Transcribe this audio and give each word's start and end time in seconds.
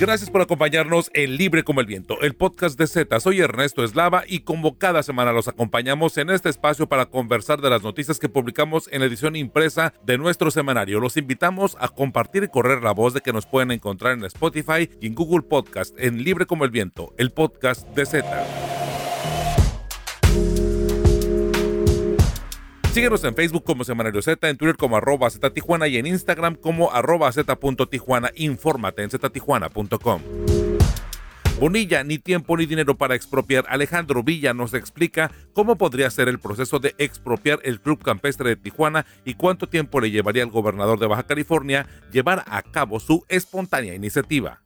Gracias 0.00 0.30
por 0.30 0.40
acompañarnos 0.40 1.10
en 1.12 1.36
Libre 1.36 1.64
como 1.64 1.80
el 1.80 1.86
Viento, 1.86 2.20
el 2.20 2.36
podcast 2.36 2.78
de 2.78 2.86
Z. 2.86 3.18
Soy 3.18 3.40
Ernesto 3.40 3.82
Eslava 3.82 4.22
y 4.28 4.40
como 4.40 4.78
cada 4.78 5.02
semana 5.02 5.32
los 5.32 5.48
acompañamos 5.48 6.16
en 6.18 6.30
este 6.30 6.48
espacio 6.48 6.88
para 6.88 7.06
conversar 7.06 7.60
de 7.60 7.68
las 7.68 7.82
noticias 7.82 8.20
que 8.20 8.28
publicamos 8.28 8.88
en 8.92 9.00
la 9.00 9.06
edición 9.06 9.34
impresa 9.34 9.92
de 10.04 10.16
nuestro 10.16 10.52
semanario. 10.52 11.00
Los 11.00 11.16
invitamos 11.16 11.76
a 11.80 11.88
compartir 11.88 12.44
y 12.44 12.48
correr 12.48 12.80
la 12.80 12.92
voz 12.92 13.12
de 13.12 13.22
que 13.22 13.32
nos 13.32 13.46
pueden 13.46 13.72
encontrar 13.72 14.12
en 14.12 14.24
Spotify 14.26 14.88
y 15.00 15.08
en 15.08 15.16
Google 15.16 15.42
Podcast 15.42 15.92
en 15.98 16.22
Libre 16.22 16.46
como 16.46 16.64
el 16.64 16.70
Viento, 16.70 17.12
el 17.18 17.32
podcast 17.32 17.84
de 17.96 18.06
Z. 18.06 18.87
Síguenos 22.92 23.22
en 23.24 23.34
Facebook 23.34 23.64
como 23.64 23.84
Semanario 23.84 24.22
Z, 24.22 24.48
en 24.48 24.56
Twitter 24.56 24.76
como 24.76 24.96
arroba 24.96 25.30
Z 25.30 25.50
Tijuana 25.50 25.86
y 25.88 25.98
en 25.98 26.06
Instagram 26.06 26.54
como 26.56 26.90
arroba 26.92 27.30
Z.Tijuana. 27.30 28.30
Infórmate 28.34 29.02
en 29.02 29.10
ztijuana.com. 29.10 30.22
Bonilla, 31.60 32.04
ni 32.04 32.18
tiempo 32.18 32.56
ni 32.56 32.66
dinero 32.66 32.96
para 32.96 33.16
expropiar. 33.16 33.64
Alejandro 33.68 34.22
Villa 34.22 34.54
nos 34.54 34.74
explica 34.74 35.32
cómo 35.52 35.76
podría 35.76 36.08
ser 36.08 36.28
el 36.28 36.38
proceso 36.38 36.78
de 36.78 36.94
expropiar 36.98 37.58
el 37.64 37.80
Club 37.80 38.02
Campestre 38.02 38.50
de 38.50 38.56
Tijuana 38.56 39.06
y 39.24 39.34
cuánto 39.34 39.68
tiempo 39.68 40.00
le 40.00 40.10
llevaría 40.10 40.44
al 40.44 40.50
gobernador 40.50 41.00
de 41.00 41.08
Baja 41.08 41.24
California 41.24 41.86
llevar 42.12 42.44
a 42.46 42.62
cabo 42.62 43.00
su 43.00 43.24
espontánea 43.28 43.94
iniciativa. 43.94 44.60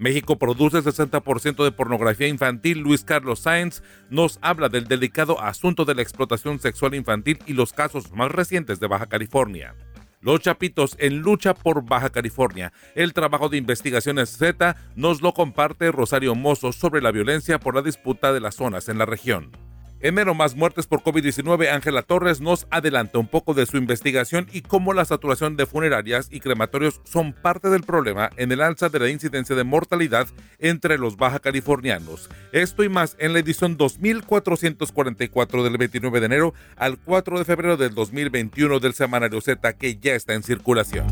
México 0.00 0.38
produce 0.38 0.78
60% 0.78 1.62
de 1.62 1.72
pornografía 1.72 2.26
infantil. 2.26 2.78
Luis 2.78 3.04
Carlos 3.04 3.40
Sáenz 3.40 3.82
nos 4.08 4.38
habla 4.40 4.70
del 4.70 4.88
delicado 4.88 5.38
asunto 5.42 5.84
de 5.84 5.94
la 5.94 6.00
explotación 6.00 6.58
sexual 6.58 6.94
infantil 6.94 7.38
y 7.46 7.52
los 7.52 7.74
casos 7.74 8.10
más 8.10 8.32
recientes 8.32 8.80
de 8.80 8.86
Baja 8.86 9.06
California. 9.06 9.74
Los 10.22 10.40
Chapitos 10.40 10.96
en 10.98 11.18
lucha 11.18 11.52
por 11.52 11.84
Baja 11.84 12.08
California. 12.08 12.72
El 12.94 13.12
trabajo 13.12 13.50
de 13.50 13.58
investigaciones 13.58 14.30
Z 14.30 14.74
nos 14.96 15.20
lo 15.20 15.34
comparte 15.34 15.92
Rosario 15.92 16.34
Mozo 16.34 16.72
sobre 16.72 17.02
la 17.02 17.12
violencia 17.12 17.60
por 17.60 17.74
la 17.74 17.82
disputa 17.82 18.32
de 18.32 18.40
las 18.40 18.54
zonas 18.54 18.88
en 18.88 18.96
la 18.96 19.04
región. 19.04 19.69
En 20.02 20.14
Mero 20.14 20.34
Más 20.34 20.56
Muertes 20.56 20.86
por 20.86 21.02
COVID-19, 21.02 21.68
Ángela 21.68 22.00
Torres 22.00 22.40
nos 22.40 22.66
adelanta 22.70 23.18
un 23.18 23.26
poco 23.26 23.52
de 23.52 23.66
su 23.66 23.76
investigación 23.76 24.46
y 24.50 24.62
cómo 24.62 24.94
la 24.94 25.04
saturación 25.04 25.58
de 25.58 25.66
funerarias 25.66 26.28
y 26.30 26.40
crematorios 26.40 27.02
son 27.04 27.34
parte 27.34 27.68
del 27.68 27.82
problema 27.82 28.30
en 28.38 28.50
el 28.50 28.62
alza 28.62 28.88
de 28.88 28.98
la 28.98 29.10
incidencia 29.10 29.54
de 29.54 29.64
mortalidad 29.64 30.26
entre 30.58 30.96
los 30.96 31.18
baja 31.18 31.38
californianos. 31.38 32.30
Esto 32.52 32.82
y 32.82 32.88
más 32.88 33.14
en 33.18 33.34
la 33.34 33.40
edición 33.40 33.76
2444 33.76 35.64
del 35.64 35.76
29 35.76 36.20
de 36.20 36.26
enero 36.26 36.54
al 36.76 36.96
4 36.96 37.38
de 37.38 37.44
febrero 37.44 37.76
del 37.76 37.94
2021 37.94 38.80
del 38.80 38.94
Semanario 38.94 39.42
Z 39.42 39.74
que 39.74 39.98
ya 39.98 40.14
está 40.14 40.32
en 40.32 40.42
circulación. 40.42 41.06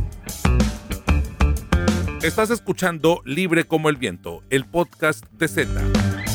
Estás 2.23 2.49
escuchando 2.49 3.21
Libre 3.27 3.65
como 3.65 3.91
el 3.91 3.97
Viento, 3.97 4.43
el 4.49 4.65
podcast 4.65 5.27
de 5.33 5.47
Z. 5.47 6.28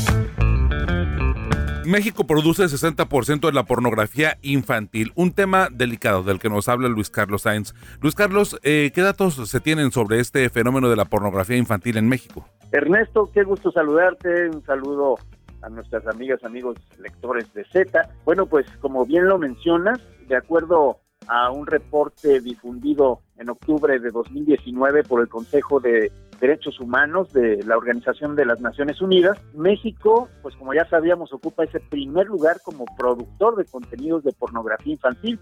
México 1.86 2.26
produce 2.26 2.62
el 2.62 2.68
60% 2.68 3.46
de 3.46 3.52
la 3.52 3.64
pornografía 3.64 4.38
infantil, 4.42 5.12
un 5.14 5.32
tema 5.32 5.68
delicado 5.70 6.22
del 6.22 6.38
que 6.38 6.48
nos 6.48 6.68
habla 6.68 6.88
Luis 6.88 7.10
Carlos 7.10 7.42
Sainz. 7.42 7.74
Luis 8.00 8.14
Carlos, 8.14 8.58
eh, 8.62 8.90
¿qué 8.94 9.02
datos 9.02 9.34
se 9.48 9.60
tienen 9.60 9.90
sobre 9.92 10.20
este 10.20 10.48
fenómeno 10.50 10.88
de 10.88 10.96
la 10.96 11.04
pornografía 11.04 11.56
infantil 11.56 11.96
en 11.96 12.08
México? 12.08 12.48
Ernesto, 12.72 13.30
qué 13.32 13.44
gusto 13.44 13.70
saludarte, 13.70 14.50
un 14.50 14.64
saludo 14.64 15.16
a 15.62 15.68
nuestras 15.68 16.06
amigas, 16.06 16.42
amigos 16.44 16.76
lectores 16.98 17.52
de 17.54 17.64
Z. 17.64 18.08
Bueno, 18.24 18.46
pues 18.46 18.66
como 18.80 19.06
bien 19.06 19.28
lo 19.28 19.38
mencionas, 19.38 20.00
de 20.28 20.36
acuerdo 20.36 20.98
a 21.26 21.50
un 21.50 21.66
reporte 21.66 22.40
difundido 22.40 23.20
en 23.38 23.48
octubre 23.48 23.98
de 23.98 24.10
2019 24.10 25.04
por 25.04 25.20
el 25.20 25.28
Consejo 25.28 25.80
de 25.80 26.12
Derechos 26.40 26.80
Humanos 26.80 27.32
de 27.32 27.62
la 27.64 27.76
Organización 27.76 28.36
de 28.36 28.46
las 28.46 28.60
Naciones 28.60 29.00
Unidas, 29.00 29.38
México, 29.54 30.28
pues 30.42 30.54
como 30.56 30.74
ya 30.74 30.84
sabíamos, 30.86 31.32
ocupa 31.32 31.64
ese 31.64 31.80
primer 31.80 32.26
lugar 32.26 32.58
como 32.64 32.84
productor 32.96 33.56
de 33.56 33.64
contenidos 33.64 34.24
de 34.24 34.32
pornografía 34.32 34.94
infantil. 34.94 35.38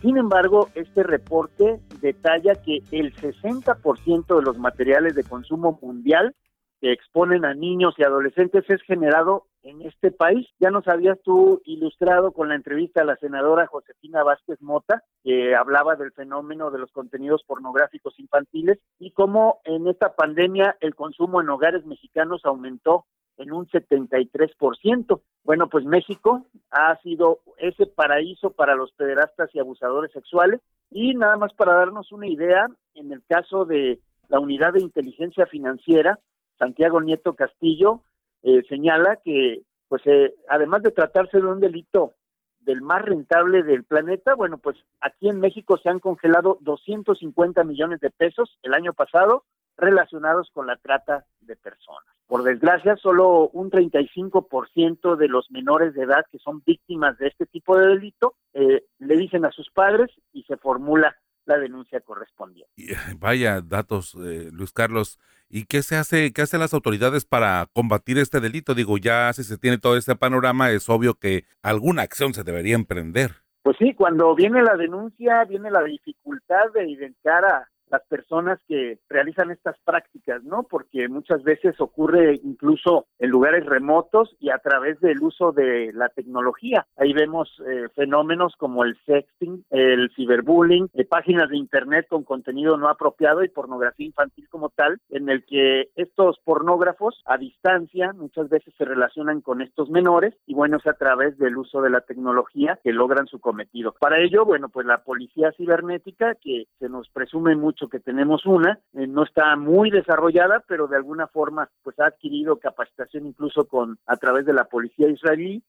Sin 0.00 0.16
embargo, 0.16 0.68
este 0.74 1.02
reporte 1.04 1.80
detalla 2.00 2.56
que 2.56 2.78
el 2.90 3.14
60% 3.14 4.36
de 4.36 4.42
los 4.42 4.58
materiales 4.58 5.14
de 5.14 5.24
consumo 5.24 5.78
mundial 5.80 6.34
que 6.80 6.92
exponen 6.92 7.44
a 7.44 7.54
niños 7.54 7.94
y 7.96 8.02
adolescentes 8.02 8.68
es 8.68 8.82
generado 8.82 9.46
en 9.62 9.82
este 9.82 10.10
país. 10.10 10.46
Ya 10.58 10.70
nos 10.70 10.86
habías 10.88 11.20
tú 11.22 11.60
ilustrado 11.64 12.32
con 12.32 12.48
la 12.48 12.54
entrevista 12.54 13.02
a 13.02 13.04
la 13.04 13.16
senadora 13.16 13.66
Josefina 13.66 14.22
Vázquez 14.22 14.60
Mota, 14.60 15.02
que 15.22 15.54
hablaba 15.54 15.96
del 15.96 16.12
fenómeno 16.12 16.70
de 16.70 16.78
los 16.78 16.90
contenidos 16.92 17.42
pornográficos 17.44 18.18
infantiles 18.18 18.78
y 18.98 19.12
cómo 19.12 19.60
en 19.64 19.86
esta 19.88 20.14
pandemia 20.14 20.76
el 20.80 20.94
consumo 20.94 21.40
en 21.40 21.48
hogares 21.48 21.84
mexicanos 21.86 22.42
aumentó 22.44 23.06
en 23.38 23.52
un 23.52 23.66
73%. 23.66 25.20
Bueno, 25.44 25.68
pues 25.68 25.84
México 25.84 26.46
ha 26.70 26.96
sido 27.02 27.40
ese 27.58 27.86
paraíso 27.86 28.50
para 28.50 28.74
los 28.74 28.92
pederastas 28.92 29.50
y 29.54 29.58
abusadores 29.58 30.12
sexuales 30.12 30.60
y 30.90 31.14
nada 31.14 31.36
más 31.36 31.52
para 31.54 31.74
darnos 31.74 32.12
una 32.12 32.26
idea, 32.26 32.66
en 32.94 33.12
el 33.12 33.22
caso 33.26 33.64
de 33.64 34.00
la 34.28 34.38
unidad 34.38 34.74
de 34.74 34.80
inteligencia 34.80 35.46
financiera, 35.46 36.18
Santiago 36.58 37.00
Nieto 37.00 37.34
Castillo, 37.34 38.02
eh, 38.42 38.62
señala 38.68 39.18
que, 39.24 39.62
pues, 39.88 40.02
eh, 40.06 40.34
además 40.48 40.82
de 40.82 40.90
tratarse 40.90 41.40
de 41.40 41.46
un 41.46 41.60
delito 41.60 42.14
del 42.60 42.82
más 42.82 43.02
rentable 43.02 43.62
del 43.62 43.84
planeta, 43.84 44.34
bueno, 44.34 44.58
pues 44.58 44.76
aquí 45.00 45.28
en 45.28 45.40
México 45.40 45.78
se 45.78 45.88
han 45.88 45.98
congelado 45.98 46.58
250 46.60 47.64
millones 47.64 48.00
de 48.00 48.10
pesos 48.10 48.58
el 48.62 48.74
año 48.74 48.92
pasado 48.92 49.44
relacionados 49.76 50.50
con 50.52 50.66
la 50.66 50.76
trata 50.76 51.24
de 51.40 51.56
personas. 51.56 52.04
Por 52.26 52.44
desgracia, 52.44 52.96
solo 52.96 53.48
un 53.48 53.70
35% 53.70 55.16
de 55.16 55.28
los 55.28 55.50
menores 55.50 55.94
de 55.94 56.02
edad 56.04 56.24
que 56.30 56.38
son 56.38 56.62
víctimas 56.64 57.18
de 57.18 57.28
este 57.28 57.46
tipo 57.46 57.76
de 57.76 57.88
delito 57.88 58.34
eh, 58.54 58.84
le 58.98 59.16
dicen 59.16 59.44
a 59.44 59.50
sus 59.50 59.70
padres 59.70 60.10
y 60.32 60.44
se 60.44 60.56
formula 60.56 61.16
la 61.44 61.58
denuncia 61.58 62.00
correspondiente. 62.00 62.72
Vaya 63.18 63.60
datos, 63.60 64.14
Luis 64.14 64.72
Carlos. 64.72 65.18
¿Y 65.54 65.66
qué 65.66 65.82
se 65.82 65.96
hace, 65.96 66.32
qué 66.32 66.40
hacen 66.40 66.60
las 66.60 66.72
autoridades 66.72 67.26
para 67.26 67.66
combatir 67.74 68.16
este 68.16 68.40
delito? 68.40 68.74
Digo, 68.74 68.96
ya 68.96 69.30
si 69.34 69.44
se 69.44 69.58
tiene 69.58 69.76
todo 69.76 69.98
este 69.98 70.16
panorama, 70.16 70.70
es 70.70 70.88
obvio 70.88 71.12
que 71.12 71.44
alguna 71.62 72.00
acción 72.00 72.32
se 72.32 72.42
debería 72.42 72.74
emprender. 72.74 73.32
Pues 73.62 73.76
sí, 73.78 73.92
cuando 73.92 74.34
viene 74.34 74.62
la 74.62 74.78
denuncia, 74.78 75.44
viene 75.44 75.70
la 75.70 75.82
dificultad 75.82 76.72
de 76.72 76.88
identificar 76.88 77.44
a, 77.44 77.68
las 77.92 78.02
personas 78.06 78.58
que 78.66 78.98
realizan 79.08 79.50
estas 79.50 79.76
prácticas, 79.84 80.42
¿no? 80.44 80.62
Porque 80.62 81.08
muchas 81.08 81.42
veces 81.42 81.78
ocurre 81.78 82.40
incluso 82.42 83.06
en 83.18 83.28
lugares 83.28 83.66
remotos 83.66 84.34
y 84.40 84.48
a 84.48 84.58
través 84.58 84.98
del 85.00 85.22
uso 85.22 85.52
de 85.52 85.92
la 85.92 86.08
tecnología. 86.08 86.86
Ahí 86.96 87.12
vemos 87.12 87.50
eh, 87.66 87.88
fenómenos 87.94 88.56
como 88.56 88.84
el 88.84 88.96
sexting, 89.04 89.66
el 89.70 90.10
ciberbullying, 90.16 90.88
eh, 90.94 91.04
páginas 91.04 91.50
de 91.50 91.58
internet 91.58 92.06
con 92.08 92.24
contenido 92.24 92.78
no 92.78 92.88
apropiado 92.88 93.44
y 93.44 93.48
pornografía 93.48 94.06
infantil 94.06 94.48
como 94.48 94.70
tal, 94.70 94.98
en 95.10 95.28
el 95.28 95.44
que 95.44 95.90
estos 95.94 96.38
pornógrafos 96.44 97.22
a 97.26 97.36
distancia 97.36 98.14
muchas 98.14 98.48
veces 98.48 98.72
se 98.78 98.86
relacionan 98.86 99.42
con 99.42 99.60
estos 99.60 99.90
menores 99.90 100.34
y 100.46 100.54
bueno, 100.54 100.78
es 100.78 100.86
a 100.86 100.94
través 100.94 101.36
del 101.36 101.58
uso 101.58 101.82
de 101.82 101.90
la 101.90 102.00
tecnología 102.00 102.78
que 102.82 102.92
logran 102.92 103.26
su 103.26 103.38
cometido. 103.38 103.94
Para 104.00 104.18
ello, 104.18 104.46
bueno, 104.46 104.70
pues 104.70 104.86
la 104.86 105.04
policía 105.04 105.52
cibernética 105.58 106.36
que 106.36 106.64
se 106.78 106.88
nos 106.88 107.10
presume 107.10 107.54
mucho 107.54 107.81
que 107.88 108.00
tenemos 108.00 108.46
una, 108.46 108.80
eh, 108.94 109.06
no 109.06 109.24
está 109.24 109.56
muy 109.56 109.90
desarrollada, 109.90 110.62
pero 110.66 110.86
de 110.86 110.96
alguna 110.96 111.26
forma 111.26 111.68
pues 111.82 111.98
ha 112.00 112.06
adquirido 112.06 112.58
capacitación 112.58 113.26
incluso 113.26 113.66
con 113.66 113.98
a 114.06 114.16
través 114.16 114.46
de 114.46 114.52
la 114.52 114.64
policía 114.64 115.08
israelí. 115.08 115.62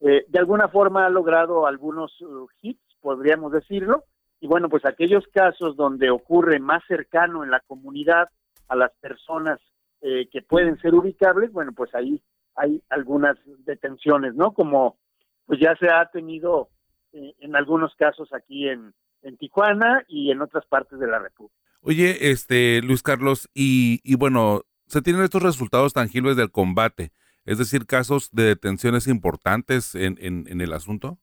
Eh, 0.00 0.24
de 0.28 0.38
alguna 0.38 0.68
forma 0.68 1.06
ha 1.06 1.10
logrado 1.10 1.66
algunos 1.66 2.20
uh, 2.20 2.46
hits, 2.60 2.82
podríamos 3.00 3.52
decirlo, 3.52 4.04
y 4.40 4.46
bueno, 4.46 4.68
pues 4.68 4.84
aquellos 4.84 5.26
casos 5.28 5.76
donde 5.76 6.10
ocurre 6.10 6.58
más 6.58 6.82
cercano 6.86 7.44
en 7.44 7.50
la 7.50 7.60
comunidad 7.60 8.28
a 8.68 8.76
las 8.76 8.92
personas 9.00 9.60
eh, 10.02 10.28
que 10.30 10.42
pueden 10.42 10.78
ser 10.80 10.94
ubicables, 10.94 11.52
bueno, 11.52 11.72
pues 11.72 11.94
ahí 11.94 12.22
hay 12.56 12.82
algunas 12.90 13.36
detenciones, 13.64 14.34
¿no? 14.34 14.52
Como 14.52 14.98
pues 15.46 15.60
ya 15.60 15.76
se 15.76 15.90
ha 15.90 16.06
tenido 16.10 16.68
en 17.12 17.54
algunos 17.54 17.94
casos 17.94 18.32
aquí 18.32 18.68
en, 18.68 18.92
en 19.24 19.36
Tijuana 19.36 20.04
y 20.08 20.30
en 20.30 20.40
otras 20.40 20.64
partes 20.66 20.98
de 20.98 21.06
la 21.06 21.18
República. 21.18 21.56
Oye, 21.80 22.30
este 22.30 22.80
Luis 22.82 23.02
Carlos, 23.02 23.48
y, 23.52 24.00
y 24.04 24.14
bueno, 24.14 24.62
se 24.86 25.02
tienen 25.02 25.22
estos 25.22 25.42
resultados 25.42 25.92
tangibles 25.92 26.36
del 26.36 26.50
combate, 26.50 27.12
es 27.44 27.58
decir, 27.58 27.86
casos 27.86 28.30
de 28.32 28.44
detenciones 28.44 29.06
importantes 29.06 29.94
en, 29.94 30.16
en, 30.20 30.46
en 30.48 30.60
el 30.60 30.72
asunto. 30.72 31.18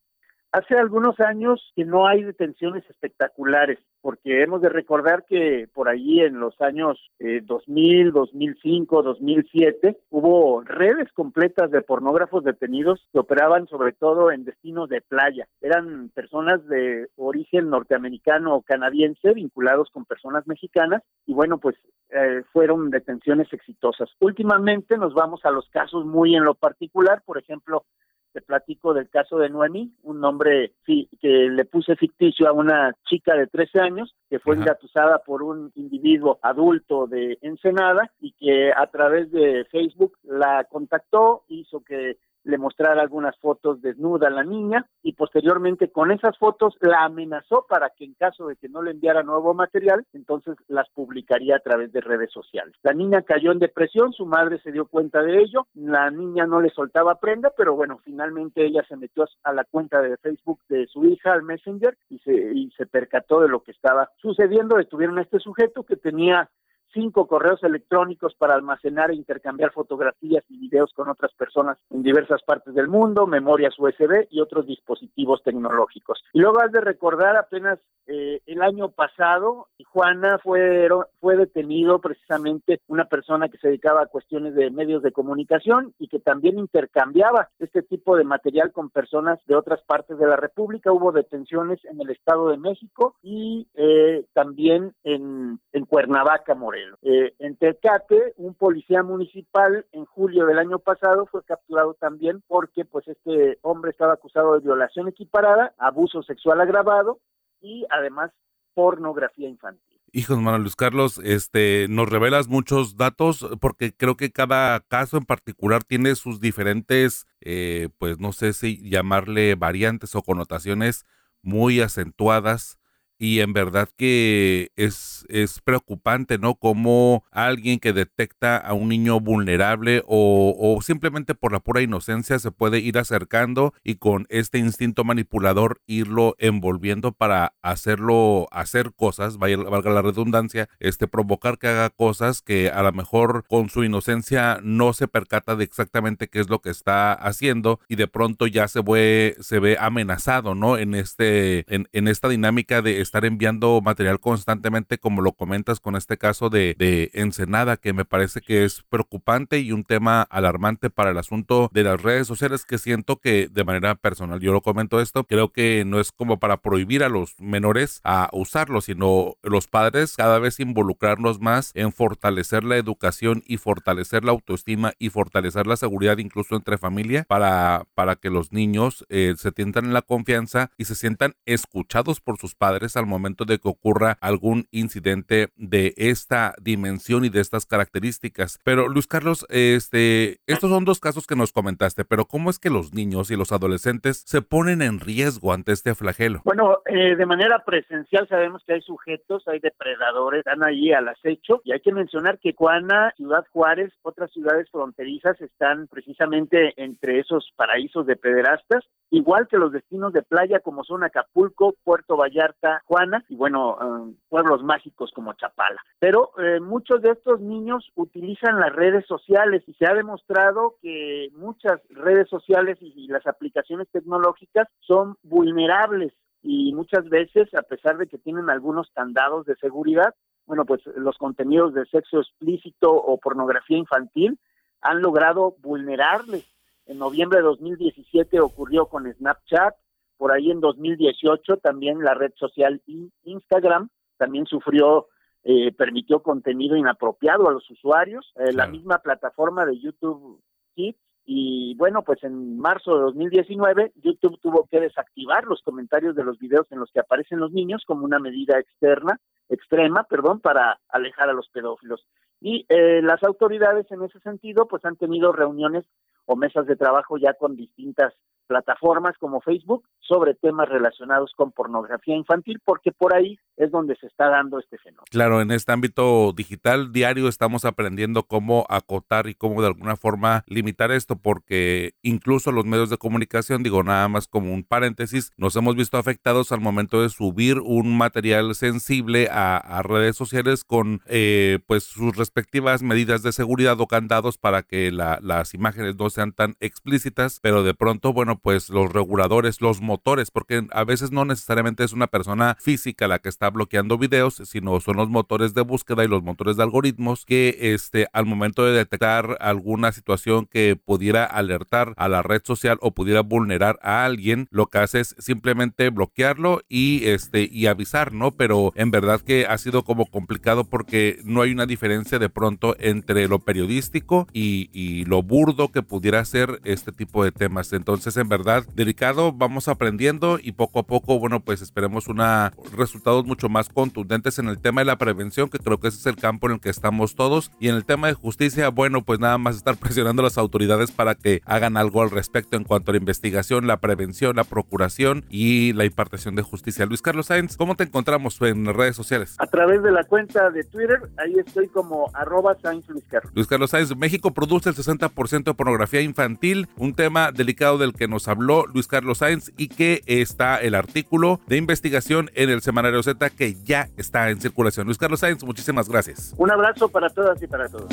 Hace 0.53 0.75
algunos 0.77 1.18
años 1.21 1.71
que 1.77 1.86
no 1.86 2.07
hay 2.07 2.24
detenciones 2.24 2.83
espectaculares, 2.89 3.80
porque 4.01 4.44
hemos 4.44 4.62
de 4.62 4.68
recordar 4.68 5.24
que 5.24 5.69
por 5.74 5.88
allí 5.88 6.19
en 6.19 6.42
los 6.42 6.59
años 6.59 7.00
2000, 7.19 8.12
2005, 8.12 9.01
2007 9.01 9.98
hubo 10.09 10.62
redes 10.63 11.09
completas 11.13 11.71
de 11.71 11.81
pornógrafos 11.81 12.44
detenidos 12.44 13.00
que 13.13 13.19
operaban 13.19 13.68
sobre 13.68 13.94
todo 13.94 14.30
en 14.30 14.44
destinos 14.44 14.89
de 14.89 15.00
playa. 15.00 15.48
Eran 15.62 16.09
personas 16.09 16.68
de 16.68 17.07
origen 17.15 17.69
norteamericano 17.69 18.54
o 18.54 18.62
canadiense 18.62 19.33
vinculados 19.33 19.89
con 19.89 20.04
personas 20.04 20.45
mexicanas 20.47 21.01
y 21.25 21.33
bueno, 21.33 21.59
pues 21.59 21.77
eh, 22.09 22.44
fueron 22.51 22.89
detenciones 22.89 23.47
exitosas. 23.54 24.09
Últimamente 24.19 24.97
nos 24.97 25.13
vamos 25.13 25.45
a 25.45 25.51
los 25.51 25.69
casos 25.69 26.06
muy 26.06 26.36
en 26.36 26.44
lo 26.44 26.56
particular, 26.56 27.21
por 27.25 27.38
ejemplo, 27.38 27.86
te 28.33 28.42
platico 28.42 28.94
del 28.94 29.10
caso 29.10 29.38
de 29.38 29.50
Noemi, 29.50 29.92
un 30.04 30.19
nombre 30.19 30.74
que 30.86 31.07
le 31.22 31.66
puse 31.66 31.95
ficticio 31.95 32.48
a 32.48 32.54
una 32.54 32.94
chica 33.06 33.36
de 33.36 33.48
13 33.48 33.80
años 33.80 34.16
que 34.30 34.39
fue 34.39 34.56
engatusada 34.56 35.19
por 35.19 35.44
un 35.44 35.72
individuo 35.75 36.39
adulto 36.42 37.07
de 37.07 37.38
Ensenada 37.42 38.12
y 38.22 38.31
que 38.33 38.72
a 38.72 38.88
través 38.88 39.31
de 39.31 39.66
Facebook 39.72 40.18
la 40.24 40.66
contactó, 40.66 41.44
hizo 41.50 41.83
que 41.83 42.18
le 42.44 42.58
mostrara 42.58 43.02
algunas 43.02 43.38
fotos 43.38 43.82
desnuda 43.82 44.28
a 44.28 44.32
la 44.32 44.44
niña 44.44 44.86
y 45.04 45.14
posteriormente 45.14 45.92
con 45.92 46.12
esas 46.12 46.38
fotos 46.38 46.76
la 46.82 47.04
amenazó 47.04 47.66
para 47.68 47.90
que 47.90 48.06
en 48.06 48.14
caso 48.14 48.48
de 48.48 48.56
que 48.56 48.70
no 48.70 48.82
le 48.82 48.92
enviara 48.92 49.24
nuevo 49.24 49.54
material, 49.54 50.06
entonces 50.14 50.56
las 50.68 50.90
publicaría 50.90 51.56
a 51.56 51.60
través 51.60 51.92
de 51.92 52.02
redes 52.02 52.32
sociales. 52.32 52.76
La 52.84 52.94
niña 52.94 53.22
cayó 53.22 53.52
en 53.52 53.60
depresión, 53.60 54.14
su 54.14 54.26
madre 54.26 54.60
se 54.60 54.72
dio 54.72 54.86
cuenta 54.86 55.22
de 55.22 55.40
ello, 55.40 55.68
la 55.74 56.10
niña 56.10 56.46
no 56.46 56.62
le 56.62 56.70
soltaba 56.70 57.16
prenda, 57.20 57.52
pero 57.56 57.76
bueno, 57.76 58.00
finalmente 58.04 58.66
ella 58.66 58.84
se 58.88 58.98
metió 58.98 59.26
a 59.44 59.54
la 59.54 59.64
cuenta 59.66 60.02
de 60.02 60.18
Facebook 60.18 60.60
de 60.70 60.88
su 60.88 61.06
hija, 61.06 61.34
al 61.34 61.44
Messenger, 61.44 61.98
y 62.10 62.20
se, 62.20 62.34
y 62.34 62.72
se 62.72 62.86
percató 62.86 63.42
de 63.42 63.50
lo 63.50 63.62
que 63.62 63.72
estaba 63.72 64.10
sucediendo. 64.18 64.80
Estuvieron 64.80 65.18
a 65.18 65.22
este 65.22 65.40
sujeto 65.40 65.84
que 65.84 65.96
tenía 65.96 66.50
cinco 66.94 67.28
correos 67.28 67.64
electrónicos 67.64 68.36
para 68.36 68.56
almacenar 68.56 69.12
e 69.12 69.16
intercambiar 69.16 69.72
fotografías 69.72 70.44
y 70.50 70.58
videos 70.58 70.92
con 70.94 71.10
otras 71.10 71.34
personas 71.34 71.78
en 71.90 72.04
diversas 72.04 72.42
partes 72.44 72.74
del 72.74 72.88
mundo, 72.88 73.28
memorias 73.28 73.78
USB 73.78 74.28
y 74.30 74.42
otros 74.42 74.66
dispositivos 74.66 75.44
tecnológicos. 75.44 76.24
Y 76.34 76.40
luego 76.40 76.62
has 76.62 76.72
de 76.72 76.82
recordar 76.82 77.36
apenas 77.38 77.80
eh, 78.08 78.42
el 78.46 78.62
año 78.62 78.90
pasado, 78.90 79.68
Juana 79.90 80.40
fue, 80.44 80.88
fue 81.20 81.38
detenido 81.38 82.00
precisamente 82.00 82.82
una 82.88 83.06
persona 83.06 83.50
que 83.50 83.58
se 83.58 83.68
dedicaba 83.68 84.02
a 84.02 84.08
cuestiones 84.08 84.56
de 84.56 84.70
medios 84.70 85.04
de 85.04 85.12
comunicación 85.12 85.94
y 86.00 86.08
que 86.08 86.20
también 86.20 86.60
intercambiaba 86.60 87.50
este 87.60 87.82
tipo 87.84 88.16
de 88.16 88.24
material 88.24 88.72
con 88.72 88.90
personas 88.90 89.40
de 89.46 89.56
otras 89.56 89.82
partes 89.84 90.18
de 90.18 90.28
la 90.28 90.36
República. 90.36 90.92
Hubo 90.92 91.12
detenciones 91.12 91.84
en 91.86 92.02
el 92.02 92.10
Estado 92.10 92.50
de 92.50 92.58
México 92.58 93.16
y 93.22 93.68
eh, 93.76 94.26
también 94.34 94.94
en, 95.04 95.60
en 95.72 95.86
Cuernavaca, 95.86 96.56
Morelos. 96.56 96.81
Eh, 97.01 97.33
en 97.39 97.56
Tecate, 97.56 98.33
un 98.38 98.54
policía 98.54 99.04
municipal 99.04 99.86
en 99.92 100.06
julio 100.06 100.45
del 100.45 100.60
año 100.60 100.80
pasado 100.80 101.25
fue 101.25 101.44
capturado 101.44 101.94
también 101.95 102.44
porque 102.48 102.86
pues 102.86 103.07
este 103.07 103.60
hombre 103.62 103.92
estaba 103.92 104.13
acusado 104.13 104.54
de 104.54 104.62
violación 104.62 105.07
equiparada, 105.07 105.74
abuso 105.78 106.24
sexual 106.24 106.62
agravado 106.62 107.19
y 107.62 107.86
además 107.89 108.31
pornografía 108.74 109.50
infantil. 109.50 110.00
Hijos, 110.13 110.38
Manuel 110.39 110.63
Luis 110.63 110.75
Carlos, 110.75 111.22
este, 111.24 111.88
nos 111.89 112.10
revelas 112.10 112.50
muchos 112.50 112.98
datos 112.98 113.48
porque 113.62 113.95
creo 113.95 114.18
que 114.18 114.31
cada 114.31 114.81
caso 114.81 115.18
en 115.18 115.24
particular 115.24 115.86
tiene 115.86 116.16
sus 116.16 116.42
diferentes, 116.42 117.28
eh, 117.39 117.88
pues 117.98 118.19
no 118.19 118.33
sé 118.33 118.51
si 118.51 118.89
llamarle 118.89 119.56
variantes 119.56 120.13
o 120.16 120.22
connotaciones 120.22 121.06
muy 121.42 121.80
acentuadas 121.80 122.78
y 123.21 123.41
en 123.41 123.53
verdad 123.53 123.88
que 123.97 124.71
es, 124.77 125.27
es 125.29 125.62
preocupante, 125.62 126.39
¿no? 126.39 126.56
Como 126.56 127.23
alguien 127.29 127.77
que 127.77 127.94
detecta 127.94 128.57
a 128.57 128.73
un 128.73 128.89
niño 128.89 129.19
vulnerable 129.19 130.01
o, 130.07 130.56
o, 130.59 130.81
simplemente 130.81 131.35
por 131.35 131.51
la 131.51 131.59
pura 131.59 131.83
inocencia 131.83 132.39
se 132.39 132.50
puede 132.50 132.79
ir 132.79 132.97
acercando 132.97 133.75
y 133.83 133.97
con 133.97 134.25
este 134.29 134.57
instinto 134.57 135.03
manipulador 135.03 135.81
irlo 135.85 136.35
envolviendo 136.39 137.12
para 137.12 137.53
hacerlo, 137.62 138.47
hacer 138.50 138.91
cosas, 138.95 139.38
valga 139.38 139.91
la 139.91 140.01
redundancia, 140.01 140.68
este, 140.79 141.07
provocar 141.07 141.59
que 141.59 141.68
haga 141.68 141.91
cosas 141.91 142.41
que 142.41 142.71
a 142.71 142.81
lo 142.81 142.91
mejor 142.91 143.45
con 143.47 143.69
su 143.69 143.83
inocencia 143.83 144.59
no 144.63 144.94
se 144.94 145.07
percata 145.07 145.56
de 145.56 145.63
exactamente 145.63 146.27
qué 146.27 146.39
es 146.39 146.50
lo 146.50 146.57
que 146.63 146.71
está 146.71 147.13
haciendo 147.13 147.81
y 147.88 147.97
de 147.97 148.07
pronto 148.07 148.47
ya 148.47 148.68
se 148.68 148.81
ve, 148.81 149.35
se 149.41 149.59
ve 149.59 149.77
amenazado, 149.79 150.56
¿no? 150.56 150.79
En 150.79 150.95
este, 150.95 151.71
en, 151.71 151.88
en 151.94 152.07
esta 152.07 152.27
dinámica 152.27 152.81
de 152.81 153.11
estar 153.12 153.25
enviando 153.25 153.81
material 153.81 154.22
constantemente, 154.22 154.98
como 154.98 155.22
lo 155.22 155.34
comentas 155.34 155.81
con 155.81 155.98
este 155.98 156.18
caso 156.18 156.50
de, 156.50 156.78
de 156.80 157.12
Ensenada, 157.13 157.75
que 157.75 157.92
me 157.92 158.06
parece 158.06 158.40
que 158.40 158.63
es 158.63 158.84
preocupante 158.88 159.60
y 159.60 159.74
un 159.74 159.84
tema 159.84 160.22
alarmante 160.22 160.90
para 160.90 161.12
el 161.12 161.18
asunto 161.18 161.69
de 161.74 161.84
las 161.84 162.02
redes 162.02 162.25
sociales, 162.25 162.63
que 162.63 162.78
siento 162.78 163.18
que 163.18 163.50
de 163.50 163.66
manera 163.66 163.96
personal, 163.96 164.40
yo 164.40 164.54
lo 164.54 164.62
comento 164.62 165.02
esto, 165.02 165.25
creo 165.25 165.52
que 165.52 165.84
no 165.86 166.00
es 166.00 166.13
como 166.13 166.40
para 166.40 166.62
prohibir 166.62 167.04
a 167.04 167.10
los 167.10 167.38
menores 167.38 168.00
a 168.06 168.30
usarlo, 168.31 168.80
sino 168.80 169.36
los 169.44 169.68
padres 169.68 170.16
cada 170.16 170.40
vez 170.40 170.62
involucrarnos 170.62 171.42
más 171.42 171.72
en 171.74 171.92
fortalecer 171.92 172.64
la 172.64 172.78
educación 172.78 173.44
y 173.46 173.57
fortalecer 173.57 174.24
la 174.24 174.31
autoestima 174.31 174.94
y 175.00 175.10
fortalecer 175.10 175.68
la 175.68 175.75
seguridad 175.75 176.18
incluso 176.18 176.56
entre 176.56 176.78
familia 176.78 177.25
para, 177.28 177.84
para 177.94 178.16
que 178.16 178.30
los 178.30 178.54
niños 178.54 179.06
eh, 179.10 179.34
se 179.38 179.52
sientan 179.52 179.84
en 179.84 179.94
la 179.94 180.02
confianza 180.02 180.72
y 180.78 180.86
se 180.86 180.96
sientan 180.96 181.36
escuchados 181.46 182.22
por 182.22 182.38
sus 182.38 182.56
padres 182.56 182.96
al 183.01 183.07
momento 183.07 183.45
de 183.45 183.59
que 183.59 183.68
ocurra 183.68 184.18
algún 184.21 184.68
incidente 184.71 185.50
de 185.57 185.94
esta 185.98 186.53
dimensión 186.62 187.25
y 187.25 187.30
de 187.30 187.42
estas 187.42 187.65
características. 187.65 188.59
Pero 188.63 188.88
Luis 188.88 189.07
Carlos, 189.07 189.45
este, 189.50 190.39
estos 190.48 190.69
son 190.69 190.86
dos 190.86 191.00
casos 191.00 191.27
que 191.27 191.36
nos 191.36 191.51
comentaste, 191.51 192.06
pero 192.06 192.25
¿cómo 192.25 192.50
es 192.50 192.59
que 192.59 192.69
los 192.69 192.94
niños 192.94 193.31
y 193.31 193.36
los 193.36 193.51
adolescentes 193.51 194.24
se 194.25 194.42
ponen 194.42 194.81
en 194.81 195.00
riesgo 195.00 195.53
ante 195.53 195.71
este 195.71 195.95
flagelo? 195.95 196.42
Bueno, 196.45 196.80
eh, 196.86 197.15
de 197.15 197.25
manera 197.25 197.63
presencial 197.65 198.27
sabemos 198.27 198.63
que 198.65 198.74
hay 198.74 198.81
sujetos, 198.81 199.47
hay 199.47 199.59
depredadores, 199.59 200.39
están 200.39 200.63
ahí 200.63 200.92
al 200.92 201.07
acecho 201.07 201.62
y 201.63 201.71
hay 201.71 201.80
que 201.80 201.92
mencionar 201.92 202.39
que 202.39 202.54
Juana, 202.54 203.13
Ciudad 203.18 203.45
Juárez, 203.51 203.92
otras 204.01 204.31
ciudades 204.31 204.69
fronterizas 204.71 205.39
están 205.42 205.88
precisamente 205.88 206.74
entre 206.77 207.19
esos 207.19 207.51
paraísos 207.56 208.06
de 208.06 208.15
pederastas, 208.15 208.83
igual 209.09 209.47
que 209.47 209.57
los 209.57 209.71
destinos 209.71 210.13
de 210.13 210.21
playa 210.21 210.59
como 210.59 210.83
son 210.83 211.04
Acapulco, 211.04 211.75
Puerto 211.83 212.18
Vallarta, 212.18 212.81
Y 213.30 213.36
bueno, 213.36 213.78
eh, 213.82 214.14
pueblos 214.28 214.64
mágicos 214.64 215.12
como 215.16 215.34
Chapala. 215.34 215.82
Pero 216.00 216.32
eh, 216.38 216.60
muchos 216.60 217.02
de 217.02 217.12
estos 217.12 217.40
niños 217.40 217.90
utilizan 217.96 218.60
las 218.60 218.74
redes 218.74 219.06
sociales 219.08 219.64
y 219.66 219.74
se 219.76 219.86
ha 219.86 219.94
demostrado 219.94 220.76
que 220.82 221.30
muchas 221.34 221.80
redes 221.90 222.28
sociales 222.28 222.78
y, 222.82 223.08
las 223.08 223.26
aplicaciones 223.28 223.88
tecnológicas 223.92 224.68
son 224.82 225.16
vulnerables 225.24 226.14
y 226.44 226.74
muchas 226.74 227.08
veces, 227.10 227.54
a 227.54 227.62
pesar 227.62 227.98
de 227.98 228.08
que 228.08 228.18
tienen 228.18 228.50
algunos 228.50 228.90
candados 228.94 229.46
de 229.46 229.56
seguridad, 229.56 230.14
bueno, 230.46 230.66
pues 230.66 230.82
los 230.96 231.18
contenidos 231.18 231.74
de 231.74 231.86
sexo 231.86 232.20
explícito 232.20 232.92
o 232.92 233.18
pornografía 233.18 233.78
infantil 233.78 234.38
han 234.81 235.02
logrado 235.02 235.56
vulnerarles. 235.60 236.45
En 236.88 236.98
noviembre 236.98 237.40
de 237.40 237.44
2017 237.44 238.40
ocurrió 238.42 238.88
con 238.88 239.12
Snapchat, 239.14 239.76
por 240.21 240.31
ahí 240.31 240.51
en 240.51 240.59
2018 240.59 241.57
también 241.57 242.04
la 242.04 242.13
red 242.13 242.31
social 242.35 242.80
Instagram 243.23 243.90
también 244.18 244.45
sufrió, 244.45 245.07
eh, 245.44 245.71
permitió 245.71 246.21
contenido 246.21 246.75
inapropiado 246.78 247.49
a 247.49 247.51
los 247.51 247.68
usuarios. 247.71 248.31
Eh, 248.35 248.54
la 248.54 248.68
misma 248.68 248.99
plataforma 248.99 249.66
de 249.66 249.80
YouTube 249.80 250.40
Kids 250.75 250.99
y 251.25 251.73
bueno, 251.73 252.04
pues 252.04 252.23
en 252.23 252.59
marzo 252.59 252.94
de 252.94 253.01
2019 253.01 253.94
YouTube 253.95 254.40
tuvo 254.40 254.68
que 254.69 254.80
desactivar 254.80 255.45
los 255.45 255.63
comentarios 255.63 256.16
de 256.16 256.23
los 256.23 256.37
videos 256.37 256.68
en 256.71 256.78
los 256.78 256.92
que 256.92 256.99
aparecen 256.99 257.40
los 257.40 257.51
niños 257.51 257.83
como 257.87 258.06
una 258.06 258.19
medida 258.19 258.59
externa, 258.59 259.19
extrema, 259.49 260.04
perdón, 260.04 260.40
para 260.40 260.80
alejar 260.90 261.31
a 261.31 261.33
los 261.33 261.49
pedófilos. 261.49 262.06
Y 262.40 262.68
eh, 262.69 263.01
las 263.01 263.23
autoridades 263.23 263.92
en 263.92 264.04
ese 264.04 264.19
sentido 264.19 264.68
pues 264.68 264.85
han 264.85 264.97
tenido 264.97 265.31
reuniones 265.31 265.83
o 266.25 266.35
mesas 266.35 266.68
de 266.68 266.75
trabajo 266.75 267.18
ya 267.18 267.33
con 267.33 267.56
distintas 267.56 268.13
plataformas 268.52 269.18
como 269.18 269.40
Facebook 269.40 269.86
sobre 270.02 270.34
temas 270.34 270.68
relacionados 270.68 271.31
con 271.38 271.54
pornografía 271.54 272.18
infantil, 272.18 272.60
porque 272.66 272.92
por 272.92 273.16
ahí 273.16 273.40
es 273.61 273.71
donde 273.71 273.95
se 273.97 274.07
está 274.07 274.27
dando 274.27 274.59
este 274.59 274.77
fenómeno. 274.80 275.03
Claro, 275.11 275.39
en 275.39 275.51
este 275.51 275.71
ámbito 275.71 276.33
digital 276.35 276.91
diario 276.91 277.27
estamos 277.27 277.63
aprendiendo 277.63 278.23
cómo 278.23 278.65
acotar 278.69 279.27
y 279.27 279.35
cómo 279.35 279.61
de 279.61 279.68
alguna 279.68 279.95
forma 279.95 280.44
limitar 280.47 280.91
esto, 280.91 281.15
porque 281.15 281.94
incluso 282.01 282.51
los 282.51 282.65
medios 282.65 282.89
de 282.89 282.97
comunicación, 282.97 283.61
digo 283.61 283.83
nada 283.83 284.07
más 284.07 284.27
como 284.27 284.51
un 284.51 284.63
paréntesis, 284.63 285.31
nos 285.37 285.56
hemos 285.56 285.75
visto 285.75 285.99
afectados 285.99 286.51
al 286.51 286.59
momento 286.59 287.03
de 287.03 287.09
subir 287.09 287.59
un 287.59 287.95
material 287.95 288.56
sensible 288.56 289.30
a, 289.31 289.59
redes 289.83 290.15
sociales 290.15 290.63
con 290.63 291.01
eh, 291.07 291.59
pues 291.65 291.83
sus 291.83 292.15
respectivas 292.15 292.83
medidas 292.83 293.23
de 293.23 293.31
seguridad 293.31 293.80
o 293.80 293.87
candados 293.87 294.37
para 294.37 294.61
que 294.61 294.91
las 294.91 295.53
imágenes 295.53 295.97
no 295.97 296.09
sean 296.09 296.31
tan 296.31 296.56
explícitas, 296.59 297.39
pero 297.41 297.63
de 297.63 297.73
pronto, 297.73 298.13
bueno, 298.13 298.39
pues 298.39 298.69
los 298.69 298.91
reguladores, 298.91 299.61
los 299.61 299.81
motores, 299.81 300.31
porque 300.31 300.68
a 300.71 300.83
veces 300.83 301.11
no 301.11 301.25
necesariamente 301.25 301.83
es 301.83 301.94
una 301.94 302.07
persona 302.07 302.56
física 302.59 303.07
la 303.07 303.19
que 303.19 303.30
está 303.30 303.51
bloqueando 303.52 303.98
videos, 303.98 304.42
sino 304.46 304.80
son 304.80 304.98
los 304.98 305.10
motores 305.10 305.54
de 305.54 305.62
búsqueda 305.62 306.04
y 306.04 306.08
los 306.08 306.24
motores 306.24 306.58
de 306.58 306.64
algoritmos 306.64 307.26
que 307.26 307.58
este 307.74 308.08
al 308.14 308.26
momento 308.26 308.66
de 308.66 308.72
detectar 308.72 309.38
alguna 309.40 309.92
situación 309.92 310.46
que 310.46 310.76
pudiera 310.76 311.26
alertar 311.26 311.94
a 311.98 312.10
la 312.10 312.24
red 312.24 312.42
social 312.44 312.78
o 312.81 312.92
pudiera 312.92 313.22
vulnerar 313.22 313.80
a 313.81 314.06
alguien, 314.06 314.48
lo 314.52 314.68
que 314.68 314.80
hace 314.80 315.02
es 315.02 315.16
simplemente 315.20 315.90
bloquearlo 315.90 316.62
y 316.70 317.06
este 317.06 317.48
y 317.52 317.68
avisar, 317.68 318.14
¿no? 318.14 318.31
Pero 318.31 318.74
en 318.76 318.92
verdad 318.92 319.22
que 319.22 319.46
ha 319.46 319.58
sido 319.58 319.84
como 319.84 320.06
complicado 320.06 320.64
porque 320.64 321.20
no 321.24 321.42
hay 321.42 321.52
una 321.52 321.66
diferencia 321.66 322.20
de 322.20 322.30
pronto 322.30 322.76
entre 322.80 323.28
lo 323.28 323.40
periodístico 323.40 324.28
y, 324.34 324.70
y 324.74 325.06
lo 325.06 325.24
burdo 325.24 325.70
que 325.70 325.81
pudiera 325.81 326.24
ser 326.26 326.62
este 326.64 326.92
tipo 326.92 327.24
de 327.24 327.31
temas. 327.31 327.74
Entonces, 327.74 328.18
en 328.18 328.30
verdad, 328.30 328.66
delicado, 328.74 329.31
vamos 329.31 329.68
aprendiendo 329.68 330.40
y 330.42 330.54
poco 330.54 330.80
a 330.80 330.84
poco, 330.84 331.20
bueno, 331.20 331.42
pues 331.42 331.62
esperemos 331.62 332.08
una 332.08 332.54
resultados 332.76 333.26
mucho 333.31 333.47
más 333.47 333.69
contundentes 333.69 334.40
en 334.40 334.50
el 334.50 334.59
tema 334.59 334.81
de 334.81 334.85
la 334.85 334.97
prevención, 334.97 335.47
que 335.47 335.57
creo 335.57 335.80
que 335.80 335.88
ese 335.88 336.00
es 336.00 336.06
el 336.06 336.18
campo 336.18 336.47
en 336.47 336.56
el 336.56 336.59
que 336.59 336.69
estamos 336.69 337.16
todos. 337.16 337.50
Y 337.61 337.69
en 337.69 337.76
el 337.76 337.85
tema 337.85 338.07
de 338.07 338.14
justicia, 338.14 338.68
bueno, 338.68 339.04
pues 339.04 339.21
nada 339.21 339.38
más 339.38 339.56
estar 339.56 339.78
presionando 339.80 340.21
a 340.21 340.26
las 340.26 340.38
autoridades 340.38 340.92
para 340.92 341.16
que 341.16 341.42
hagan 341.45 341.78
algo 341.78 342.02
al 342.02 342.11
respecto 342.11 342.57
en 342.57 342.66
cuanto 342.66 342.92
a 342.92 342.94
la 342.94 342.97
investigación, 342.97 343.68
la 343.68 343.78
prevención, 343.78 344.35
la 344.35 344.44
procuración 344.44 345.23
y 345.30 345.71
la 345.71 345.85
impartición 345.85 346.35
de 346.35 346.42
justicia. 346.42 346.85
Luis 346.85 347.02
Carlos 347.02 347.28
Sáenz, 347.28 347.56
¿cómo 347.56 347.76
te 347.76 347.85
encontramos 347.85 348.38
en 348.42 348.66
redes 348.66 348.97
sociales? 348.97 349.35
A 349.38 349.47
través 349.47 349.81
de 349.81 349.94
la 349.94 350.04
cuenta 350.04 350.50
de 350.50 350.66
Twitter, 350.66 351.00
ahí 351.18 351.35
estoy 351.40 351.69
como 351.69 352.11
arroba 352.14 352.57
Sáenz 352.61 352.90
Luis 352.90 353.06
Carlos. 353.09 353.31
Luis 353.33 353.47
Carlos 353.47 353.69
Sáenz, 353.69 353.95
México 353.95 354.31
produce 354.31 354.68
el 354.68 354.76
60% 354.76 355.44
de 355.45 355.54
pornografía 355.54 356.02
infantil, 356.02 356.68
un 356.76 356.95
tema 356.95 357.31
delicado 357.31 357.78
del 357.78 357.94
que 357.94 358.09
nos 358.09 358.28
habló 358.28 358.66
Luis 358.66 358.88
Carlos 358.88 359.19
Sáenz 359.19 359.54
y 359.56 359.69
que 359.69 360.04
está 360.06 360.57
el 360.57 360.76
artículo 360.76 361.40
de 361.47 361.56
investigación 361.56 362.30
en 362.33 362.50
el 362.50 362.61
semanario 362.61 363.02
Z 363.02 363.20
que 363.30 363.56
ya 363.63 363.90
está 363.97 364.30
en 364.30 364.42
circulación. 364.42 364.85
Luis 364.85 364.97
Carlos 364.97 365.19
Sáenz, 365.19 365.44
muchísimas 365.44 365.87
gracias. 365.87 366.33
Un 366.37 366.51
abrazo 366.51 366.90
para 366.90 367.09
todas 367.09 367.42
y 367.42 367.47
para 367.47 367.69
todos. 367.69 367.90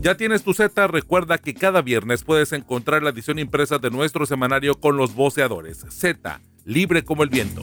Ya 0.00 0.16
tienes 0.16 0.42
tu 0.42 0.54
Z, 0.54 0.86
recuerda 0.86 1.36
que 1.36 1.52
cada 1.52 1.82
viernes 1.82 2.24
puedes 2.24 2.54
encontrar 2.54 3.02
la 3.02 3.10
edición 3.10 3.38
impresa 3.38 3.78
de 3.78 3.90
nuestro 3.90 4.24
semanario 4.24 4.74
con 4.80 4.96
los 4.96 5.14
voceadores. 5.14 5.84
Z, 5.90 6.40
libre 6.64 7.04
como 7.04 7.22
el 7.22 7.28
viento. 7.28 7.62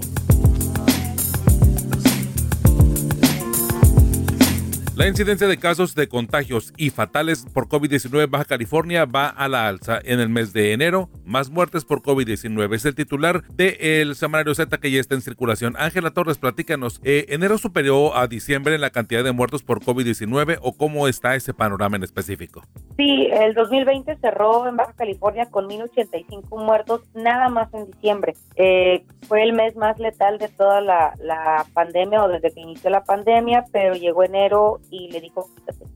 La 4.97 5.07
incidencia 5.07 5.45
de 5.45 5.59
casos 5.59 5.93
de 5.93 6.09
contagios 6.09 6.73
y 6.75 6.89
fatales 6.89 7.45
por 7.53 7.67
COVID-19 7.67 8.23
en 8.23 8.31
Baja 8.31 8.45
California 8.45 9.05
va 9.05 9.27
a 9.27 9.47
la 9.47 9.67
alza 9.67 9.99
en 10.03 10.19
el 10.19 10.27
mes 10.27 10.53
de 10.53 10.73
enero. 10.73 11.07
Más 11.23 11.51
muertes 11.51 11.85
por 11.85 12.01
COVID-19 12.01 12.73
es 12.73 12.83
el 12.83 12.95
titular 12.95 13.43
del 13.49 13.75
el 13.79 14.15
semanario 14.15 14.55
Z 14.55 14.75
que 14.79 14.89
ya 14.89 14.99
está 14.99 15.13
en 15.13 15.21
circulación. 15.21 15.75
Ángela 15.77 16.09
Torres, 16.09 16.39
platícanos. 16.39 16.99
Eh, 17.03 17.27
¿Enero 17.29 17.59
superó 17.59 18.17
a 18.17 18.25
diciembre 18.25 18.73
en 18.73 18.81
la 18.81 18.89
cantidad 18.89 19.23
de 19.23 19.33
muertos 19.33 19.61
por 19.61 19.81
COVID-19 19.81 20.57
o 20.63 20.75
cómo 20.75 21.07
está 21.07 21.35
ese 21.35 21.53
panorama 21.53 21.97
en 21.97 22.03
específico? 22.03 22.63
Sí, 22.97 23.27
el 23.31 23.53
2020 23.53 24.15
cerró 24.15 24.67
en 24.67 24.77
Baja 24.77 24.93
California 24.93 25.45
con 25.45 25.69
1.085 25.69 26.65
muertos 26.65 27.01
nada 27.13 27.49
más 27.49 27.71
en 27.75 27.85
diciembre. 27.91 28.33
Eh, 28.55 29.05
fue 29.27 29.43
el 29.43 29.53
mes 29.53 29.75
más 29.75 29.99
letal 29.99 30.39
de 30.39 30.47
toda 30.47 30.81
la, 30.81 31.13
la 31.21 31.67
pandemia 31.73 32.23
o 32.23 32.29
desde 32.29 32.51
que 32.51 32.61
inició 32.61 32.89
la 32.89 33.03
pandemia, 33.03 33.65
pero 33.71 33.93
llegó 33.93 34.23
enero 34.23 34.79
y 34.89 35.09
le 35.11 35.21
dijo, 35.21 35.49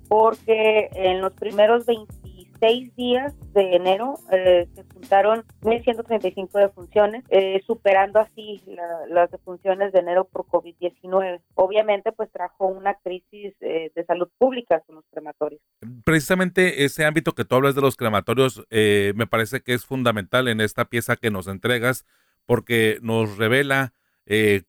porque 0.07 0.89
en 0.93 1.21
los 1.21 1.33
primeros 1.33 1.85
26 1.85 2.95
días 2.95 3.33
de 3.53 3.75
enero 3.75 4.19
eh, 4.31 4.67
se 4.75 4.83
juntaron 4.93 5.43
1.135 5.61 6.51
defunciones, 6.59 7.23
eh, 7.29 7.61
superando 7.65 8.19
así 8.19 8.61
las 9.09 9.31
defunciones 9.31 9.91
de 9.91 9.99
enero 9.99 10.25
por 10.31 10.45
COVID-19. 10.45 11.41
Obviamente, 11.55 12.11
pues 12.11 12.31
trajo 12.31 12.67
una 12.67 12.95
crisis 12.95 13.53
eh, 13.61 13.91
de 13.95 14.05
salud 14.05 14.29
pública 14.37 14.81
con 14.81 14.95
los 14.95 15.05
crematorios. 15.11 15.61
Precisamente 16.03 16.85
ese 16.85 17.05
ámbito 17.05 17.33
que 17.33 17.45
tú 17.45 17.55
hablas 17.55 17.75
de 17.75 17.81
los 17.81 17.95
crematorios 17.95 18.65
me 18.71 19.27
parece 19.27 19.61
que 19.61 19.73
es 19.73 19.85
fundamental 19.85 20.47
en 20.47 20.61
esta 20.61 20.85
pieza 20.85 21.15
que 21.15 21.31
nos 21.31 21.47
entregas 21.47 22.05
porque 22.45 22.99
nos 23.01 23.37
revela 23.37 23.93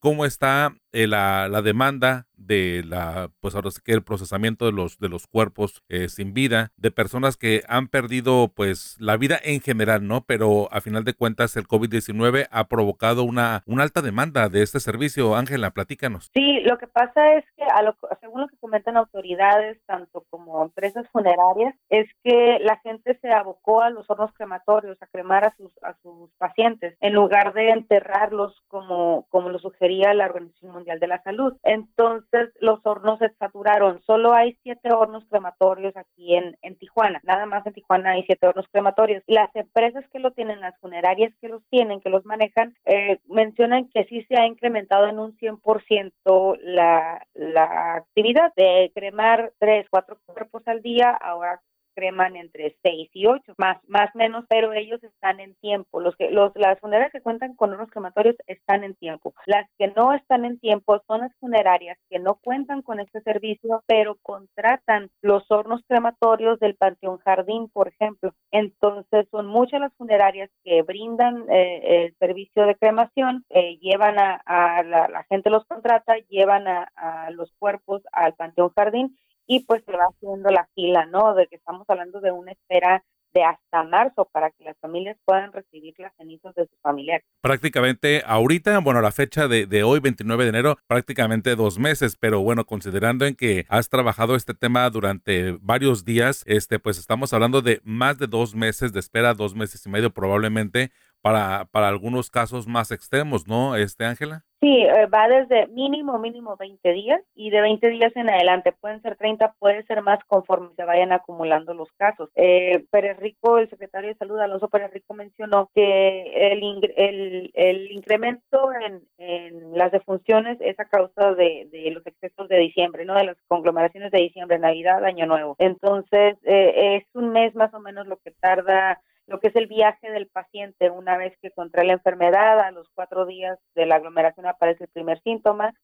cómo 0.00 0.24
está 0.24 0.74
la, 0.92 1.48
la, 1.48 1.62
demanda 1.62 2.26
de 2.36 2.82
la, 2.86 3.30
pues 3.40 3.54
ahora 3.54 3.70
sí 3.70 3.80
que 3.84 3.92
el 3.92 4.02
procesamiento 4.02 4.66
de 4.66 4.72
los, 4.72 4.98
de 4.98 5.08
los 5.08 5.26
cuerpos 5.26 5.82
eh, 5.88 6.08
sin 6.08 6.34
vida, 6.34 6.72
de 6.76 6.90
personas 6.90 7.36
que 7.36 7.62
han 7.68 7.88
perdido 7.88 8.52
pues 8.54 8.96
la 9.00 9.16
vida 9.16 9.38
en 9.42 9.60
general, 9.60 10.06
¿no? 10.06 10.24
Pero 10.24 10.68
a 10.72 10.80
final 10.80 11.04
de 11.04 11.14
cuentas 11.14 11.56
el 11.56 11.66
COVID-19 11.66 12.48
ha 12.50 12.68
provocado 12.68 13.24
una, 13.24 13.62
una 13.66 13.82
alta 13.84 14.02
demanda 14.02 14.48
de 14.48 14.62
este 14.62 14.80
servicio. 14.80 15.36
Ángela, 15.36 15.70
platícanos. 15.70 16.30
Sí, 16.34 16.60
lo 16.64 16.78
que 16.78 16.86
pasa 16.86 17.34
es 17.34 17.44
que 17.56 17.64
a 17.64 17.82
lo, 17.82 17.96
según 18.20 18.42
lo 18.42 18.48
que 18.48 18.56
comentan 18.58 18.96
autoridades, 18.96 19.78
tanto 19.86 20.24
como 20.30 20.62
empresas 20.62 21.06
funerarias, 21.10 21.74
es 21.88 22.08
que 22.22 22.58
la 22.60 22.78
gente 22.78 23.18
se 23.20 23.30
abocó 23.30 23.82
a 23.82 23.90
los 23.90 24.08
hornos 24.10 24.32
crematorios, 24.34 25.00
a 25.00 25.06
cremar 25.06 25.44
a 25.44 25.54
sus, 25.56 25.72
a 25.82 25.94
sus 26.02 26.30
pacientes, 26.38 26.96
en 27.00 27.14
lugar 27.14 27.54
de 27.54 27.70
enterrarlos 27.70 28.54
como, 28.68 29.26
como 29.30 29.48
lo 29.48 29.58
sugería 29.58 30.14
la 30.14 30.26
Organización 30.26 30.72
Mundial 30.82 30.98
de 30.98 31.06
la 31.06 31.22
Salud. 31.22 31.56
Entonces, 31.62 32.50
los 32.60 32.80
hornos 32.84 33.20
se 33.20 33.30
saturaron. 33.38 34.02
Solo 34.02 34.34
hay 34.34 34.58
siete 34.62 34.92
hornos 34.92 35.24
crematorios 35.30 35.96
aquí 35.96 36.34
en, 36.34 36.56
en 36.62 36.76
Tijuana. 36.76 37.20
Nada 37.22 37.46
más 37.46 37.64
en 37.66 37.72
Tijuana 37.72 38.12
hay 38.12 38.24
siete 38.24 38.48
hornos 38.48 38.66
crematorios. 38.72 39.22
Las 39.28 39.54
empresas 39.54 40.04
que 40.12 40.18
lo 40.18 40.32
tienen, 40.32 40.60
las 40.60 40.76
funerarias 40.80 41.32
que 41.40 41.48
los 41.48 41.62
tienen, 41.70 42.00
que 42.00 42.10
los 42.10 42.24
manejan, 42.24 42.74
eh, 42.84 43.20
mencionan 43.28 43.88
que 43.90 44.04
sí 44.04 44.24
se 44.24 44.40
ha 44.40 44.46
incrementado 44.46 45.06
en 45.06 45.18
un 45.20 45.36
100% 45.36 46.58
la, 46.62 47.24
la 47.34 47.94
actividad 47.94 48.52
de 48.56 48.90
cremar 48.94 49.52
tres, 49.58 49.86
cuatro 49.88 50.18
cuerpos 50.26 50.62
al 50.66 50.82
día. 50.82 51.10
Ahora 51.10 51.60
creman 51.94 52.36
entre 52.36 52.76
6 52.82 53.10
y 53.12 53.26
8, 53.26 53.54
más 53.58 53.78
más 53.88 54.14
menos, 54.14 54.44
pero 54.48 54.72
ellos 54.72 55.02
están 55.02 55.40
en 55.40 55.54
tiempo. 55.56 56.00
Los 56.00 56.16
que 56.16 56.30
los 56.30 56.52
las 56.54 56.78
funerarias 56.80 57.12
que 57.12 57.20
cuentan 57.20 57.54
con 57.54 57.72
unos 57.72 57.90
crematorios 57.90 58.36
están 58.46 58.84
en 58.84 58.94
tiempo. 58.94 59.34
Las 59.46 59.68
que 59.78 59.88
no 59.88 60.12
están 60.12 60.44
en 60.44 60.58
tiempo 60.58 61.00
son 61.06 61.20
las 61.20 61.34
funerarias 61.40 61.98
que 62.10 62.18
no 62.18 62.36
cuentan 62.36 62.82
con 62.82 63.00
este 63.00 63.20
servicio, 63.22 63.82
pero 63.86 64.16
contratan 64.22 65.10
los 65.20 65.50
hornos 65.50 65.82
crematorios 65.86 66.58
del 66.60 66.76
Panteón 66.76 67.18
Jardín, 67.18 67.68
por 67.68 67.88
ejemplo. 67.88 68.34
Entonces, 68.50 69.26
son 69.30 69.46
muchas 69.46 69.80
las 69.80 69.94
funerarias 69.94 70.50
que 70.64 70.82
brindan 70.82 71.44
eh, 71.50 72.04
el 72.04 72.16
servicio 72.18 72.66
de 72.66 72.76
cremación, 72.76 73.44
eh, 73.50 73.78
llevan 73.78 74.16
a, 74.18 74.82
la, 74.82 75.24
gente 75.28 75.50
los 75.50 75.64
contrata, 75.66 76.16
llevan 76.28 76.66
a 76.66 77.30
los 77.30 77.52
cuerpos 77.58 78.02
al 78.12 78.34
Panteón 78.34 78.70
Jardín 78.74 79.16
y 79.52 79.60
pues 79.66 79.82
se 79.84 79.92
va 79.92 80.04
haciendo 80.04 80.48
la 80.48 80.66
fila, 80.74 81.04
¿no? 81.04 81.34
De 81.34 81.46
que 81.46 81.56
estamos 81.56 81.84
hablando 81.90 82.22
de 82.22 82.32
una 82.32 82.52
espera 82.52 83.04
de 83.34 83.44
hasta 83.44 83.82
marzo 83.84 84.26
para 84.32 84.50
que 84.50 84.64
las 84.64 84.78
familias 84.78 85.18
puedan 85.26 85.52
recibir 85.52 85.94
las 85.98 86.14
cenizas 86.16 86.54
de 86.54 86.66
sus 86.66 86.78
familiares. 86.80 87.26
Prácticamente 87.42 88.22
ahorita, 88.24 88.78
bueno, 88.78 89.02
la 89.02 89.12
fecha 89.12 89.48
de, 89.48 89.66
de, 89.66 89.82
hoy, 89.82 90.00
29 90.00 90.44
de 90.44 90.50
enero, 90.50 90.78
prácticamente 90.86 91.54
dos 91.54 91.78
meses, 91.78 92.16
pero 92.16 92.40
bueno, 92.40 92.64
considerando 92.64 93.26
en 93.26 93.34
que 93.34 93.66
has 93.68 93.90
trabajado 93.90 94.36
este 94.36 94.54
tema 94.54 94.88
durante 94.88 95.58
varios 95.60 96.04
días, 96.06 96.44
este, 96.46 96.78
pues 96.78 96.98
estamos 96.98 97.34
hablando 97.34 97.60
de 97.60 97.80
más 97.84 98.18
de 98.18 98.28
dos 98.28 98.54
meses 98.54 98.92
de 98.94 99.00
espera, 99.00 99.34
dos 99.34 99.54
meses 99.54 99.84
y 99.84 99.90
medio 99.90 100.10
probablemente 100.14 100.92
para, 101.22 101.66
para 101.66 101.88
algunos 101.88 102.30
casos 102.30 102.66
más 102.66 102.90
extremos, 102.90 103.46
¿no, 103.46 103.76
este 103.76 104.04
Ángela? 104.04 104.44
Sí, 104.62 104.84
eh, 104.84 105.06
va 105.06 105.26
desde 105.26 105.66
mínimo, 105.68 106.20
mínimo 106.20 106.56
20 106.56 106.92
días 106.92 107.20
y 107.34 107.50
de 107.50 107.60
20 107.60 107.88
días 107.88 108.14
en 108.14 108.30
adelante 108.30 108.70
pueden 108.70 109.02
ser 109.02 109.16
30, 109.16 109.54
puede 109.58 109.82
ser 109.86 110.02
más 110.02 110.20
conforme 110.28 110.68
se 110.76 110.84
vayan 110.84 111.10
acumulando 111.10 111.74
los 111.74 111.90
casos. 111.96 112.30
Eh, 112.36 112.84
Pérez 112.92 113.18
Rico, 113.18 113.58
el 113.58 113.68
secretario 113.68 114.10
de 114.10 114.14
Salud, 114.14 114.38
Alonso 114.38 114.68
Pérez 114.68 114.92
Rico, 114.92 115.14
mencionó 115.14 115.68
que 115.74 116.52
el, 116.52 116.62
el, 116.96 117.50
el 117.54 117.90
incremento 117.90 118.70
en, 118.72 119.02
en, 119.18 119.76
las 119.76 119.90
defunciones 119.90 120.58
es 120.60 120.78
a 120.78 120.84
causa 120.84 121.34
de, 121.34 121.68
de, 121.72 121.90
los 121.90 122.06
excesos 122.06 122.48
de 122.48 122.58
diciembre, 122.58 123.04
¿no? 123.04 123.14
De 123.14 123.24
las 123.24 123.36
conglomeraciones 123.48 124.12
de 124.12 124.20
diciembre, 124.20 124.60
Navidad, 124.60 125.04
Año 125.04 125.26
Nuevo. 125.26 125.56
Entonces, 125.58 126.36
eh, 126.44 126.98
es 126.98 127.04
un 127.14 127.30
mes 127.32 127.52
más 127.56 127.74
o 127.74 127.80
menos 127.80 128.06
lo 128.06 128.18
que 128.18 128.30
tarda 128.30 129.00
lo 129.26 129.40
que 129.40 129.48
es 129.48 129.56
el 129.56 129.66
viaje 129.66 130.10
del 130.10 130.28
paciente 130.28 130.90
una 130.90 131.16
vez 131.16 131.36
que 131.40 131.50
contrae 131.50 131.86
la 131.86 131.94
enfermedad, 131.94 132.60
a 132.60 132.70
los 132.70 132.88
cuatro 132.94 133.26
días 133.26 133.58
de 133.74 133.86
la 133.86 133.96
aglomeración 133.96 134.46
aparece 134.46 134.84
el 134.84 134.90
primer 134.90 135.20
síntoma, 135.22 135.74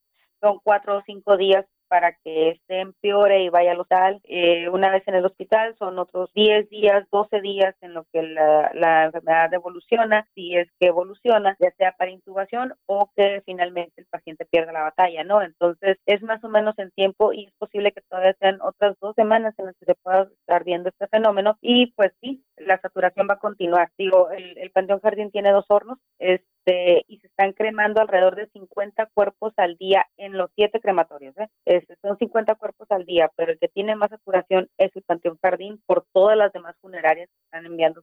son 0.41 0.61
cuatro 0.63 0.99
o 0.99 1.03
cinco 1.07 1.37
días 1.37 1.67
para 1.89 2.13
que 2.23 2.51
este 2.51 2.81
empeore 2.81 3.43
y 3.43 3.49
vaya 3.49 3.73
al 3.73 3.81
hospital. 3.81 4.21
Eh, 4.25 4.69
una 4.69 4.91
vez 4.91 5.03
en 5.09 5.15
el 5.15 5.25
hospital 5.25 5.75
son 5.79 5.99
otros 5.99 6.31
10 6.35 6.69
días, 6.69 7.07
12 7.11 7.41
días 7.41 7.75
en 7.81 7.95
lo 7.95 8.05
que 8.13 8.23
la, 8.23 8.71
la, 8.75 9.07
enfermedad 9.07 9.53
evoluciona, 9.55 10.29
si 10.35 10.55
es 10.55 10.69
que 10.79 10.89
evoluciona, 10.89 11.57
ya 11.59 11.71
sea 11.73 11.93
para 11.93 12.11
intubación 12.11 12.75
o 12.87 13.11
que 13.17 13.43
finalmente 13.47 13.95
el 13.97 14.07
paciente 14.07 14.45
pierda 14.45 14.73
la 14.73 14.83
batalla, 14.83 15.25
¿no? 15.25 15.43
Entonces 15.43 15.99
es 16.07 16.23
más 16.23 16.45
o 16.45 16.49
menos 16.49 16.79
en 16.79 16.91
tiempo 16.91 17.33
y 17.33 17.47
es 17.47 17.53
posible 17.55 17.93
que 17.93 18.03
todavía 18.03 18.37
sean 18.39 18.61
otras 18.61 18.97
dos 19.01 19.15
semanas 19.17 19.55
en 19.59 19.67
las 19.67 19.77
que 19.79 19.87
se 19.87 19.95
pueda 19.95 20.29
estar 20.41 20.65
viendo 20.65 20.91
este 20.91 21.07
fenómeno 21.09 21.57
y 21.63 21.93
pues 21.93 22.13
sí, 22.21 22.45
la 22.61 22.81
saturación 22.81 23.29
va 23.29 23.35
a 23.35 23.39
continuar. 23.39 23.91
Digo, 23.99 24.31
el, 24.31 24.57
el 24.59 24.71
Panteón 24.71 25.01
Jardín 25.01 25.31
tiene 25.31 25.53
dos 25.53 25.67
hornos 25.69 25.99
este, 26.19 27.05
y 27.09 27.19
se 27.19 27.27
están 27.29 27.53
cremando 27.53 28.01
alrededor 28.01 28.37
de 28.37 28.49
50 28.49 29.07
cuerpos 29.15 29.53
al 29.57 29.77
día 29.77 30.07
en 30.17 30.37
los 30.37 30.51
siete 30.55 30.81
crematorios. 30.81 31.37
¿eh? 31.39 31.49
Este, 31.65 31.97
son 32.03 32.19
50 32.19 32.55
cuerpos 32.57 32.91
al 32.91 33.05
día, 33.05 33.31
pero 33.37 33.53
el 33.53 33.59
que 33.59 33.69
tiene 33.69 33.97
más 33.97 34.11
saturación 34.11 34.69
es 34.79 34.95
el 34.95 35.03
Panteón 35.03 35.39
Jardín 35.43 35.83
por 35.87 36.07
todas 36.13 36.37
las 36.37 36.53
demás 36.53 36.77
funerarias 36.81 37.29
que 37.29 37.45
están 37.45 37.67
enviando. 37.67 38.03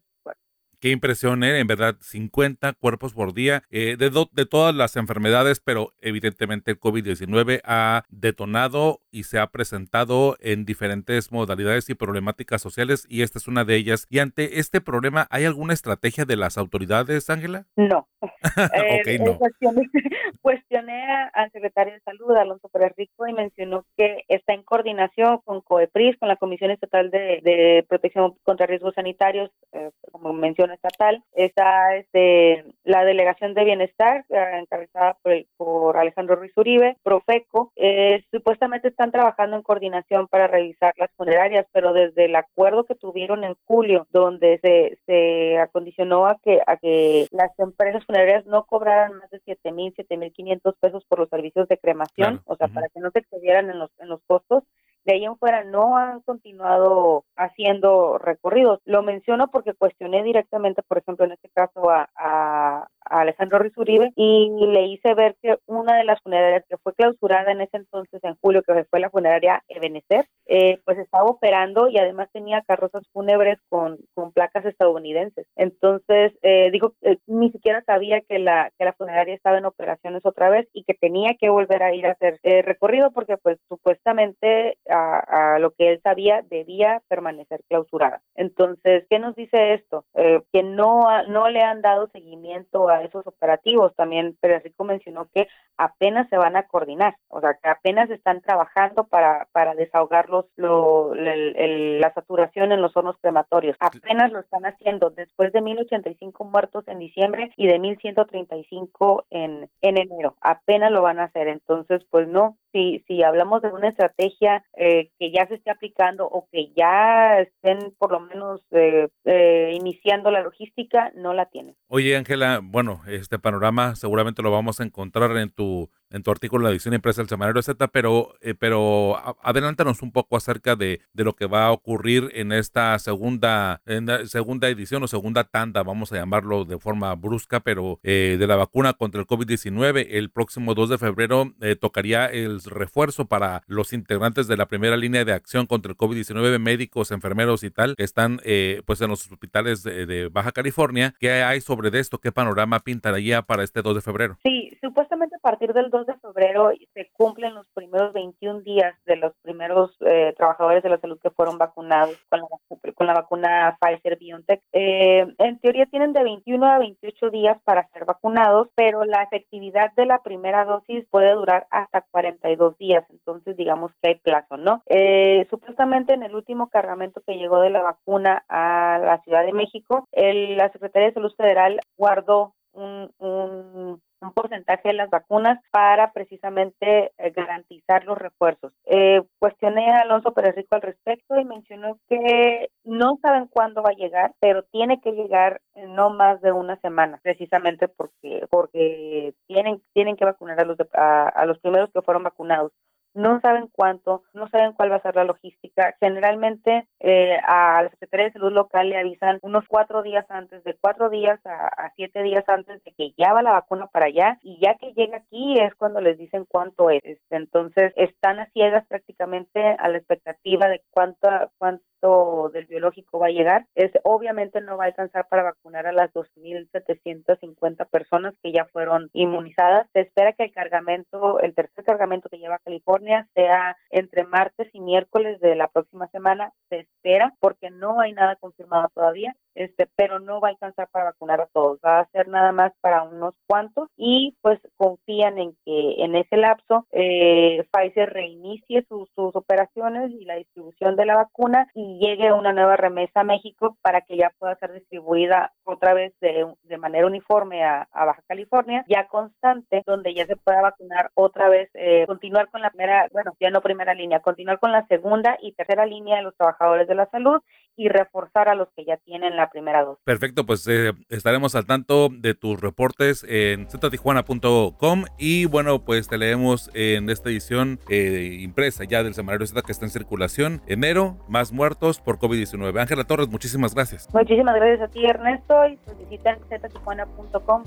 Qué 0.86 0.92
impresión, 0.92 1.44
¿eh? 1.44 1.58
en 1.58 1.66
verdad, 1.66 1.96
50 2.00 2.74
cuerpos 2.74 3.16
por 3.16 3.34
día 3.34 3.64
eh, 3.72 3.96
de, 3.98 4.12
de 4.32 4.46
todas 4.46 4.76
las 4.76 4.96
enfermedades, 4.98 5.60
pero 5.60 5.94
evidentemente 6.00 6.70
el 6.70 6.80
COVID-19 6.80 7.62
ha 7.64 8.04
detonado 8.10 9.00
y 9.10 9.24
se 9.24 9.40
ha 9.40 9.48
presentado 9.48 10.38
en 10.42 10.64
diferentes 10.64 11.32
modalidades 11.32 11.90
y 11.90 11.96
problemáticas 11.96 12.62
sociales 12.62 13.08
y 13.10 13.24
esta 13.24 13.40
es 13.40 13.48
una 13.48 13.66
de 13.66 13.78
ellas. 13.78 14.06
Y 14.12 14.20
ante 14.20 14.60
este 14.60 14.80
problema, 14.80 15.26
¿hay 15.32 15.46
alguna 15.46 15.74
estrategia 15.74 16.24
de 16.24 16.36
las 16.36 16.56
autoridades, 16.56 17.32
Ángela? 17.32 17.66
No. 17.76 18.08
okay, 19.02 19.18
no. 19.18 19.40
Cuestioné, 20.44 21.04
al 21.34 21.52
secretario 21.52 21.94
de 21.94 22.02
Salud, 22.02 22.36
Alonso 22.36 22.70
Pérez 22.70 22.94
Rico, 22.96 23.26
y 23.26 23.34
mencionó 23.34 23.88
que 23.98 24.24
está 24.28 24.54
en 24.54 24.62
coordinación 24.62 25.40
con 25.46 25.62
COEPRIS, 25.62 26.18
con 26.20 26.30
la 26.30 26.36
Comisión 26.36 26.70
Estatal 26.70 27.10
de, 27.10 27.42
de 27.42 27.84
Protección 27.90 28.36
contra 28.44 28.68
Riesgos 28.68 28.94
Sanitarios, 28.94 29.50
eh, 29.72 29.90
como 30.16 30.32
mencionó 30.32 30.74
estatal, 30.74 31.22
está 31.34 31.94
este, 31.98 32.64
la 32.86 33.04
Delegación 33.04 33.54
de 33.54 33.66
Bienestar, 33.66 34.24
eh, 34.30 34.60
encabezada 34.62 35.18
por, 35.22 35.34
por, 35.58 35.98
Alejandro 35.98 36.38
Ruiz 36.38 36.54
Uribe, 36.56 36.96
Profeco, 37.04 37.74
eh, 37.76 38.24
supuestamente 38.32 38.88
están 38.88 39.12
trabajando 39.12 39.58
en 39.58 39.62
coordinación 39.64 40.30
para 40.30 40.48
revisar 40.48 40.94
las 40.98 41.12
funerarias, 41.18 41.66
pero 41.74 41.92
desde 41.92 42.26
el 42.26 42.36
acuerdo 42.38 42.86
que 42.86 42.96
tuvieron 42.96 43.44
en 43.44 43.56
julio, 43.66 44.08
donde 44.12 44.58
se, 44.60 44.98
se 45.06 45.58
acondicionó 45.58 46.28
a 46.28 46.40
que, 46.42 46.62
a 46.66 46.78
que 46.78 47.28
las 47.32 47.52
empresas 47.60 48.06
funerarias 48.06 48.46
no 48.46 48.64
cobraran 48.66 49.18
más 49.18 49.30
de 49.32 49.42
7 49.44 49.74
mil, 49.74 49.92
7 49.96 50.16
mil 50.16 50.32
500 50.32 50.76
pesos 50.78 51.04
por 51.10 51.20
los 51.20 51.30
servicios 51.30 51.68
de 51.68 51.78
cremación, 51.78 52.42
o 52.46 52.56
sea, 52.56 52.70
para 52.70 52.88
que 52.88 53.02
no 53.02 53.12
se 53.12 53.20
excedieran 53.20 53.70
en 53.70 53.80
los, 53.80 53.92
en 54.00 54.08
los 54.08 54.22
costos, 54.28 54.64
de 55.06 55.14
ahí 55.14 55.26
en 55.26 55.38
fuera 55.38 55.64
no 55.64 55.98
han 55.98 56.22
continuado 56.22 57.26
haciendo 57.36 58.18
recorridos. 58.18 58.80
Lo 58.86 59.04
menciono 59.04 59.50
porque 59.50 59.74
cuestioné 59.74 60.24
directamente, 60.24 60.82
por 60.82 60.98
ejemplo, 60.98 61.26
en 61.26 61.34
este 61.34 61.50
caso 61.50 61.92
a, 61.92 62.10
a, 62.16 62.88
Alejandro 63.06 63.60
Rizuribe 63.60 64.12
y 64.16 64.50
le 64.68 64.88
hice 64.88 65.14
ver 65.14 65.36
que 65.42 65.58
una 65.66 65.98
de 65.98 66.04
las 66.04 66.22
funerarias 66.22 66.64
que 66.70 66.78
fue 66.78 66.94
clausurada 66.94 67.52
en 67.52 67.62
ese 67.62 67.78
entonces, 67.78 68.24
en 68.24 68.36
julio, 68.36 68.64
que 68.64 68.86
fue 68.86 69.00
la 69.00 69.10
funeraria 69.10 69.64
Ebenezer, 69.68 70.28
eh, 70.48 70.80
pues 70.86 70.98
estaba 70.98 71.26
operando 71.26 71.88
y 71.88 71.98
además 71.98 72.30
tenía 72.32 72.62
carrozas 72.62 73.04
fúnebres 73.12 73.60
con, 73.70 73.98
con 74.14 74.32
placas 74.32 74.66
estadounidenses. 74.66 75.48
Entonces, 75.56 76.34
eh, 76.42 76.70
digo, 76.72 76.94
eh, 77.02 77.18
ni 77.28 77.52
siquiera 77.52 77.84
sabía 77.86 78.22
que 78.22 78.40
la, 78.40 78.72
que 78.78 78.86
la 78.86 78.94
funeraria 78.94 79.34
estaba 79.34 79.58
en 79.58 79.66
operaciones 79.66 80.26
otra 80.26 80.50
vez 80.50 80.68
y 80.74 80.84
que 80.84 80.94
tenía 80.94 81.36
que 81.40 81.50
volver 81.50 81.84
a 81.84 81.94
ir 81.94 82.06
a 82.06 82.12
hacer 82.12 82.40
recorrido 82.64 83.12
porque 83.12 83.38
pues 83.38 83.60
supuestamente 83.68 84.78
a, 84.90 85.58
lo 85.60 85.72
que 85.72 85.90
él 85.92 86.02
sabía 86.04 86.42
debía 86.44 87.02
permanecer 87.08 87.62
clausurada. 87.68 88.22
Entonces, 88.36 89.06
¿qué 89.10 89.20
nos 89.20 89.36
dice 89.36 89.74
esto? 89.74 90.06
que 90.52 90.64
no, 90.64 91.24
no 91.28 91.50
le 91.50 91.62
han 91.62 91.82
dado 91.82 92.08
seguimiento 92.08 92.90
a 92.90 92.95
esos 93.04 93.26
operativos. 93.28 93.96
También 93.96 94.38
Rico 94.42 94.84
mencionó 94.84 95.28
que 95.34 95.48
apenas 95.78 96.30
se 96.30 96.38
van 96.38 96.56
a 96.56 96.64
coordinar, 96.64 97.16
o 97.28 97.42
sea, 97.42 97.56
que 97.62 97.70
apenas 97.70 98.10
están 98.10 98.42
trabajando 98.42 99.06
para, 99.06 99.48
para 99.52 99.76
desahogar 99.76 100.30
los, 100.30 100.46
la 100.56 102.14
saturación 102.14 102.72
en 102.72 102.82
los 102.82 102.96
hornos 102.96 103.18
crematorios. 103.22 103.76
Apenas 103.80 104.32
lo 104.32 104.40
están 104.40 104.66
haciendo 104.66 105.10
después 105.10 105.52
de 105.54 105.62
1.085 105.62 106.50
muertos 106.50 106.88
en 106.88 107.00
diciembre 107.00 107.52
y 107.58 107.68
de 107.68 107.80
1.135 107.80 109.26
en, 109.30 109.70
en 109.82 109.98
enero. 109.98 110.36
Apenas 110.42 110.92
lo 110.92 111.02
van 111.02 111.20
a 111.20 111.26
hacer. 111.26 111.48
Entonces, 111.48 112.06
pues 112.10 112.28
no, 112.28 112.58
si, 112.72 113.04
si 113.08 113.24
hablamos 113.24 113.62
de 113.62 113.70
una 113.70 113.90
estrategia 113.90 114.64
eh, 114.76 115.10
que 115.18 115.32
ya 115.32 115.48
se 115.48 115.56
esté 115.56 115.72
aplicando 115.72 116.26
o 116.26 116.48
que 116.52 116.72
ya 116.76 117.40
estén 117.40 117.94
por 117.98 118.12
lo 118.12 118.20
menos 118.20 118.62
eh, 118.72 119.08
eh, 119.24 119.72
iniciando 119.74 120.30
la 120.32 120.42
logística, 120.42 121.12
no 121.16 121.34
la 121.34 121.46
tienen. 121.46 121.76
Oye, 121.88 122.18
Ángela, 122.18 122.60
bueno, 122.62 122.85
este 123.08 123.40
panorama 123.40 123.96
seguramente 123.96 124.42
lo 124.42 124.52
vamos 124.52 124.80
a 124.80 124.84
encontrar 124.84 125.36
en 125.38 125.50
tu 125.50 125.90
en 126.10 126.24
tu 126.24 126.32
artículo 126.32 126.62
en 126.62 126.66
la 126.66 126.72
edición 126.72 126.94
impresa 126.94 127.22
del 127.22 127.30
Semanario 127.30 127.62
Z, 127.62 127.88
pero, 127.90 128.36
eh, 128.42 128.54
pero 128.58 129.18
adelántanos 129.42 130.02
un 130.02 130.12
poco 130.12 130.38
acerca 130.38 130.76
de, 130.76 131.02
de, 131.14 131.24
lo 131.24 131.34
que 131.34 131.46
va 131.46 131.66
a 131.66 131.72
ocurrir 131.72 132.30
en 132.34 132.52
esta 132.52 132.98
segunda, 133.00 133.82
segunda 134.26 134.70
edición 134.70 135.04
o 135.04 135.08
segunda 135.08 135.44
tanda, 135.44 135.84
vamos 135.84 136.12
a 136.12 136.16
llamarlo 136.16 136.66
de 136.66 136.78
forma 136.78 137.14
brusca, 137.16 137.60
pero 137.60 138.00
eh, 138.04 138.38
de 138.40 138.48
la 138.48 138.56
vacuna 138.56 138.94
contra 138.94 139.22
el 139.22 139.28
COVID-19. 139.28 140.08
El 140.12 140.30
próximo 140.30 140.76
2 140.76 140.90
de 140.90 140.98
febrero 140.98 141.54
eh, 141.62 141.76
tocaría 141.76 142.28
el 142.28 142.62
refuerzo 142.62 143.26
para 143.26 143.64
los 143.68 143.94
integrantes 143.94 144.48
de 144.48 144.58
la 144.58 144.68
primera 144.68 144.98
línea 144.98 145.26
de 145.26 145.34
acción 145.34 145.66
contra 145.66 145.92
el 145.92 145.98
COVID-19, 145.98 146.60
médicos, 146.60 147.12
enfermeros 147.12 147.64
y 147.64 147.72
tal, 147.72 147.96
que 147.96 148.04
están 148.04 148.40
pues 148.86 149.02
en 149.02 149.10
los 149.10 149.32
hospitales 149.32 149.84
de, 149.84 150.06
de, 150.06 150.28
Baja 150.28 150.52
California. 150.52 151.14
¿Qué 151.20 151.32
hay 151.32 151.62
sobre 151.62 151.98
esto? 152.00 152.20
¿Qué 152.20 152.32
panorama 152.32 152.80
pintaría 152.80 153.42
para 153.42 153.64
este 153.64 153.82
2 153.82 153.96
de 153.96 154.02
febrero? 154.02 154.38
Sí, 154.44 154.72
supuestamente 154.82 155.36
a 155.36 155.40
partir 155.40 155.74
del 155.74 155.90
2 155.96 156.08
de 156.08 156.14
febrero 156.16 156.72
se 156.94 157.10
cumplen 157.14 157.56
los 157.56 157.68
primeros 157.74 158.12
21 158.12 158.62
días 158.62 158.94
de 159.06 159.16
los 159.16 159.34
primeros 159.42 159.96
eh, 160.02 160.34
trabajadores 160.36 160.84
de 160.84 160.90
la 160.90 161.00
salud 161.00 161.18
que 161.22 161.30
fueron 161.30 161.58
vacunados 161.58 162.18
con 162.30 162.42
la, 162.42 162.48
con 162.94 163.08
la 163.08 163.14
vacuna 163.14 163.78
Pfizer 163.80 164.18
BioNTech. 164.18 164.62
Eh, 164.74 165.26
en 165.38 165.60
teoría 165.60 165.86
tienen 165.86 166.12
de 166.12 166.24
21 166.24 166.66
a 166.66 166.80
28 166.80 167.30
días 167.30 167.58
para 167.64 167.88
ser 167.94 168.04
vacunados, 168.04 168.68
pero 168.76 169.06
la 169.06 169.24
efectividad 169.24 169.94
de 169.96 170.06
la 170.06 170.22
primera 170.22 170.66
dosis 170.66 171.06
puede 171.10 171.32
durar 171.32 171.66
hasta 171.70 172.02
42 172.12 172.78
días, 172.78 173.06
entonces 173.10 173.56
digamos 173.56 173.92
que 174.02 174.10
hay 174.10 174.16
plazo, 174.16 174.58
¿no? 174.58 174.82
Eh, 174.88 175.48
supuestamente 175.50 176.14
en 176.14 176.24
el 176.24 176.36
último 176.36 176.70
cargamento 176.70 177.22
que 177.26 177.38
llegó 177.38 177.62
de 177.62 177.70
la 177.70 177.82
vacuna 177.82 178.44
a 178.50 179.00
la 179.00 179.22
Ciudad 179.22 179.46
de 179.46 179.54
México, 179.54 180.08
el, 180.12 180.58
la 180.58 180.72
Secretaría 180.72 181.08
de 181.08 181.14
Salud 181.14 181.34
Federal 181.38 181.80
guardó 181.98 182.54
un, 182.76 183.12
un, 183.20 184.02
un 184.22 184.32
porcentaje 184.34 184.90
de 184.90 184.94
las 184.94 185.10
vacunas 185.10 185.60
para 185.72 186.12
precisamente 186.12 187.12
eh, 187.18 187.32
garantizar 187.32 188.06
los 188.06 188.18
refuerzos. 188.18 188.74
Eh, 188.86 189.22
cuestioné 189.40 189.92
a 189.92 190.02
Alonso 190.02 190.34
Pérez 190.34 190.56
Rico 190.56 190.76
al 190.76 190.82
respecto 190.82 191.40
y 191.40 191.46
mencionó 191.46 192.00
que 192.08 192.70
no 192.84 193.18
saben 193.22 193.48
cuándo 193.48 193.82
va 193.82 193.92
a 193.92 193.96
llegar, 193.96 194.34
pero 194.40 194.64
tiene 194.64 195.02
que 195.02 195.12
llegar 195.12 195.62
no 195.76 196.10
más 196.10 196.42
de 196.42 196.52
una 196.52 196.78
semana, 196.78 197.20
precisamente 197.22 197.88
porque 197.88 198.46
porque 198.50 199.34
tienen 199.48 199.82
tienen 199.94 200.16
que 200.16 200.26
vacunar 200.26 200.60
a 200.60 200.66
los 200.66 200.78
a 200.94 201.46
los 201.46 201.60
primeros 201.60 201.92
que 201.92 202.02
fueron 202.02 202.24
vacunados 202.24 202.72
no 203.16 203.40
saben 203.40 203.70
cuánto, 203.72 204.24
no 204.34 204.48
saben 204.50 204.74
cuál 204.74 204.92
va 204.92 204.98
a 204.98 205.02
ser 205.02 205.16
la 205.16 205.24
logística. 205.24 205.96
Generalmente 206.00 206.88
eh, 207.00 207.38
a 207.48 207.82
la 207.84 207.90
Secretaría 207.90 208.28
de 208.28 208.34
Salud 208.34 208.52
local 208.52 208.90
le 208.90 209.00
avisan 209.00 209.40
unos 209.42 209.66
cuatro 209.68 210.04
días 210.04 210.26
antes, 210.30 210.64
de 210.64 210.76
cuatro 210.80 211.10
días 211.10 211.40
a, 211.46 211.92
siete 211.96 212.22
días 212.24 212.44
antes 212.48 212.84
de 212.84 212.92
que 212.92 213.14
ya 213.18 213.34
va 213.34 213.42
la 213.42 213.54
vacuna 213.54 213.88
para 213.88 214.08
allá 214.08 214.38
y 214.44 214.60
ya 214.62 214.76
que 214.76 214.94
llega 214.94 215.18
aquí 215.18 215.58
es 215.60 215.74
cuando 215.76 216.02
les 216.02 216.18
dicen 216.18 216.46
cuánto 216.48 216.90
es. 216.90 217.20
Entonces 217.30 217.94
están 217.96 218.40
a 218.40 218.50
ciegas 218.52 218.86
prácticamente 218.88 219.62
a 219.62 219.88
la 219.88 219.98
expectativa 219.98 220.68
de 220.68 220.82
cuánto, 220.92 221.30
cuánto 221.58 222.45
del 222.56 222.66
biológico 222.66 223.20
va 223.20 223.28
a 223.28 223.32
llegar. 223.32 223.68
Es, 223.76 223.92
obviamente 224.04 224.62
no 224.62 224.78
va 224.78 224.86
a 224.86 224.88
alcanzar 224.88 225.28
para 225.28 225.44
vacunar 225.44 225.86
a 225.86 225.92
las 225.92 226.12
2.750 226.14 227.88
personas 227.90 228.34
que 228.42 228.52
ya 228.52 228.66
fueron 228.66 229.10
inmunizadas. 229.14 229.88
Se 229.94 230.02
espera 230.02 230.34
que 230.34 230.46
el 230.46 230.52
cargamento, 230.52 231.40
el 231.40 231.54
tercer 231.54 231.84
cargamento 231.84 232.30
que 232.30 232.40
lleva 232.40 232.56
a 232.56 232.60
California, 232.60 233.28
sea 233.36 233.78
entre 233.90 234.24
martes 234.24 234.70
y 234.74 234.80
miércoles 234.80 235.40
de 235.42 235.56
la 235.56 235.68
próxima 235.68 236.08
semana. 236.08 236.52
Se 236.70 236.80
espera 236.80 237.34
porque 237.40 237.70
no 237.70 238.00
hay 238.00 238.14
nada 238.14 238.38
confirmado 238.38 238.90
todavía, 238.94 239.36
este, 239.54 239.88
pero 239.96 240.20
no 240.20 240.40
va 240.40 240.50
a 240.50 240.52
alcanzar 240.52 240.88
para 240.90 241.06
vacunar 241.06 241.42
a 241.42 241.48
todos, 241.48 241.80
va 241.86 242.00
a 242.00 242.10
ser 242.12 242.28
nada 242.28 242.52
más 242.52 242.74
para 242.82 243.04
unos 243.04 243.34
cuantos 243.48 243.90
y 243.98 244.36
pues 244.42 244.60
confían 244.78 245.38
en 245.38 245.56
que 245.66 246.04
en 246.04 246.16
ese 246.16 246.38
lapso 246.38 246.86
eh, 246.92 247.66
Pfizer 247.72 248.12
reinicie 248.12 248.86
sus, 248.88 249.10
operaciones 249.34 250.12
y 250.12 250.26
la 250.26 250.36
distribución 250.36 250.96
de 250.96 251.06
la 251.06 251.16
vacuna 251.16 251.68
y 251.74 252.00
llegue 252.00 252.34
una 252.34 252.54
nueva 252.54 252.76
remesa 252.76 253.22
a 253.22 253.24
México 253.24 253.78
para 253.82 254.02
que 254.02 254.18
ya 254.18 254.32
pueda 254.38 254.56
ser 254.56 254.74
distribuida 254.74 255.54
otra 255.64 255.94
vez 255.94 256.14
de, 256.20 256.46
de 256.64 256.78
manera 256.78 257.08
uniforme 257.08 257.64
a, 257.64 257.88
Baja 257.92 258.22
California, 258.28 258.86
ya 258.88 259.08
constante, 259.08 259.82
donde 259.88 260.14
ya 260.14 260.28
se 260.28 260.36
pueda 260.36 260.62
vacunar 260.62 261.10
otra 261.16 261.50
vez, 261.50 261.70
eh, 261.74 262.06
continuar 262.06 262.52
con 262.52 262.62
la 262.62 262.70
primera, 262.70 263.08
bueno, 263.12 263.34
ya 263.40 263.50
no 263.50 263.62
primera 263.62 263.94
línea, 263.94 264.20
continuar 264.20 264.60
con 264.60 264.72
la 264.72 264.86
segunda 264.88 265.38
y 265.42 265.54
tercera 265.54 265.86
línea 265.86 266.18
de 266.18 266.24
los 266.24 266.36
trabajadores 266.36 266.88
de 266.88 266.96
la 266.96 267.08
salud 267.08 267.42
y 267.78 267.90
reforzar 267.90 268.50
a 268.50 268.56
los 268.56 268.70
que 268.76 268.86
ya 268.86 268.98
tienen 268.98 269.36
la 269.36 269.50
primera 269.50 269.84
dosis. 269.84 270.04
Perfecto, 270.04 270.46
pues 270.46 270.68
eh, 270.68 270.94
estaremos 271.10 271.56
al 271.56 271.66
tanto 271.66 272.10
de 272.10 272.34
tus 272.34 272.60
reportes 272.60 273.26
en 273.28 273.68
ztijuana.com 273.70 275.06
y 275.18 275.46
bueno, 275.46 275.84
pues 275.84 276.08
te 276.08 276.18
leemos 276.18 276.70
en 276.74 277.10
esta 277.10 277.30
edición 277.30 277.80
eh, 277.90 278.38
impresa 278.42 278.84
ya 278.84 279.04
del 279.04 279.14
semanario 279.14 279.46
Z 279.48 279.62
que 279.62 279.72
está 279.72 279.86
en 279.86 279.92
circulación. 279.92 280.62
Enero, 280.68 281.18
más 281.28 281.52
muertos 281.52 282.00
por 282.00 282.18
COVID-19. 282.20 282.80
Ángela 282.80 283.04
Torres, 283.04 283.28
muchísimas 283.30 283.74
gracias. 283.74 284.08
Muchísimas 284.14 284.56
gracias 284.56 284.82
a 284.82 284.88
ti, 284.92 285.06
Ernesto, 285.06 285.68
y 285.68 285.78
pues 285.78 285.98
visiten 285.98 286.38
ztijuana.com. 286.48 287.64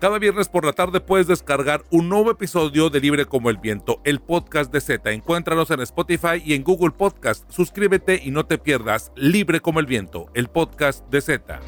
Cada 0.00 0.20
viernes 0.20 0.46
por 0.46 0.64
la 0.64 0.72
tarde 0.72 1.00
puedes 1.00 1.26
descargar 1.26 1.82
un 1.90 2.08
nuevo 2.08 2.30
episodio 2.30 2.88
de 2.88 3.00
Libre 3.00 3.24
como 3.24 3.50
el 3.50 3.56
Viento, 3.56 4.00
el 4.04 4.20
podcast 4.20 4.72
de 4.72 4.80
Z. 4.80 5.10
Encuéntranos 5.10 5.72
en 5.72 5.80
Spotify 5.80 6.40
y 6.44 6.54
en 6.54 6.62
Google 6.62 6.92
Podcast. 6.92 7.50
Suscríbete 7.50 8.20
y 8.22 8.30
no 8.30 8.46
te 8.46 8.58
pierdas 8.58 9.10
Libre 9.16 9.58
como 9.58 9.80
el 9.80 9.86
Viento, 9.86 10.30
el 10.34 10.46
podcast 10.46 11.04
de 11.10 11.20
Z. 11.20 11.60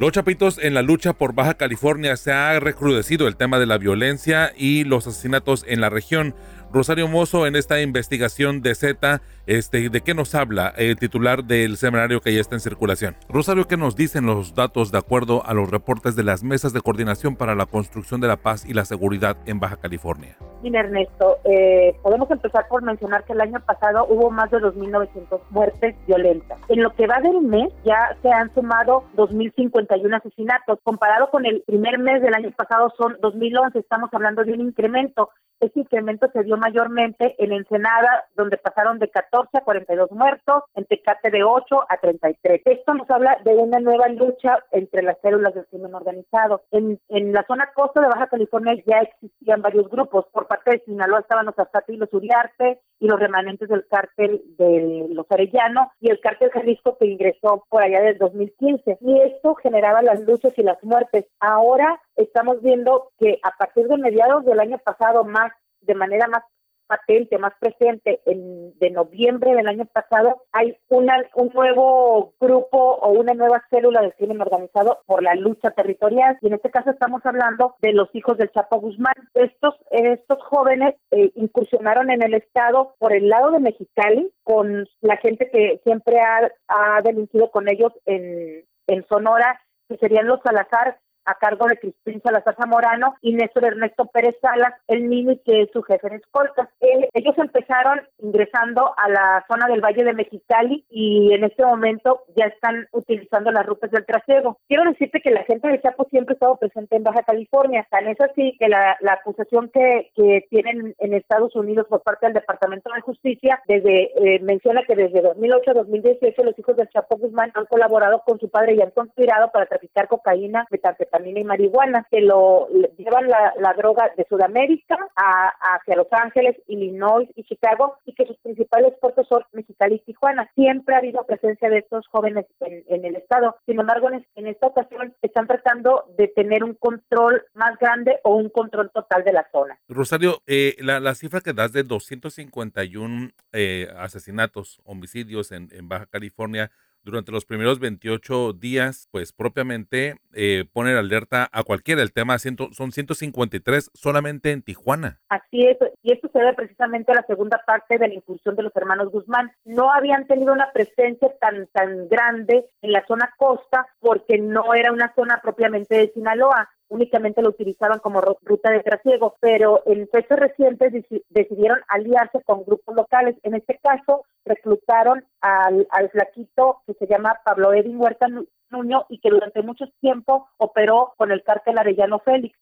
Los 0.00 0.12
chapitos 0.12 0.56
en 0.56 0.72
la 0.72 0.80
lucha 0.80 1.12
por 1.12 1.34
Baja 1.34 1.58
California 1.58 2.16
se 2.16 2.32
ha 2.32 2.58
recrudecido 2.58 3.28
el 3.28 3.36
tema 3.36 3.58
de 3.58 3.66
la 3.66 3.76
violencia 3.76 4.50
y 4.56 4.84
los 4.84 5.06
asesinatos 5.06 5.62
en 5.68 5.82
la 5.82 5.90
región. 5.90 6.34
Rosario 6.72 7.06
Mozo 7.06 7.46
en 7.46 7.54
esta 7.54 7.82
investigación 7.82 8.62
de 8.62 8.74
Z, 8.74 9.20
este, 9.50 9.88
¿de 9.90 10.00
qué 10.00 10.14
nos 10.14 10.36
habla 10.36 10.72
el 10.76 10.96
titular 10.96 11.42
del 11.42 11.76
semanario 11.76 12.20
que 12.20 12.32
ya 12.32 12.40
está 12.40 12.54
en 12.54 12.60
circulación? 12.60 13.16
Rosario, 13.28 13.66
¿qué 13.66 13.76
nos 13.76 13.96
dicen 13.96 14.24
los 14.24 14.54
datos 14.54 14.92
de 14.92 14.98
acuerdo 14.98 15.44
a 15.44 15.54
los 15.54 15.68
reportes 15.68 16.14
de 16.14 16.22
las 16.22 16.44
mesas 16.44 16.72
de 16.72 16.80
coordinación 16.80 17.34
para 17.34 17.56
la 17.56 17.66
construcción 17.66 18.20
de 18.20 18.28
la 18.28 18.36
paz 18.36 18.64
y 18.64 18.74
la 18.74 18.84
seguridad 18.84 19.36
en 19.46 19.58
Baja 19.58 19.76
California? 19.76 20.36
Sí, 20.62 20.70
Ernesto, 20.72 21.38
eh, 21.44 21.96
podemos 22.00 22.30
empezar 22.30 22.68
por 22.68 22.82
mencionar 22.82 23.24
que 23.24 23.32
el 23.32 23.40
año 23.40 23.58
pasado 23.66 24.06
hubo 24.08 24.30
más 24.30 24.52
de 24.52 24.58
2.900 24.58 25.40
muertes 25.50 25.96
violentas. 26.06 26.60
En 26.68 26.82
lo 26.82 26.94
que 26.94 27.08
va 27.08 27.20
del 27.20 27.40
mes 27.40 27.72
ya 27.84 28.16
se 28.22 28.30
han 28.30 28.54
sumado 28.54 29.04
2.051 29.16 30.16
asesinatos. 30.16 30.78
Comparado 30.84 31.28
con 31.30 31.44
el 31.44 31.62
primer 31.66 31.98
mes 31.98 32.22
del 32.22 32.34
año 32.34 32.52
pasado 32.52 32.92
son 32.96 33.16
2.011, 33.20 33.80
estamos 33.80 34.10
hablando 34.12 34.44
de 34.44 34.52
un 34.52 34.60
incremento. 34.60 35.30
Ese 35.58 35.80
incremento 35.80 36.30
se 36.32 36.44
dio 36.44 36.56
mayormente 36.56 37.34
en 37.38 37.52
Ensenada, 37.52 38.24
donde 38.36 38.56
pasaron 38.56 38.98
de 38.98 39.08
14 39.10 39.39
a 39.52 39.60
42 39.60 40.10
muertos, 40.12 40.64
en 40.74 40.84
Tecate 40.84 41.30
de 41.30 41.42
8 41.42 41.84
a 41.88 41.96
33. 41.98 42.62
Esto 42.64 42.94
nos 42.94 43.08
habla 43.10 43.38
de 43.44 43.54
una 43.54 43.80
nueva 43.80 44.08
lucha 44.08 44.58
entre 44.72 45.02
las 45.02 45.18
células 45.20 45.54
del 45.54 45.66
crimen 45.66 45.94
organizado. 45.94 46.62
En, 46.70 47.00
en 47.08 47.32
la 47.32 47.44
zona 47.46 47.70
costa 47.74 48.00
de 48.00 48.08
Baja 48.08 48.28
California 48.28 48.74
ya 48.86 48.98
existían 48.98 49.62
varios 49.62 49.88
grupos. 49.88 50.26
Por 50.32 50.46
parte 50.46 50.72
de 50.72 50.82
Sinaloa 50.84 51.20
estaban 51.20 51.46
los 51.46 51.58
Azate 51.58 51.94
y 51.94 51.96
los 51.96 52.12
Uriarte 52.12 52.80
y 52.98 53.06
los 53.06 53.18
remanentes 53.18 53.68
del 53.68 53.86
cártel 53.88 54.42
de 54.58 55.06
los 55.10 55.26
Arellano 55.30 55.90
y 56.00 56.10
el 56.10 56.20
cártel 56.20 56.50
Jalisco 56.50 56.96
que 56.98 57.06
ingresó 57.06 57.64
por 57.68 57.82
allá 57.82 58.00
del 58.02 58.18
2015. 58.18 58.98
Y 59.00 59.20
esto 59.22 59.54
generaba 59.56 60.02
las 60.02 60.20
luchas 60.20 60.56
y 60.58 60.62
las 60.62 60.82
muertes. 60.84 61.26
Ahora 61.40 62.00
estamos 62.16 62.60
viendo 62.62 63.10
que 63.18 63.38
a 63.42 63.56
partir 63.56 63.86
de 63.88 63.96
mediados 63.96 64.44
del 64.44 64.60
año 64.60 64.78
pasado, 64.78 65.24
más 65.24 65.52
de 65.80 65.94
manera 65.94 66.28
más 66.28 66.44
patente, 66.90 67.38
más 67.38 67.52
presente, 67.60 68.20
en, 68.26 68.76
de 68.78 68.90
noviembre 68.90 69.54
del 69.54 69.68
año 69.68 69.86
pasado, 69.86 70.42
hay 70.52 70.76
una, 70.88 71.14
un 71.36 71.50
nuevo 71.54 72.34
grupo 72.40 72.78
o 72.78 73.10
una 73.10 73.32
nueva 73.34 73.62
célula 73.70 74.02
del 74.02 74.14
crimen 74.14 74.40
organizado 74.40 74.98
por 75.06 75.22
la 75.22 75.36
lucha 75.36 75.70
territorial. 75.70 76.36
Y 76.40 76.48
en 76.48 76.54
este 76.54 76.70
caso 76.70 76.90
estamos 76.90 77.24
hablando 77.24 77.76
de 77.80 77.92
los 77.92 78.08
hijos 78.14 78.36
del 78.36 78.50
Chapo 78.50 78.80
Guzmán. 78.80 79.14
Estos, 79.34 79.76
estos 79.90 80.42
jóvenes 80.42 80.96
eh, 81.12 81.30
incursionaron 81.36 82.10
en 82.10 82.22
el 82.22 82.34
Estado 82.34 82.94
por 82.98 83.12
el 83.12 83.28
lado 83.28 83.52
de 83.52 83.60
Mexicali, 83.60 84.32
con 84.42 84.88
la 85.00 85.16
gente 85.18 85.48
que 85.50 85.80
siempre 85.84 86.18
ha, 86.20 86.50
ha 86.66 87.02
delinquido 87.02 87.50
con 87.52 87.68
ellos 87.68 87.92
en, 88.06 88.64
en 88.88 89.06
Sonora, 89.06 89.60
que 89.88 89.96
serían 89.98 90.26
los 90.26 90.40
Salazar, 90.42 90.98
a 91.30 91.34
cargo 91.34 91.66
de 91.66 91.78
Crispín 91.78 92.20
Salazar 92.22 92.56
Zamorano 92.56 93.14
y 93.22 93.34
Néstor 93.34 93.64
Ernesto 93.64 94.06
Pérez 94.06 94.36
Salas, 94.40 94.74
el 94.88 95.02
Mini, 95.02 95.38
que 95.44 95.62
es 95.62 95.70
su 95.72 95.82
jefe 95.82 96.08
de 96.08 96.16
escolta. 96.16 96.68
Eh, 96.80 97.08
ellos 97.14 97.36
empezaron 97.38 98.00
ingresando 98.18 98.92
a 98.96 99.08
la 99.08 99.44
zona 99.48 99.68
del 99.68 99.80
Valle 99.80 100.04
de 100.04 100.12
Mexicali 100.12 100.84
y 100.90 101.32
en 101.32 101.44
este 101.44 101.64
momento 101.64 102.24
ya 102.36 102.46
están 102.46 102.88
utilizando 102.92 103.50
las 103.52 103.66
rutas 103.66 103.90
del 103.90 104.04
trasego. 104.04 104.58
Quiero 104.68 104.84
decirte 104.84 105.20
que 105.20 105.30
la 105.30 105.44
gente 105.44 105.68
de 105.68 105.80
Chapo 105.80 106.06
siempre 106.10 106.32
ha 106.32 106.34
estado 106.34 106.56
presente 106.56 106.96
en 106.96 107.04
Baja 107.04 107.22
California, 107.22 107.86
tan 107.90 108.08
es 108.08 108.20
así 108.20 108.56
que 108.58 108.68
la, 108.68 108.98
acusación 109.10 109.70
que, 109.70 110.10
que 110.14 110.46
tienen 110.50 110.94
en 110.98 111.14
Estados 111.14 111.54
Unidos 111.54 111.86
por 111.88 112.02
parte 112.02 112.26
del 112.26 112.34
Departamento 112.34 112.90
de 112.94 113.00
Justicia 113.00 113.60
desde 113.66 114.10
eh, 114.16 114.40
menciona 114.40 114.82
que 114.84 114.94
desde 114.94 115.20
2008 115.20 115.70
a 115.70 115.74
2018 115.74 116.42
los 116.44 116.58
hijos 116.58 116.76
del 116.76 116.88
Chapo 116.88 117.16
Guzmán 117.16 117.50
han 117.54 117.66
colaborado 117.66 118.22
con 118.24 118.38
su 118.38 118.48
padre 118.48 118.74
y 118.74 118.80
han 118.80 118.90
conspirado 118.90 119.50
para 119.50 119.66
traficar 119.66 120.08
cocaína, 120.08 120.66
metanfetamina 120.70 121.19
y 121.26 121.44
marihuana, 121.44 122.06
que 122.10 122.20
lo 122.20 122.68
llevan 122.96 123.28
la, 123.28 123.74
droga 123.76 124.10
de 124.16 124.26
Sudamérica 124.28 124.96
hacia 125.14 125.96
Los 125.96 126.08
Ángeles, 126.12 126.56
Illinois 126.66 127.28
y 127.36 127.44
Chicago, 127.44 127.96
y 128.04 128.14
que 128.14 128.26
sus 128.26 128.36
principales 128.38 128.94
puertos 129.00 129.26
son 129.28 129.44
Mexicali 129.52 129.96
y 129.96 129.98
Tijuana. 130.00 130.50
Siempre 130.54 130.94
ha 130.94 130.98
habido 130.98 131.24
presencia 131.24 131.68
de 131.68 131.78
estos 131.78 132.06
jóvenes 132.08 132.46
en, 132.60 133.04
el 133.04 133.16
estado. 133.16 133.56
Sin 133.66 133.78
embargo, 133.80 134.08
en, 134.10 134.46
esta 134.46 134.66
ocasión 134.66 135.14
están 135.22 135.46
tratando 135.46 136.04
de 136.16 136.28
tener 136.28 136.64
un 136.64 136.74
control 136.74 137.44
más 137.54 137.78
grande 137.78 138.18
o 138.24 138.34
un 138.34 138.50
control 138.50 138.90
total 138.92 139.24
de 139.24 139.32
la 139.32 139.46
zona. 139.52 139.78
Rosario, 139.88 140.42
eh, 140.46 140.76
la, 140.80 141.14
cifra 141.14 141.40
que 141.40 141.52
das 141.52 141.72
de 141.72 141.82
251 141.82 143.30
eh, 143.52 143.88
asesinatos, 143.96 144.80
homicidios 144.84 145.52
en, 145.52 145.68
en 145.72 145.88
Baja 145.88 146.06
California, 146.06 146.70
durante 147.02 147.32
los 147.32 147.44
primeros 147.44 147.78
28 147.80 148.52
días, 148.52 149.08
pues 149.10 149.32
propiamente 149.32 150.16
eh, 150.32 150.64
poner 150.72 150.96
alerta 150.96 151.48
a 151.52 151.62
cualquiera. 151.62 152.02
El 152.02 152.12
tema 152.12 152.38
son 152.38 152.92
153 152.92 153.90
solamente 153.94 154.52
en 154.52 154.62
Tijuana. 154.62 155.20
Así 155.28 155.66
es, 155.66 155.76
y 156.02 156.12
esto 156.12 156.28
se 156.32 156.38
debe 156.38 156.54
precisamente 156.54 157.12
a 157.12 157.16
la 157.16 157.26
segunda 157.26 157.62
parte 157.66 157.98
de 157.98 158.08
la 158.08 158.14
incursión 158.14 158.56
de 158.56 158.62
los 158.62 158.76
hermanos 158.76 159.10
Guzmán. 159.10 159.52
No 159.64 159.92
habían 159.92 160.26
tenido 160.26 160.52
una 160.52 160.72
presencia 160.72 161.30
tan, 161.40 161.66
tan 161.72 162.08
grande 162.08 162.66
en 162.82 162.92
la 162.92 163.04
zona 163.06 163.32
costa 163.36 163.86
porque 164.00 164.38
no 164.38 164.74
era 164.74 164.92
una 164.92 165.12
zona 165.14 165.40
propiamente 165.42 165.94
de 165.96 166.12
Sinaloa 166.12 166.68
únicamente 166.90 167.40
lo 167.40 167.48
utilizaban 167.48 168.00
como 168.00 168.20
ruta 168.20 168.70
de 168.70 168.82
trasiego, 168.82 169.36
pero 169.40 169.82
en 169.86 170.08
fechas 170.08 170.38
recientes 170.38 170.92
decidieron 171.28 171.78
aliarse 171.88 172.42
con 172.42 172.64
grupos 172.64 172.94
locales. 172.94 173.36
En 173.42 173.54
este 173.54 173.78
caso, 173.82 174.24
reclutaron 174.44 175.24
al, 175.40 175.86
al 175.90 176.10
flaquito 176.10 176.82
que 176.86 176.94
se 176.94 177.06
llama 177.06 177.40
Pablo 177.44 177.72
Edwin 177.72 178.00
Huerta 178.00 178.26
Nuño 178.70 179.06
y 179.08 179.18
que 179.18 179.30
durante 179.30 179.62
mucho 179.62 179.86
tiempo 180.00 180.48
operó 180.58 181.14
con 181.16 181.32
el 181.32 181.42
cártel 181.42 181.78
Arellano 181.78 182.20
Félix. 182.20 182.56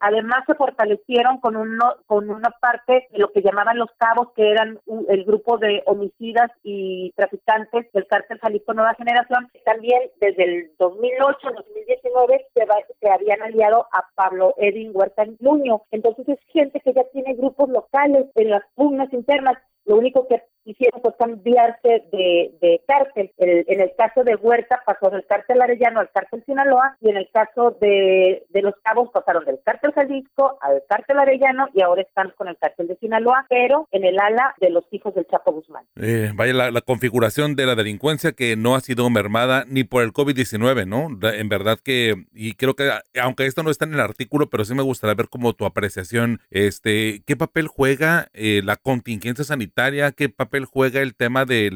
además 0.00 0.44
se 0.46 0.54
fortalecieron 0.54 1.38
con 1.38 1.56
uno 1.56 1.94
con 2.06 2.30
una 2.30 2.50
parte 2.60 3.08
de 3.10 3.18
lo 3.18 3.32
que 3.32 3.42
llamaban 3.42 3.78
los 3.78 3.90
cabos, 3.98 4.32
que 4.34 4.50
eran 4.50 4.78
el 5.08 5.24
grupo 5.24 5.58
de 5.58 5.82
homicidas 5.86 6.50
y 6.62 7.12
traficantes 7.16 7.90
del 7.92 8.06
cártel 8.06 8.38
Jalisco 8.38 8.74
Nueva 8.74 8.94
Generación. 8.94 9.50
También 9.64 10.02
desde 10.20 10.44
el 10.44 10.76
2008-2019 10.78 12.46
se, 12.54 12.66
se 13.00 13.10
habían 13.10 13.42
aliado 13.42 13.86
a 13.92 14.06
Pablo 14.14 14.54
Edwin 14.56 14.92
Huerta 14.94 15.24
Nuño. 15.40 15.82
Entonces 15.90 16.28
es 16.28 16.38
gente 16.52 16.80
que 16.80 16.92
ya 16.92 17.04
tiene 17.12 17.34
grupos 17.34 17.68
locales 17.68 18.26
en 18.34 18.50
las 18.50 18.62
pugnas 18.74 19.12
internas 19.12 19.58
lo 19.84 19.96
único 19.96 20.26
que 20.28 20.42
hicieron 20.64 21.00
fue 21.02 21.14
cambiarse 21.18 22.04
de, 22.12 22.54
de 22.60 22.80
cárcel. 22.86 23.32
en 23.38 23.80
el 23.80 23.92
caso 23.96 24.22
de 24.22 24.36
Huerta 24.36 24.80
pasó 24.86 25.10
del 25.10 25.26
cárcel 25.26 25.60
Arellano 25.60 26.00
al 26.00 26.10
cárcel 26.12 26.42
Sinaloa 26.46 26.96
y 27.00 27.10
en 27.10 27.16
el 27.16 27.28
caso 27.32 27.76
de, 27.80 28.44
de 28.48 28.62
Los 28.62 28.74
Cabos 28.84 29.10
pasaron 29.12 29.44
del 29.44 29.58
cárcel 29.64 29.92
Jalisco 29.92 30.58
al 30.60 30.82
cárcel 30.88 31.18
Arellano 31.18 31.68
y 31.74 31.82
ahora 31.82 32.02
están 32.02 32.32
con 32.36 32.48
el 32.48 32.56
cárcel 32.58 32.86
de 32.86 32.96
Sinaloa, 32.96 33.46
pero 33.48 33.88
en 33.90 34.04
el 34.04 34.18
ala 34.20 34.54
de 34.60 34.70
los 34.70 34.84
hijos 34.92 35.14
del 35.14 35.26
Chapo 35.26 35.52
Guzmán. 35.52 35.84
Eh, 35.96 36.30
vaya 36.34 36.52
la, 36.52 36.70
la, 36.70 36.80
configuración 36.80 37.56
de 37.56 37.66
la 37.66 37.74
delincuencia 37.74 38.32
que 38.32 38.56
no 38.56 38.74
ha 38.76 38.80
sido 38.80 39.08
mermada 39.10 39.64
ni 39.66 39.84
por 39.84 40.02
el 40.04 40.12
COVID-19, 40.12 40.86
¿no? 40.86 41.08
En 41.28 41.48
verdad 41.48 41.78
que, 41.82 42.26
y 42.32 42.54
creo 42.54 42.74
que, 42.74 42.90
aunque 43.20 43.46
esto 43.46 43.62
no 43.62 43.70
está 43.70 43.84
en 43.84 43.94
el 43.94 44.00
artículo, 44.00 44.48
pero 44.48 44.64
sí 44.64 44.74
me 44.74 44.82
gustaría 44.82 45.14
ver 45.14 45.28
como 45.28 45.54
tu 45.54 45.64
apreciación, 45.64 46.40
este, 46.50 47.22
¿qué 47.26 47.36
papel 47.36 47.66
juega 47.66 48.28
eh, 48.32 48.60
la 48.64 48.76
contingencia 48.76 49.44
sanitaria? 49.44 49.71
¿Qué 49.74 50.28
papel 50.28 50.66
juega 50.66 51.00
el 51.00 51.14
tema 51.14 51.46
de, 51.46 51.70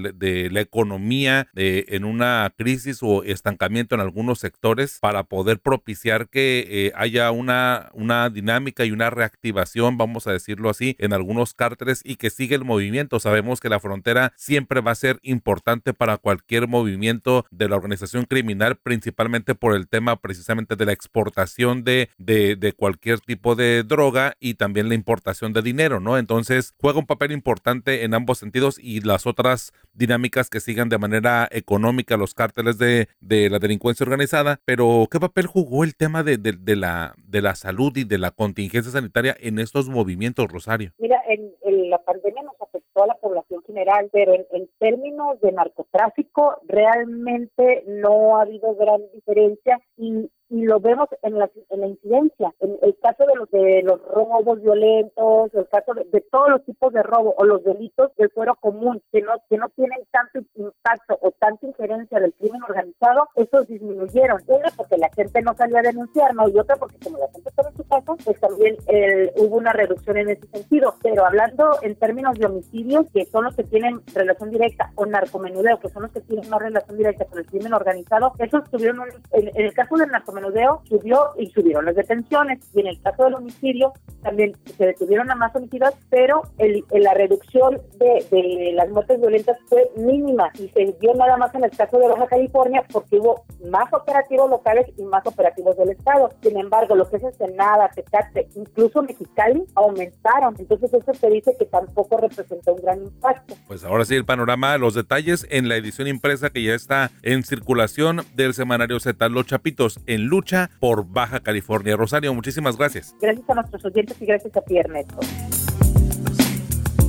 la 0.53 0.61
economía 0.61 1.49
de, 1.55 1.87
en 1.89 2.05
una 2.05 2.53
crisis 2.55 2.99
o 3.03 3.23
estancamiento 3.23 3.95
en 3.95 4.03
algunos 4.03 4.39
sectores 4.39 4.99
para 5.01 5.25
poder 5.25 5.61
propiciar 5.61 6.29
que 6.29 6.67
eh, 6.69 6.93
haya 6.95 7.31
una, 7.31 7.89
una 7.95 8.29
dinámica 8.29 8.85
y 8.85 8.91
una 8.91 9.09
reactivación, 9.09 9.97
vamos 9.97 10.27
a 10.27 10.33
decirlo 10.33 10.69
así, 10.69 10.95
en 10.99 11.15
algunos 11.15 11.55
cárteles 11.55 12.03
y 12.05 12.17
que 12.17 12.29
siga 12.29 12.55
el 12.55 12.67
movimiento. 12.67 13.19
Sabemos 13.19 13.61
que 13.61 13.71
la 13.71 13.81
frontera 13.81 14.35
siempre 14.37 14.83
va 14.83 14.91
a 14.91 14.97
ser 14.97 15.19
importante 15.23 15.95
para 15.95 16.19
cualquier 16.19 16.69
movimiento 16.69 17.47
de 17.51 17.69
la 17.71 17.77
organización 17.77 18.27
criminal, 18.27 18.77
principalmente 18.77 19.55
por 19.55 19.75
el 19.75 19.89
tema 19.89 20.21
precisamente 20.21 20.77
de 20.77 20.85
la 20.85 20.93
exportación 20.93 21.83
de, 21.83 22.11
de, 22.19 22.57
de 22.57 22.73
cualquier 22.75 23.21
tipo 23.21 23.57
de 23.57 23.85
droga 23.85 24.37
y 24.39 24.55
también 24.55 24.91
la 24.91 24.95
importación 24.95 25.55
de 25.55 25.63
dinero, 25.63 25.99
¿no? 25.99 26.19
Entonces 26.19 26.75
juega 26.79 26.99
un 26.99 27.07
papel 27.07 27.33
importante 27.33 27.86
en 27.87 28.15
ambos 28.15 28.39
sentidos 28.39 28.79
y 28.79 29.01
las 29.01 29.27
otras 29.27 29.73
dinámicas 29.95 30.51
que 30.51 30.61
sigan 30.61 30.89
de 30.89 30.99
manera 30.99 31.49
económica 31.51 32.17
los 32.17 32.35
cárteles 32.35 32.79
de, 32.79 33.09
de 33.21 33.51
la 33.51 33.59
delincuencia 33.59 34.05
organizada, 34.05 34.61
pero 34.65 35.07
¿qué 35.11 35.19
papel 35.19 35.47
jugó 35.47 35.85
el 35.85 35.97
tema 35.97 36.23
de, 36.23 36.37
de, 36.37 36.77
la, 36.77 37.15
de 37.27 37.43
la 37.43 37.55
salud 37.55 37.97
y 37.97 38.05
de 38.05 38.19
la 38.19 38.31
contingencia 38.31 38.93
sanitaria 38.93 39.37
en 39.41 39.59
estos 39.59 39.89
movimientos, 39.89 40.51
Rosario? 40.51 40.93
Mira, 40.99 41.21
en, 41.29 41.53
la 41.91 41.99
pandemia 42.03 42.43
nos 42.43 42.61
afectó 42.61 43.05
a 43.05 43.07
la 43.07 43.15
población 43.15 43.63
general, 43.65 44.09
pero 44.13 44.35
en, 44.35 44.45
en 44.51 44.69
términos 44.79 45.41
de 45.41 45.53
narcotráfico 45.53 46.57
realmente 46.67 47.85
no 47.87 48.37
ha 48.37 48.43
habido 48.43 48.75
gran 48.75 49.01
diferencia 49.15 49.81
y 49.97 50.29
y 50.49 50.63
lo 50.63 50.81
vemos 50.81 51.09
en 51.23 51.39
la, 51.39 51.51
en 51.71 51.81
la 51.81 51.87
incidencia. 51.89 52.55
En 52.61 52.79
el 52.83 52.97
caso 52.99 53.25
de 53.27 53.35
los 53.35 53.51
de 53.51 53.83
los 53.83 54.01
robos 54.03 54.61
violentos, 54.61 55.53
el 55.55 55.69
caso 55.69 55.95
de, 55.95 56.21
todos 56.31 56.51
los 56.51 56.65
tipos 56.65 56.93
de 56.93 57.03
robo 57.03 57.35
o 57.37 57.45
los 57.45 57.65
delitos 57.65 58.15
del 58.17 58.31
fuero 58.31 58.55
común 58.57 59.03
que 59.13 59.23
no 59.23 59.33
que 59.49 59.59
no 59.59 59.69
tienen 59.71 59.99
tanto 60.11 60.36
impacto 60.57 61.19
o 61.21 61.31
tanta 61.33 61.67
injerencia 61.67 62.21
del 62.21 62.33
crimen 62.35 62.63
organizado, 62.63 63.29
esos 63.35 63.67
disminuyeron. 63.67 64.43
Una 64.47 64.71
porque 64.77 64.97
la 64.97 65.11
gente 65.11 65.43
no 65.43 65.55
salió 65.55 65.79
a 65.79 65.83
denunciar, 65.83 66.35
¿no? 66.35 66.49
Y 66.49 66.59
otra 66.59 66.77
porque 66.77 66.97
como 67.03 67.19
la 67.19 67.29
gente 67.33 67.49
estaba 67.49 67.71
en 67.71 67.77
su 67.77 67.85
casa, 67.85 68.15
pues 68.25 68.41
también 68.41 68.77
eh, 68.87 69.33
hubo 69.37 69.57
una 69.57 69.73
reducción 69.73 70.17
en 70.19 70.31
ese 70.31 70.47
sentido. 70.49 70.95
Pero 71.03 71.27
hablando 71.27 71.79
en 71.83 71.97
términos 71.97 72.39
de 72.39 72.47
homicidios, 72.47 73.07
que 73.13 73.25
son 73.27 73.45
los 73.45 73.57
que 73.57 73.65
tienen 73.65 74.01
relación 74.15 74.51
directa, 74.51 74.93
o 74.95 75.07
narcomenudeo, 75.07 75.81
que 75.81 75.89
son 75.89 76.03
los 76.03 76.13
que 76.13 76.21
tienen 76.21 76.47
una 76.47 76.59
relación 76.59 76.97
directa 76.97 77.25
con 77.25 77.39
el 77.39 77.47
crimen 77.47 77.73
organizado, 77.73 78.33
esos 78.39 78.69
tuvieron 78.71 79.01
un, 79.01 79.09
en, 79.33 79.51
el 79.55 79.73
caso 79.75 79.97
del 79.97 80.11
narcomenudeo 80.11 80.37
menudeo 80.37 80.83
subió 80.89 81.31
y 81.39 81.51
subieron 81.51 81.85
las 81.87 81.97
detenciones. 81.97 82.61
Y 82.75 82.81
en 82.81 82.89
el 82.89 83.01
caso 83.03 83.25
del 83.25 83.35
homicidio 83.35 83.93
también 84.23 84.53
se 84.77 84.87
detuvieron 84.87 85.31
a 85.31 85.35
más 85.35 85.55
homicidios, 85.55 85.95
pero 86.11 86.43
el, 86.59 86.85
la 86.93 87.15
reducción 87.15 87.81
de, 87.99 88.27
de, 88.31 88.73
las 88.75 88.89
muertes 88.91 89.21
violentas 89.21 89.59
fue 89.69 89.91
mínima 89.97 90.46
y 90.55 90.69
se 90.69 90.97
dio 91.01 91.15
nada 91.15 91.37
más 91.37 91.55
en 91.55 91.65
el 91.65 91.71
caso 91.71 91.99
de 91.99 92.09
Baja 92.09 92.27
California 92.27 92.85
porque 92.93 93.19
hubo 93.19 93.45
más 93.71 93.93
operativos 93.93 94.51
locales 94.51 94.87
y 94.97 95.03
más 95.03 95.27
operativos 95.27 95.77
del 95.77 95.91
Estado. 95.91 96.31
Sin 96.43 96.57
embargo, 96.59 96.95
lo 96.95 97.09
que 97.09 97.17
es 97.17 97.23
Ensenada, 97.23 97.91
Tecate, 97.95 98.49
incluso 98.55 99.03
Mexicali 99.03 99.65
aumentaron. 99.75 100.55
Entonces 100.59 100.93
eso 100.93 101.13
te 101.13 101.31
dice 101.31 101.57
que 101.59 101.65
tampoco 101.67 102.19
representó 102.19 102.75
un 102.75 102.83
gran 102.83 103.03
impacto. 103.03 103.55
Pues 103.67 103.85
ahora 103.85 104.05
sí 104.05 104.15
el 104.15 104.25
panorama, 104.25 104.77
los 104.79 104.95
detalles 104.95 105.47
en 105.51 105.69
la 105.69 105.77
edición 105.77 106.09
impresa 106.09 106.51
que 106.51 106.63
ya 106.63 106.75
está 106.75 107.11
en 107.23 107.43
circulación 107.43 108.23
del 108.35 108.55
semanario 108.55 109.01
Z 109.01 109.29
Los 109.29 109.47
Chapitos 109.47 110.01
en 110.07 110.27
lucha 110.27 110.71
por 110.81 111.07
Baja 111.07 111.41
California. 111.41 111.97
Rosario, 111.97 112.33
muchísimas 112.35 112.77
gracias. 112.77 113.15
Gracias 113.21 113.49
a 113.49 113.55
nuestros 113.55 113.85
oyentes 113.85 114.21
y 114.21 114.27
gracias 114.27 114.57
a 114.57 114.61
ti, 114.63 114.79
Ernesto. 114.79 115.17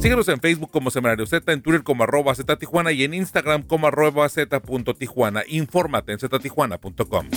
Síguenos 0.07 0.29
en 0.29 0.39
Facebook 0.39 0.71
como 0.71 0.89
Semanario 0.89 1.25
Z, 1.25 1.51
en 1.51 1.61
Twitter 1.61 1.83
como 1.83 2.05
arroba 2.05 2.33
Z 2.33 2.55
Tijuana 2.55 2.93
y 2.93 3.03
en 3.03 3.13
Instagram 3.13 3.63
como 3.63 3.87
arroba 3.87 4.29
Z 4.29 4.61
Tijuana. 4.97 5.43
Infórmate 5.49 6.13
en 6.13 6.19
ztijuana.com. 6.19 7.27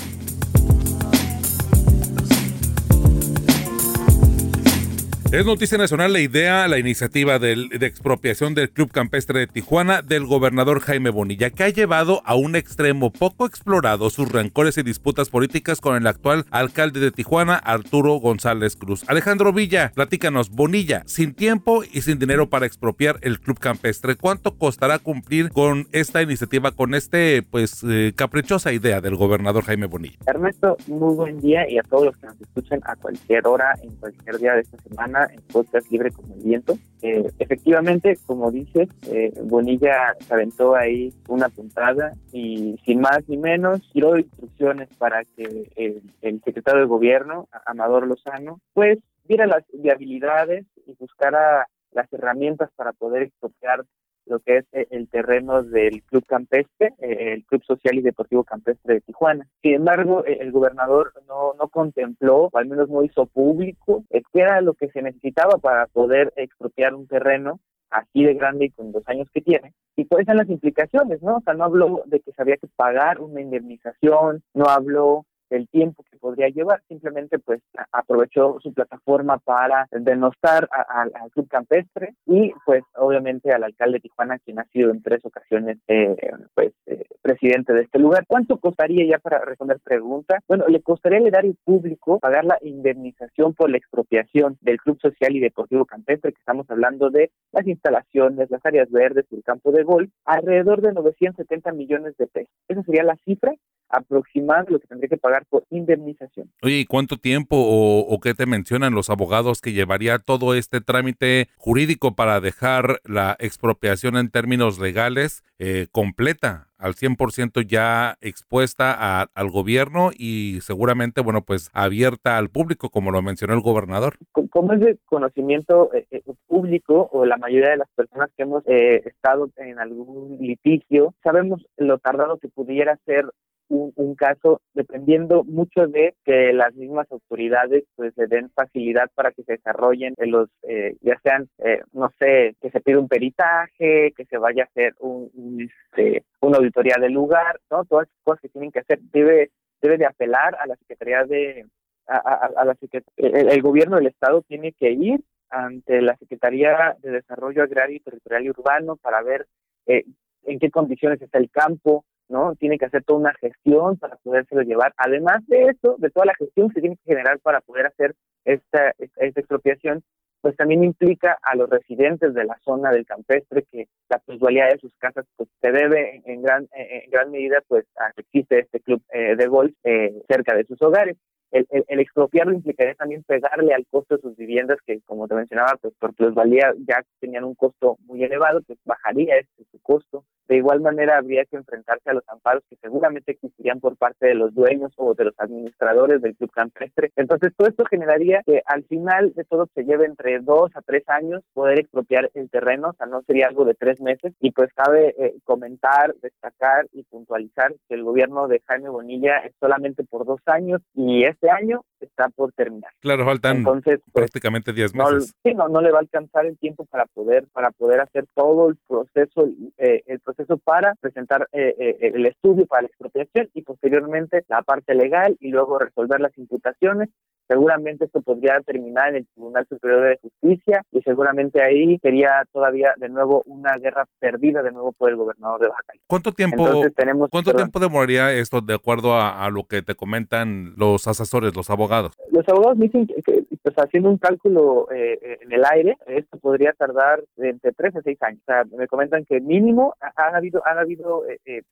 Es 5.33 5.47
noticia 5.47 5.79
nacional 5.79 6.13
la 6.13 6.19
idea, 6.19 6.67
la 6.67 6.81
iniciativa 6.81 7.39
de 7.39 7.53
expropiación 7.83 8.53
del 8.57 8.69
Club 8.69 8.91
Campestre 8.91 9.39
de 9.39 9.47
Tijuana 9.47 10.03
del 10.03 10.27
gobernador 10.27 10.81
Jaime 10.81 11.11
Bonilla, 11.11 11.51
que 11.51 11.63
ha 11.63 11.69
llevado 11.69 12.21
a 12.25 12.35
un 12.35 12.57
extremo 12.57 13.13
poco 13.13 13.47
explorado 13.47 14.11
sus 14.11 14.33
rencores 14.33 14.77
y 14.77 14.83
disputas 14.83 15.29
políticas 15.29 15.81
con 15.81 15.95
el 15.95 16.09
actual 16.09 16.47
alcalde 16.51 16.99
de 16.99 17.13
Tijuana, 17.13 17.55
Arturo 17.55 18.15
González 18.15 18.75
Cruz. 18.75 19.05
Alejandro 19.07 19.53
Villa, 19.53 19.93
platícanos, 19.95 20.51
Bonilla, 20.51 21.05
sin 21.07 21.33
tiempo 21.33 21.85
y 21.85 22.01
sin 22.01 22.19
dinero 22.19 22.51
para 22.51 22.67
expropiar 22.67 23.19
el 23.23 23.39
Club 23.39 23.61
Campestre, 23.61 24.17
¿cuánto 24.17 24.59
costará 24.59 24.99
cumplir 24.99 25.51
con 25.51 25.87
esta 25.93 26.23
iniciativa, 26.23 26.73
con 26.73 26.93
este, 26.93 27.45
pues, 27.45 27.85
eh, 27.89 28.13
caprichosa 28.17 28.73
idea 28.73 29.01
del 29.01 29.15
gobernador 29.15 29.63
Jaime 29.63 29.87
Bonilla? 29.87 30.19
Ernesto, 30.27 30.77
muy 30.89 31.15
buen 31.15 31.41
día 31.41 31.71
y 31.71 31.79
a 31.79 31.85
todos 31.85 32.07
los 32.07 32.17
que 32.17 32.27
nos 32.27 32.41
escuchan 32.41 32.81
a 32.85 32.97
cualquier 32.97 33.47
hora, 33.47 33.75
en 33.81 33.95
cualquier 33.95 34.39
día 34.39 34.55
de 34.55 34.63
esta 34.63 34.77
semana 34.79 35.20
en 35.25 35.41
podcast 35.43 35.91
Libre 35.91 36.11
como 36.11 36.35
el 36.35 36.43
Viento. 36.43 36.79
Eh, 37.03 37.31
efectivamente, 37.39 38.19
como 38.27 38.51
dices, 38.51 38.89
eh, 39.09 39.33
Bonilla 39.43 40.15
se 40.21 40.35
aventó 40.35 40.75
ahí 40.75 41.13
una 41.29 41.49
puntada 41.49 42.15
y 42.33 42.79
sin 42.85 43.01
más 43.01 43.29
ni 43.29 43.37
menos 43.37 43.81
dio 43.93 44.17
instrucciones 44.17 44.89
para 44.99 45.25
que 45.25 45.71
el, 45.77 46.43
secretario 46.43 46.81
de 46.81 46.87
gobierno, 46.87 47.49
Amador 47.67 48.07
Lozano, 48.07 48.61
pues 48.73 48.99
viera 49.25 49.47
las 49.47 49.65
viabilidades 49.73 50.67
y 50.87 50.95
buscara 50.99 51.67
las 51.93 52.13
herramientas 52.13 52.71
para 52.77 52.93
poder 52.93 53.23
expropiar 53.23 53.85
lo 54.31 54.41
que 54.41 54.59
es 54.59 54.65
eh, 54.73 54.87
el 54.91 55.09
terreno 55.09 55.63
del 55.63 56.03
Club 56.05 56.25
Campestre, 56.27 56.95
eh, 57.01 57.35
el 57.35 57.45
Club 57.45 57.63
Social 57.65 57.99
y 57.99 58.03
Deportivo 58.03 58.45
Campestre 58.45 58.95
de 58.95 59.01
Tijuana. 59.03 59.47
Sin 59.61 59.75
embargo, 59.75 60.25
eh, 60.25 60.39
el 60.41 60.53
gobernador 60.53 61.13
no, 61.29 61.55
no 61.59 61.69
contempló, 61.69 62.49
o 62.51 62.59
al 62.59 62.67
menos 62.67 62.89
no 62.89 63.03
hizo 63.03 63.27
público, 63.27 64.05
qué 64.11 64.41
era 64.41 64.61
lo 64.61 64.75
que 64.75 64.89
se 64.89 65.03
necesitaba 65.03 65.59
para 65.59 65.87
poder 65.87 66.33
expropiar 66.37 66.95
un 66.95 67.07
terreno 67.07 67.61
así 67.91 68.23
de 68.23 68.35
grande 68.35 68.67
y 68.67 68.71
con 68.71 68.93
los 68.93 69.03
años 69.09 69.29
que 69.35 69.41
tiene, 69.41 69.75
y 69.97 70.07
cuáles 70.07 70.27
son 70.27 70.37
las 70.37 70.49
implicaciones, 70.49 71.21
¿no? 71.23 71.39
O 71.39 71.41
sea, 71.41 71.55
no 71.55 71.65
habló 71.65 72.03
de 72.07 72.21
que 72.21 72.31
se 72.33 72.41
había 72.41 72.57
que 72.57 72.69
pagar 72.77 73.21
una 73.21 73.41
indemnización, 73.41 74.43
no 74.55 74.67
habló 74.67 75.27
el 75.51 75.69
tiempo 75.69 76.05
que 76.11 76.17
podría 76.19 76.49
llevar, 76.49 76.83
simplemente 76.89 77.39
pues 77.39 77.61
aprovechó 77.93 78.59
su 78.61 78.73
plataforma 78.73 79.39
para 79.39 79.87
denostar 79.91 80.69
al 80.71 81.13
club 81.33 81.49
campestre 81.49 82.15
y 82.27 82.53
pues 82.65 82.83
obviamente 82.97 83.53
al 83.53 83.65
alcalde 83.65 83.99
de 83.99 84.01
Tijuana 84.01 84.39
quien 84.39 84.59
ha 84.59 84.65
sido 84.65 84.91
en 84.91 85.03
tres 85.03 85.25
ocasiones 85.25 85.79
eh, 85.89 86.17
pues 86.55 86.73
eh, 86.87 87.05
presidente 87.23 87.73
de 87.73 87.83
este 87.83 87.99
lugar. 87.99 88.25
¿Cuánto 88.27 88.59
costaría 88.59 89.07
ya 89.07 89.19
para 89.19 89.45
responder 89.45 89.81
pregunta? 89.81 90.41
Bueno, 90.49 90.67
le 90.69 90.81
costaría 90.81 91.19
al 91.19 91.27
erario 91.27 91.55
público 91.65 92.19
pagar 92.19 92.45
la 92.45 92.59
indemnización 92.63 93.55
por 93.55 93.71
la 93.71 93.77
expropiación 93.77 94.59
del 94.61 94.79
Club 94.79 94.99
Social 95.01 95.35
y 95.35 95.41
Deportivo 95.41 95.85
Campestre, 95.85 96.33
que 96.33 96.39
estamos 96.39 96.69
hablando 96.71 97.11
de 97.11 97.31
las 97.53 97.67
instalaciones, 97.67 98.51
las 98.51 98.65
áreas 98.65 98.91
verdes 98.91 99.27
el 99.31 99.43
campo 99.43 99.73
de 99.73 99.83
golf, 99.83 100.11
alrededor 100.25 100.81
de 100.81 100.93
970 100.93 101.73
millones 101.73 102.17
de 102.17 102.27
pesos. 102.27 102.53
Esa 102.69 102.83
sería 102.83 103.05
la 103.05 103.17
cifra 103.25 103.53
aproximada 103.91 104.65
de 104.65 104.73
lo 104.73 104.81
que 104.81 104.87
tendría 104.87 105.09
que 105.09 105.17
pagar 105.17 105.45
por 105.49 105.65
indemnización. 105.71 106.51
Oye, 106.63 106.81
¿y 106.81 106.85
cuánto 106.87 107.17
tiempo 107.17 107.57
o, 107.59 108.19
qué 108.21 108.35
te 108.35 108.47
mencionan 108.47 108.95
los 108.95 109.11
abogados 109.11 109.61
que 109.61 109.73
llevaría 109.73 110.19
todo 110.19 110.55
este 110.55 110.81
trámite 110.81 111.49
jurídico 111.57 112.15
para 112.15 112.41
dejar 112.41 113.01
la 113.05 113.37
expropiación 113.39 114.17
en 114.17 114.31
términos 114.31 114.79
legales 114.79 115.43
eh, 115.59 115.87
completa? 115.91 116.67
al 116.79 116.95
100% 116.95 117.67
ya 117.67 118.17
expuesta 118.23 119.21
al 119.23 119.51
gobierno 119.51 120.13
y 120.17 120.61
seguramente, 120.63 121.21
bueno, 121.21 121.43
pues 121.43 121.69
abierta 121.75 122.39
al 122.39 122.49
público, 122.49 122.89
como 122.89 123.11
lo 123.11 123.21
mencionó 123.21 123.53
el 123.53 123.61
gobernador. 123.61 124.17
Como 124.49 124.73
es 124.73 124.81
de 124.81 124.99
conocimiento 125.05 125.93
eh, 125.93 126.07
eh, 126.11 126.23
público 126.47 127.11
o 127.13 127.27
la 127.27 127.37
mayoría 127.37 127.69
de 127.69 127.77
las 127.77 127.89
personas 127.95 128.31
que 128.35 128.45
hemos 128.45 128.67
estado 128.67 129.51
en 129.59 129.79
algún 129.79 130.39
litigio, 130.41 131.13
sabemos 131.23 131.67
lo 131.77 131.99
tardado 131.99 132.39
que 132.39 132.49
pudiera 132.49 132.99
ser 133.05 133.27
un, 133.71 133.93
un, 133.97 134.15
caso 134.15 134.61
dependiendo 134.75 135.45
mucho 135.45 135.87
de 135.87 136.15
que 136.25 136.53
las 136.53 136.75
mismas 136.75 137.11
autoridades 137.11 137.85
pues 137.97 138.13
le 138.17 138.27
den 138.27 138.51
facilidad 138.51 139.11
para 139.15 139.33
que 139.33 139.43
se 139.45 139.53
desarrollen 139.53 140.15
los, 140.19 140.49
eh, 140.63 140.97
ya 141.01 141.19
sean, 141.23 141.49
eh, 141.59 141.81
no 141.93 142.11
sé, 142.19 142.57
que 142.61 142.71
se 142.71 142.81
pida 142.81 142.99
un 142.99 143.09
peritaje, 143.09 144.13
que 144.17 144.25
se 144.27 144.37
vaya 144.37 144.65
a 144.65 144.67
hacer 144.67 144.95
un, 144.99 145.31
este, 145.61 146.25
una 146.41 146.59
auditoría 146.59 146.97
del 147.01 147.13
lugar, 147.13 147.61
¿no? 147.71 147.85
Todas 147.85 148.09
las 148.09 148.23
cosas 148.25 148.43
que 148.43 148.49
tienen 148.49 148.73
que 148.73 148.81
hacer, 148.81 149.01
debe, 149.13 149.51
debe 149.81 149.97
de 149.97 150.07
apelar 150.07 150.57
a 150.61 150.67
la 150.67 150.77
Secretaría 150.77 151.25
de, 151.25 151.67
a, 152.07 152.19
a, 152.19 152.65
la 152.65 152.77
el, 153.17 153.51
el 153.51 153.63
gobierno 153.63 153.97
del 153.97 154.09
Estado 154.09 154.43
tiene 154.43 154.73
que 154.73 154.91
ir 154.91 155.21
ante 155.49 156.01
la 156.01 156.17
Secretaría 156.17 156.97
de 157.01 157.11
Desarrollo 157.11 157.63
Agrario, 157.63 158.01
Territorial 158.05 158.45
y 158.45 158.51
Urbano 158.51 158.97
para 158.97 159.23
ver 159.23 159.47
eh, 159.87 160.05
en 160.45 160.59
qué 160.59 160.71
condiciones 160.71 161.21
está 161.21 161.39
el 161.39 161.51
campo, 161.51 162.05
¿no? 162.31 162.55
Tiene 162.55 162.79
que 162.79 162.87
hacer 162.87 163.05
toda 163.05 163.21
una 163.21 163.35
gestión 163.35 163.99
para 163.99 164.17
podérselo 164.17 164.63
llevar. 164.63 164.95
Además 164.97 165.47
de 165.47 165.65
eso, 165.65 165.97
de 165.99 166.11
toda 166.11 166.27
la 166.27 166.35
gestión 166.39 166.69
que 166.69 166.75
se 166.75 166.81
tiene 166.81 166.97
que 166.97 167.13
generar 167.13 167.39
para 167.41 167.61
poder 167.61 167.87
hacer 167.87 168.15
esta, 168.45 168.95
esta 168.99 169.41
expropiación, 169.41 170.03
pues 170.41 170.57
también 170.57 170.85
implica 170.85 171.39
a 171.43 171.55
los 171.55 171.69
residentes 171.69 172.33
de 172.33 172.45
la 172.45 172.59
zona 172.65 172.91
del 172.91 173.05
campestre 173.05 173.67
que 173.71 173.89
la 174.09 174.19
plusvalía 174.19 174.67
de 174.67 174.79
sus 174.79 174.95
casas 174.97 175.27
pues 175.37 175.49
se 175.61 175.71
debe 175.71 176.23
en 176.25 176.43
gran 176.43 176.67
en 176.73 177.11
gran 177.11 177.31
medida 177.31 177.63
pues 177.69 177.85
a 177.97 178.11
que 178.13 178.23
existe 178.23 178.61
este 178.61 178.81
club 178.81 179.03
eh, 179.13 179.37
de 179.37 179.47
golf 179.49 179.73
eh, 179.85 180.15
cerca 180.29 180.57
de 180.57 180.65
sus 180.65 180.81
hogares 180.81 181.19
el, 181.51 181.67
el, 181.71 182.01
expropiarlo 182.01 182.53
implicaría 182.53 182.95
también 182.95 183.23
pegarle 183.25 183.75
al 183.75 183.87
costo 183.87 184.17
de 184.17 184.23
sus 184.23 184.37
viviendas 184.37 184.79
que, 184.87 185.01
como 185.03 185.27
te 185.29 185.35
mencionaba, 185.35 185.73
pues 185.81 185.95
por 185.99 186.15
plusvalía 186.15 186.73
ya 186.87 187.03
tenían 187.21 187.45
un 187.45 187.55
costo 187.55 187.99
muy 188.07 188.23
elevado, 188.23 188.61
pues 188.67 188.79
bajaría 188.85 189.37
este 189.37 189.65
su 189.71 189.81
costo. 189.81 190.25
De 190.49 190.57
igual 190.57 190.81
manera, 190.81 191.17
habría 191.17 191.45
que 191.45 191.57
enfrentarse 191.57 192.11
a 192.11 192.15
los 192.15 192.29
amparos 192.29 192.65
que 192.69 192.77
seguramente 192.77 193.33
existirían 193.33 193.79
por 193.79 193.97
parte 193.97 194.27
de 194.27 194.35
los 194.35 194.53
dueños 194.53 194.93
o 194.97 195.15
de 195.15 195.27
los 195.27 195.35
administradores 195.39 196.21
del 196.23 196.35
club 196.35 196.51
campestre. 196.51 197.13
Entonces, 197.15 197.53
todo 197.57 197.69
esto 197.69 197.85
generaría 197.85 198.43
que 198.45 198.61
al 198.67 198.83
final 198.85 199.33
de 199.35 199.45
todo 199.45 199.69
se 199.75 199.85
lleve 199.85 200.07
entre 200.07 200.41
dos 200.41 200.73
a 200.75 200.83
tres 200.83 201.09
años 201.09 201.45
poder 201.53 201.79
expropiar 201.79 202.31
el 202.35 202.51
terreno, 202.51 202.89
o 202.89 202.93
sea, 202.95 203.07
no 203.07 203.23
sería 203.23 203.47
algo 203.47 203.65
de 203.65 203.75
tres 203.75 204.01
meses. 204.01 204.33
Y 204.41 204.51
pues 204.51 204.73
cabe 204.75 205.15
eh, 205.19 205.37
comentar, 205.45 206.15
destacar 206.21 206.89
y 206.93 207.05
puntualizar 207.05 207.73
que 207.89 207.95
el 207.95 208.03
gobierno 208.03 208.49
de 208.49 208.61
Jaime 208.67 208.89
Bonilla 208.89 209.39
es 209.39 209.53
solamente 209.61 210.03
por 210.03 210.27
dos 210.27 210.41
años 210.47 210.83
y 210.95 211.25
es 211.25 211.40
este 211.41 211.51
año 211.51 211.85
está 212.01 212.29
por 212.29 212.53
terminar. 212.53 212.91
Claro, 213.01 213.25
faltan 213.25 213.59
Entonces, 213.59 214.01
pues, 214.13 214.25
prácticamente 214.25 214.73
10 214.73 214.95
meses. 214.95 215.35
No, 215.45 215.51
sí, 215.51 215.55
no, 215.57 215.69
no 215.69 215.81
le 215.81 215.91
va 215.91 215.99
a 215.99 216.01
alcanzar 216.03 216.45
el 216.45 216.59
tiempo 216.59 216.85
para 216.85 217.07
poder 217.07 217.47
para 217.53 217.71
poder 217.71 218.01
hacer 218.01 218.27
todo 218.35 218.69
el 218.69 218.77
proceso 218.87 219.49
eh, 219.79 220.03
el 220.07 220.21
proceso 220.21 220.59
para 220.59 220.95
presentar 220.97 221.49
eh, 221.53 221.75
eh, 221.79 222.11
el 222.15 222.27
estudio 222.27 222.67
para 222.67 222.83
la 222.83 222.89
expropiación 222.89 223.49
y 223.55 223.63
posteriormente 223.63 224.45
la 224.49 224.63
parte 224.63 224.95
legal 224.95 225.37
y 225.41 225.51
luego 225.51 225.79
resolver 225.79 226.21
las 226.21 226.37
imputaciones 226.37 227.09
seguramente 227.51 228.05
esto 228.05 228.23
podría 228.23 228.61
terminar 228.61 229.09
en 229.09 229.17
el 229.17 229.27
Tribunal 229.27 229.67
Superior 229.69 230.11
de 230.11 230.19
Justicia 230.23 230.85
y 230.93 231.03
seguramente 231.03 231.61
ahí 231.61 231.99
sería 231.99 232.45
todavía 232.53 232.95
de 232.97 233.09
nuevo 233.09 233.43
una 233.45 233.77
guerra 233.77 234.07
perdida 234.21 234.63
de 234.63 234.71
nuevo 234.71 234.93
por 234.93 235.11
el 235.11 235.17
gobernador 235.17 235.61
de 235.61 235.67
Baja 235.67 235.83
California. 235.85 236.07
¿Cuánto 236.07 236.33
tiempo, 236.33 236.65
tenemos, 236.95 237.29
¿cuánto 237.29 237.53
tiempo 237.53 237.81
demoraría 237.81 238.33
esto 238.33 238.61
de 238.61 238.75
acuerdo 238.75 239.17
a, 239.17 239.51
lo 239.51 239.65
que 239.65 239.83
te 239.83 239.97
comentan 239.97 240.75
los 240.77 241.09
asesores, 241.09 241.57
los 241.57 241.71
abogados? 241.71 242.13
Los 242.31 242.49
abogados 242.49 242.79
dicen 242.79 243.09
que, 243.09 243.43
pues 243.65 243.75
haciendo 243.77 244.11
un 244.11 244.19
cálculo 244.19 244.87
eh, 244.93 245.19
eh, 245.21 245.39
en 245.41 245.53
el 245.53 245.65
aire, 245.73 245.97
esto 246.07 246.39
podría 246.39 246.73
tardar 246.75 247.25
entre 247.37 247.73
tres 247.73 247.97
a 247.97 248.03
seis 248.03 248.23
años. 248.23 248.41
O 248.43 248.45
sea, 248.45 248.65
me 248.79 248.87
comentan 248.87 249.25
que 249.25 249.41
mínimo 249.41 249.97
han 250.15 250.37
habido, 250.37 250.63
han 250.65 250.79
habido 250.79 251.29
eh, 251.29 251.41
eh 251.47 251.63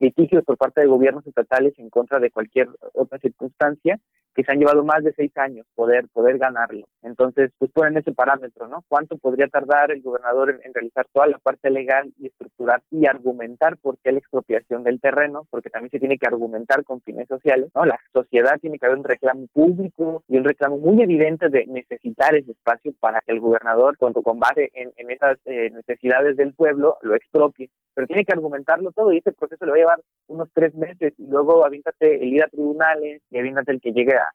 litigios 0.00 0.44
por 0.44 0.58
parte 0.58 0.80
de 0.80 0.86
gobiernos 0.86 1.26
estatales 1.26 1.72
en 1.78 1.88
contra 1.88 2.18
de 2.18 2.30
cualquier 2.30 2.68
otra 2.94 3.18
circunstancia 3.20 3.98
que 4.34 4.42
se 4.42 4.52
han 4.52 4.58
llevado 4.58 4.84
más 4.84 5.04
de 5.04 5.13
seis 5.14 5.36
años 5.36 5.66
poder 5.74 6.08
poder 6.08 6.38
ganarlo. 6.38 6.86
Entonces, 7.02 7.50
pues 7.58 7.70
ponen 7.70 7.98
ese 7.98 8.12
parámetro, 8.12 8.66
¿no? 8.66 8.84
¿Cuánto 8.88 9.18
podría 9.18 9.48
tardar 9.48 9.90
el 9.92 10.02
gobernador 10.02 10.60
en, 10.64 10.74
realizar 10.74 11.06
toda 11.12 11.26
la 11.26 11.38
parte 11.38 11.70
legal 11.70 12.12
y 12.18 12.26
estructurar 12.26 12.82
y 12.90 13.06
argumentar 13.06 13.76
por 13.78 13.98
qué 13.98 14.12
la 14.12 14.18
expropiación 14.18 14.84
del 14.84 15.00
terreno? 15.00 15.46
Porque 15.50 15.70
también 15.70 15.90
se 15.90 15.98
tiene 15.98 16.18
que 16.18 16.26
argumentar 16.26 16.84
con 16.84 17.02
fines 17.02 17.28
sociales, 17.28 17.70
¿no? 17.74 17.84
La 17.84 17.98
sociedad 18.12 18.58
tiene 18.60 18.78
que 18.78 18.86
haber 18.86 18.98
un 18.98 19.04
reclamo 19.04 19.46
público 19.52 20.22
y 20.28 20.38
un 20.38 20.44
reclamo 20.44 20.78
muy 20.78 21.02
evidente 21.02 21.48
de 21.48 21.66
necesitar 21.66 22.34
ese 22.34 22.52
espacio 22.52 22.92
para 23.00 23.20
que 23.20 23.32
el 23.32 23.40
gobernador, 23.40 23.98
con, 23.98 24.12
con 24.12 24.38
base 24.38 24.70
en, 24.74 24.92
esas 25.10 25.38
eh, 25.44 25.70
necesidades 25.70 26.36
del 26.36 26.54
pueblo, 26.54 26.96
lo 27.02 27.14
expropie. 27.14 27.70
Pero 27.94 28.06
tiene 28.06 28.24
que 28.24 28.32
argumentarlo 28.32 28.90
todo 28.92 29.12
y 29.12 29.18
ese 29.18 29.32
proceso 29.32 29.64
le 29.64 29.70
va 29.70 29.76
a 29.76 29.80
llevar 29.80 30.00
unos 30.26 30.48
tres 30.52 30.74
meses 30.74 31.12
y 31.18 31.26
luego 31.26 31.64
avíntate 31.64 32.16
el 32.16 32.32
ir 32.32 32.42
a 32.42 32.48
tribunales 32.48 33.22
y 33.30 33.38
avíntate 33.38 33.72
el 33.72 33.80
que 33.80 33.92
llegue 33.92 34.14
a, 34.16 34.30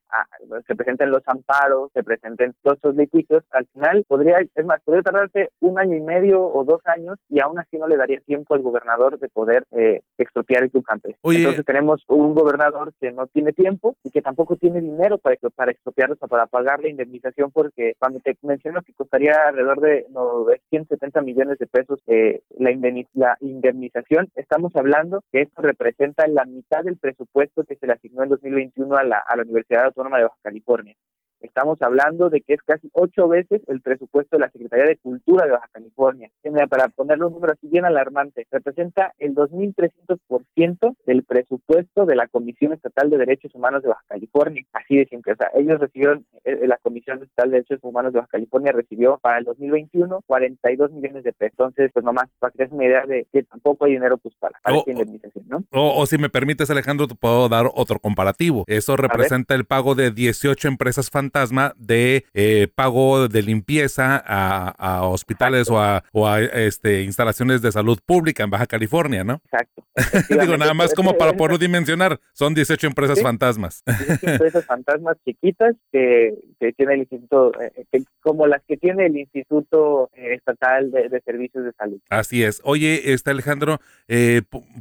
se 0.70 0.76
presenten 0.76 1.10
los 1.10 1.24
amparos, 1.26 1.90
se 1.94 2.04
presenten 2.04 2.54
todos 2.62 2.78
esos 2.78 2.96
litigios, 2.96 3.44
al 3.50 3.66
final 3.74 4.06
podría, 4.08 4.38
es 4.40 4.66
más, 4.66 4.80
podría 4.84 5.02
tardarse 5.02 5.50
un 5.62 5.80
año 5.80 5.98
y 5.98 6.02
medio 6.02 6.46
o 6.46 6.64
dos 6.64 6.80
años 6.86 7.18
y 7.28 7.40
aún 7.40 7.58
así 7.58 7.78
no 7.78 7.88
le 7.88 7.98
daría 7.98 8.20
tiempo 8.22 8.54
al 8.54 8.62
gobernador 8.62 9.18
de 9.18 9.30
poder 9.30 9.66
eh, 9.72 10.02
expropiar 10.20 10.64
el 10.64 10.72
campestre. 10.84 11.20
Entonces 11.24 11.66
tenemos 11.66 12.04
un 12.08 12.36
gobernador 12.36 12.94
que 13.02 13.12
no 13.12 13.26
tiene 13.26 13.52
tiempo 13.52 13.96
y 14.04 14.12
que 14.12 14.22
tampoco 14.22 14.56
tiene 14.58 14.80
dinero 14.80 15.18
para, 15.18 15.38
para 15.56 15.72
expropiarlos 15.72 16.20
o 16.22 16.28
para 16.28 16.46
pagar 16.46 16.82
la 16.82 16.90
indemnización 16.90 17.52
porque 17.52 17.94
cuando 17.98 18.20
te 18.20 18.38
menciono 18.44 18.84
que 18.84 18.94
costaría 18.94 19.34
alrededor 19.48 19.82
de 19.82 20.06
970 20.12 21.22
millones 21.22 21.58
de 21.58 21.66
pesos 21.66 22.00
eh, 22.06 22.42
la, 22.58 22.70
la 23.14 23.38
indemnización, 23.42 24.30
estamos 24.36 24.76
hablando 24.76 25.24
que 25.32 25.42
esto 25.42 25.64
representa 25.64 26.28
la 26.28 26.46
mitad 26.46 26.84
del 26.84 26.98
presupuesto 26.98 27.64
que 27.64 27.76
se 27.76 27.88
le 27.88 27.94
asignó 27.94 28.24
en 28.24 28.30
2021 28.30 28.96
a 28.96 29.04
la, 29.04 29.24
a 29.26 29.36
la 29.36 29.44
Universidad 29.44 29.86
Autónoma 29.86 30.18
de 30.18 30.24
Baja 30.24 30.38
California. 30.44 30.59
California. 30.66 30.96
Estamos 31.42 31.82
hablando 31.82 32.30
de 32.30 32.42
que 32.42 32.54
es 32.54 32.62
casi 32.64 32.90
ocho 32.94 33.28
veces 33.28 33.62
el 33.68 33.82
presupuesto 33.82 34.36
de 34.36 34.42
la 34.42 34.52
Secretaría 34.52 34.86
de 34.86 34.98
Cultura 34.98 35.46
de 35.46 35.52
Baja 35.52 35.70
California. 35.72 36.30
Para 36.70 36.90
ponerlo 36.90 37.28
un 37.28 37.34
número 37.34 37.54
así 37.54 37.68
bien 37.68 37.86
alarmante, 37.86 38.46
representa 38.52 39.14
el 39.18 39.34
2.300% 39.36 40.96
del 41.06 41.24
presupuesto 41.24 42.06
de 42.06 42.16
la 42.16 42.28
Comisión 42.28 42.74
Estatal 42.74 43.10
de 43.10 43.18
Derechos 43.18 43.56
Humanos 43.56 43.84
de 43.84 43.90
Baja 43.90 44.04
California. 44.08 44.66
Así 44.74 44.98
de 44.98 45.06
simple. 45.06 45.34
O 45.34 45.36
sea, 45.36 45.50
ellos 45.56 45.80
recibieron, 45.80 46.26
eh, 46.44 46.68
la 46.68 46.78
Comisión 46.78 47.24
Estatal 47.24 47.52
de 47.52 47.58
Derechos 47.58 47.80
Humanos 47.84 48.14
de 48.14 48.20
Baja 48.20 48.32
California 48.32 48.72
recibió 48.74 49.18
para 49.22 49.38
el 49.38 49.46
2021 49.46 50.22
42 50.26 50.92
millones 50.92 51.24
de 51.24 51.34
pesos. 51.34 51.54
Entonces, 51.60 51.92
pues 51.94 52.04
nomás 52.04 52.26
para 52.40 52.52
que 52.52 52.64
des 52.64 52.72
una 52.72 52.86
idea 52.86 53.06
de 53.06 53.28
que 53.32 53.44
tampoco 53.44 53.86
hay 53.86 53.94
dinero 53.94 54.18
pues 54.18 54.36
para, 54.40 54.60
para 54.62 54.78
esta 54.78 54.92
indemnización, 54.92 55.46
¿no? 55.48 55.64
O, 55.72 56.06
si 56.06 56.18
me 56.18 56.30
permites, 56.30 56.70
Alejandro, 56.70 57.08
te 57.08 57.16
puedo 57.16 57.48
dar 57.48 57.70
otro 57.74 58.00
comparativo. 58.00 58.66
Eso 58.68 58.98
representa 58.98 59.56
el 59.56 59.66
pago 59.66 59.96
de 59.96 60.12
18 60.12 60.68
empresas 60.68 61.10
fantásticas 61.10 61.29
fantasma 61.30 61.74
de 61.78 62.26
eh, 62.34 62.68
pago 62.74 63.28
de 63.28 63.42
limpieza 63.44 64.18
a, 64.26 65.08
hospitales 65.08 65.70
o 65.70 65.80
a, 65.80 66.04
o 66.12 66.28
a, 66.28 66.42
este, 66.42 67.04
instalaciones 67.04 67.62
de 67.62 67.72
salud 67.72 68.00
pública 68.06 68.44
en 68.44 68.50
Baja 68.50 68.66
California, 68.66 69.24
¿no? 69.24 69.42
Exacto. 69.46 69.84
Digo, 70.30 70.58
nada 70.58 70.74
más 70.74 70.94
como 70.94 71.18
para 71.18 71.34
poderlo 71.34 71.58
dimensionar, 71.58 72.20
son 72.34 72.54
18 72.54 72.88
empresas 72.88 73.22
fantasmas. 73.22 73.84
18 73.86 74.28
empresas 74.28 74.66
fantasmas 74.66 75.18
chiquitas 75.26 75.76
que, 75.92 76.34
que 76.60 76.72
tiene 76.74 76.96
el 76.96 77.00
instituto, 77.02 77.52
eh, 77.62 78.04
como 78.22 78.48
las 78.48 78.64
que 78.68 78.78
tiene 78.78 79.06
el 79.06 79.18
Instituto 79.18 80.10
eh, 80.14 80.36
Estatal 80.36 80.92
de, 80.92 81.22
Servicios 81.26 81.64
de 81.66 81.74
Salud. 81.74 82.00
Así 82.10 82.44
es. 82.44 82.62
Oye, 82.64 83.14
este 83.14 83.32
Alejandro, 83.32 83.80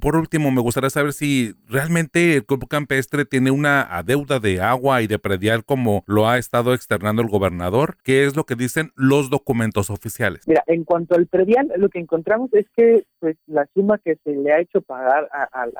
por 0.00 0.16
último, 0.16 0.50
me 0.50 0.62
gustaría 0.62 0.90
saber 0.90 1.12
si 1.12 1.54
realmente 1.68 2.36
el 2.36 2.46
Club 2.46 2.68
Campestre 2.68 3.24
tiene 3.24 3.50
una 3.50 4.02
deuda 4.04 4.38
de 4.38 4.60
agua 4.60 5.02
y 5.02 5.06
de 5.06 5.18
predial 5.18 5.64
como 5.64 6.04
lo 6.06 6.28
ha 6.28 6.37
estado 6.38 6.74
externando 6.74 7.22
el 7.22 7.28
gobernador. 7.28 7.96
¿Qué 8.02 8.24
es 8.24 8.36
lo 8.36 8.44
que 8.44 8.54
dicen 8.54 8.92
los 8.96 9.30
documentos 9.30 9.90
oficiales? 9.90 10.46
Mira, 10.46 10.62
en 10.66 10.84
cuanto 10.84 11.14
al 11.14 11.26
predial, 11.26 11.72
lo 11.76 11.88
que 11.88 11.98
encontramos 11.98 12.52
es 12.54 12.66
que 12.76 13.04
pues 13.18 13.36
la 13.46 13.66
suma 13.74 13.98
que 13.98 14.16
se 14.24 14.32
le 14.32 14.52
ha 14.52 14.60
hecho 14.60 14.80
pagar 14.80 15.28
al 15.52 15.72